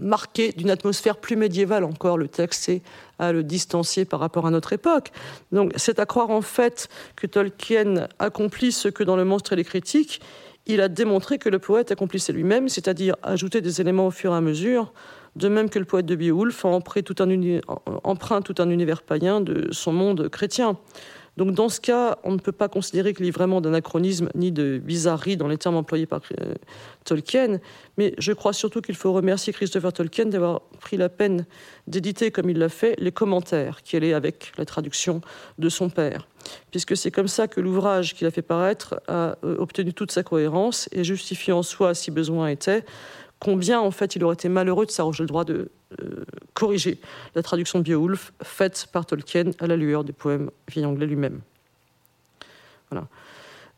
marquer 0.00 0.52
d'une 0.52 0.70
atmosphère 0.70 1.16
plus 1.16 1.36
médiévale 1.36 1.84
encore 1.84 2.18
le 2.18 2.28
texte 2.28 2.70
à 3.18 3.32
le 3.32 3.42
distancier 3.42 4.04
par 4.04 4.20
rapport 4.20 4.46
à 4.46 4.50
notre 4.50 4.72
époque. 4.72 5.10
Donc 5.52 5.72
c'est 5.76 5.98
à 5.98 6.06
croire 6.06 6.30
en 6.30 6.42
fait 6.42 6.88
que 7.16 7.26
Tolkien 7.26 8.08
accomplit 8.18 8.72
ce 8.72 8.88
que 8.88 9.04
dans 9.04 9.16
Le 9.16 9.24
Monstre 9.24 9.52
et 9.52 9.56
les 9.56 9.64
critiques, 9.64 10.20
il 10.66 10.80
a 10.80 10.88
démontré 10.88 11.38
que 11.38 11.48
le 11.48 11.58
poète 11.58 11.90
accomplissait 11.90 12.32
lui-même, 12.32 12.68
c'est-à-dire 12.68 13.16
ajouter 13.22 13.60
des 13.60 13.80
éléments 13.80 14.06
au 14.06 14.10
fur 14.10 14.32
et 14.34 14.36
à 14.36 14.40
mesure, 14.40 14.92
de 15.34 15.48
même 15.48 15.70
que 15.70 15.78
le 15.78 15.84
poète 15.84 16.06
de 16.06 16.14
Beowulf 16.14 16.64
emprunte 16.64 17.04
tout 17.04 17.22
un, 17.22 18.42
tout 18.42 18.54
un 18.58 18.70
univers 18.70 19.02
païen 19.02 19.40
de 19.40 19.68
son 19.72 19.92
monde 19.92 20.28
chrétien. 20.28 20.76
Donc 21.38 21.52
dans 21.52 21.68
ce 21.68 21.80
cas, 21.80 22.18
on 22.24 22.32
ne 22.32 22.38
peut 22.38 22.50
pas 22.50 22.68
considérer 22.68 23.14
qu'il 23.14 23.24
y 23.24 23.28
ait 23.28 23.30
vraiment 23.30 23.60
d'anachronisme 23.60 24.28
ni 24.34 24.50
de 24.50 24.78
bizarrerie 24.78 25.36
dans 25.36 25.46
les 25.46 25.56
termes 25.56 25.76
employés 25.76 26.04
par 26.04 26.20
euh, 26.40 26.54
Tolkien, 27.04 27.60
mais 27.96 28.12
je 28.18 28.32
crois 28.32 28.52
surtout 28.52 28.80
qu'il 28.80 28.96
faut 28.96 29.12
remercier 29.12 29.52
Christopher 29.52 29.92
Tolkien 29.92 30.24
d'avoir 30.26 30.62
pris 30.80 30.96
la 30.96 31.08
peine 31.08 31.46
d'éditer, 31.86 32.32
comme 32.32 32.50
il 32.50 32.58
l'a 32.58 32.68
fait, 32.68 32.96
les 32.98 33.12
commentaires 33.12 33.82
qui 33.84 33.94
allaient 33.94 34.14
avec 34.14 34.50
la 34.58 34.64
traduction 34.64 35.20
de 35.58 35.68
son 35.68 35.90
père, 35.90 36.26
puisque 36.72 36.96
c'est 36.96 37.12
comme 37.12 37.28
ça 37.28 37.46
que 37.46 37.60
l'ouvrage 37.60 38.16
qu'il 38.16 38.26
a 38.26 38.32
fait 38.32 38.42
paraître 38.42 39.00
a 39.06 39.36
euh, 39.44 39.58
obtenu 39.58 39.94
toute 39.94 40.10
sa 40.10 40.24
cohérence 40.24 40.88
et 40.90 41.04
justifie 41.04 41.52
en 41.52 41.62
soi, 41.62 41.94
si 41.94 42.10
besoin 42.10 42.48
était, 42.48 42.84
combien 43.40 43.80
en 43.80 43.90
fait 43.90 44.16
il 44.16 44.24
aurait 44.24 44.34
été 44.34 44.48
malheureux 44.48 44.86
de 44.86 44.90
s'arroger 44.90 45.22
le 45.22 45.28
droit 45.28 45.44
de 45.44 45.70
euh, 46.02 46.24
corriger 46.54 46.98
la 47.34 47.42
traduction 47.42 47.78
de 47.78 47.84
Beowulf 47.84 48.32
faite 48.42 48.88
par 48.92 49.06
Tolkien 49.06 49.52
à 49.58 49.66
la 49.66 49.76
lueur 49.76 50.04
des 50.04 50.12
poèmes 50.12 50.50
vieil 50.68 50.84
anglais 50.84 51.06
lui-même. 51.06 51.40
Voilà. 52.90 53.06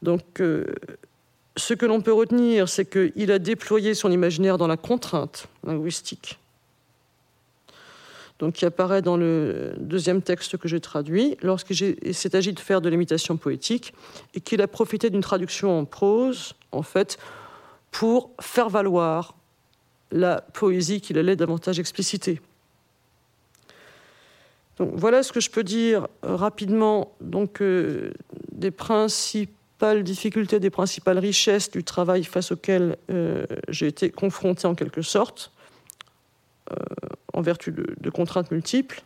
Donc, 0.02 0.40
euh, 0.40 0.66
ce 1.56 1.74
que 1.74 1.86
l'on 1.86 2.00
peut 2.00 2.12
retenir, 2.12 2.68
c'est 2.68 2.86
qu'il 2.86 3.30
a 3.30 3.38
déployé 3.38 3.94
son 3.94 4.11
imaginaire 4.11 4.56
dans 4.56 4.66
la 4.66 4.76
contrainte 4.76 5.46
linguistique. 5.64 6.38
donc 8.38 8.54
qui 8.54 8.64
apparaît 8.64 9.02
dans 9.02 9.18
le 9.18 9.74
deuxième 9.76 10.22
texte 10.22 10.56
que 10.56 10.66
j'ai 10.66 10.80
traduit, 10.80 11.36
lorsqu'il 11.42 12.14
s'est 12.14 12.34
agi 12.34 12.54
de 12.54 12.61
faire 12.61 12.80
de 12.80 12.88
l'imitation 12.88 13.36
poétique, 13.36 13.92
et 14.34 14.40
qu'il 14.40 14.62
a 14.62 14.66
profité 14.66 15.11
d'une 15.11 15.20
traduction 15.20 15.78
en 15.78 15.84
prose, 15.84 16.54
en 16.72 16.82
fait, 16.82 17.18
pour 17.90 18.30
faire 18.40 18.70
valoir 18.70 19.34
la 20.11 20.40
poésie 20.40 21.00
qu'il 21.00 21.18
allait 21.18 21.36
davantage 21.36 21.78
expliciter. 21.78 22.40
Voilà 24.80 25.22
ce 25.22 25.32
que 25.32 25.40
je 25.40 25.50
peux 25.50 25.62
dire 25.62 26.08
euh, 26.24 26.36
rapidement 26.36 27.12
donc, 27.20 27.61
euh, 27.61 28.12
des 28.52 28.70
principales 28.70 30.02
difficultés, 30.02 30.58
des 30.58 30.70
principales 30.70 31.18
richesses 31.18 31.70
du 31.70 31.84
travail 31.84 32.24
face 32.24 32.52
auquel 32.52 32.96
euh, 33.11 33.44
j'ai 33.68 33.86
été 33.86 34.11
confronté 34.11 34.66
en 34.66 34.74
quelque 34.74 35.02
sorte, 35.02 35.52
en 37.32 37.40
vertu 37.40 37.72
de, 37.72 38.11
contraintes 38.11 38.52
multiples. 38.52 39.02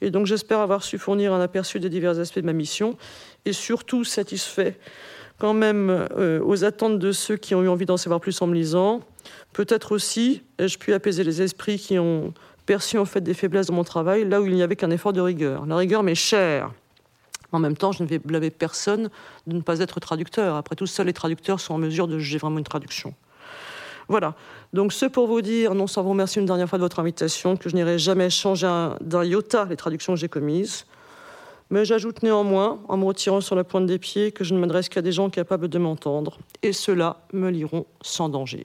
Et 0.00 0.12
donc 0.12 0.26
j'espère 0.26 0.60
avoir 0.60 0.84
su 0.84 0.96
fournir 0.96 1.32
un 1.32 1.40
aperçu 1.40 1.80
des 1.80 1.88
divers 1.88 2.20
aspects 2.20 2.38
de 2.38 2.46
ma 2.46 2.52
mission 2.52 2.96
et 3.44 3.52
surtout 3.52 4.04
satisfait 4.04 4.78
quand 5.38 5.54
même 5.54 6.06
aux 6.44 6.64
attentes 6.64 7.00
de 7.00 7.10
ceux 7.10 7.36
qui 7.36 7.56
ont 7.56 7.64
eu 7.64 7.68
envie 7.68 7.84
d'en 7.84 7.96
savoir 7.96 8.20
plus 8.20 8.40
en 8.42 8.46
me 8.46 8.54
lisant. 8.54 9.00
Peut-être 9.58 9.90
aussi 9.90 10.42
ai-je 10.60 10.78
pu 10.78 10.92
apaiser 10.92 11.24
les 11.24 11.42
esprits 11.42 11.80
qui 11.80 11.98
ont 11.98 12.32
perçu 12.64 12.96
en 12.96 13.04
fait 13.04 13.22
des 13.22 13.34
faiblesses 13.34 13.66
dans 13.66 13.74
mon 13.74 13.82
travail, 13.82 14.24
là 14.24 14.40
où 14.40 14.46
il 14.46 14.54
n'y 14.54 14.62
avait 14.62 14.76
qu'un 14.76 14.92
effort 14.92 15.12
de 15.12 15.20
rigueur. 15.20 15.66
La 15.66 15.74
rigueur 15.74 16.04
m'est 16.04 16.14
chère. 16.14 16.70
En 17.50 17.58
même 17.58 17.76
temps, 17.76 17.90
je 17.90 18.04
ne 18.04 18.08
vais 18.08 18.20
blâmer 18.20 18.50
personne 18.50 19.10
de 19.48 19.56
ne 19.56 19.60
pas 19.60 19.80
être 19.80 19.98
traducteur. 19.98 20.54
Après 20.54 20.76
tout, 20.76 20.86
seuls 20.86 21.06
les 21.06 21.12
traducteurs 21.12 21.58
sont 21.58 21.74
en 21.74 21.78
mesure 21.78 22.06
de 22.06 22.20
juger 22.20 22.38
vraiment 22.38 22.58
une 22.58 22.64
traduction. 22.64 23.14
Voilà. 24.06 24.36
Donc, 24.74 24.92
ce 24.92 25.06
pour 25.06 25.26
vous 25.26 25.42
dire, 25.42 25.74
non 25.74 25.88
sans 25.88 26.04
vous 26.04 26.10
remercier 26.10 26.38
une 26.38 26.46
dernière 26.46 26.68
fois 26.68 26.78
de 26.78 26.84
votre 26.84 27.00
invitation, 27.00 27.56
que 27.56 27.68
je 27.68 27.74
n'irai 27.74 27.98
jamais 27.98 28.30
changer 28.30 28.90
d'un 29.00 29.24
iota 29.24 29.64
les 29.64 29.76
traductions 29.76 30.14
que 30.14 30.20
j'ai 30.20 30.28
commises. 30.28 30.86
Mais 31.70 31.84
j'ajoute 31.84 32.22
néanmoins, 32.22 32.78
en 32.86 32.96
me 32.96 33.04
retirant 33.06 33.40
sur 33.40 33.56
la 33.56 33.64
pointe 33.64 33.86
des 33.86 33.98
pieds, 33.98 34.30
que 34.30 34.44
je 34.44 34.54
ne 34.54 34.60
m'adresse 34.60 34.88
qu'à 34.88 35.02
des 35.02 35.10
gens 35.10 35.30
capables 35.30 35.66
de 35.66 35.78
m'entendre. 35.80 36.38
Et 36.62 36.72
ceux-là 36.72 37.16
me 37.32 37.50
liront 37.50 37.86
sans 38.02 38.28
danger. 38.28 38.64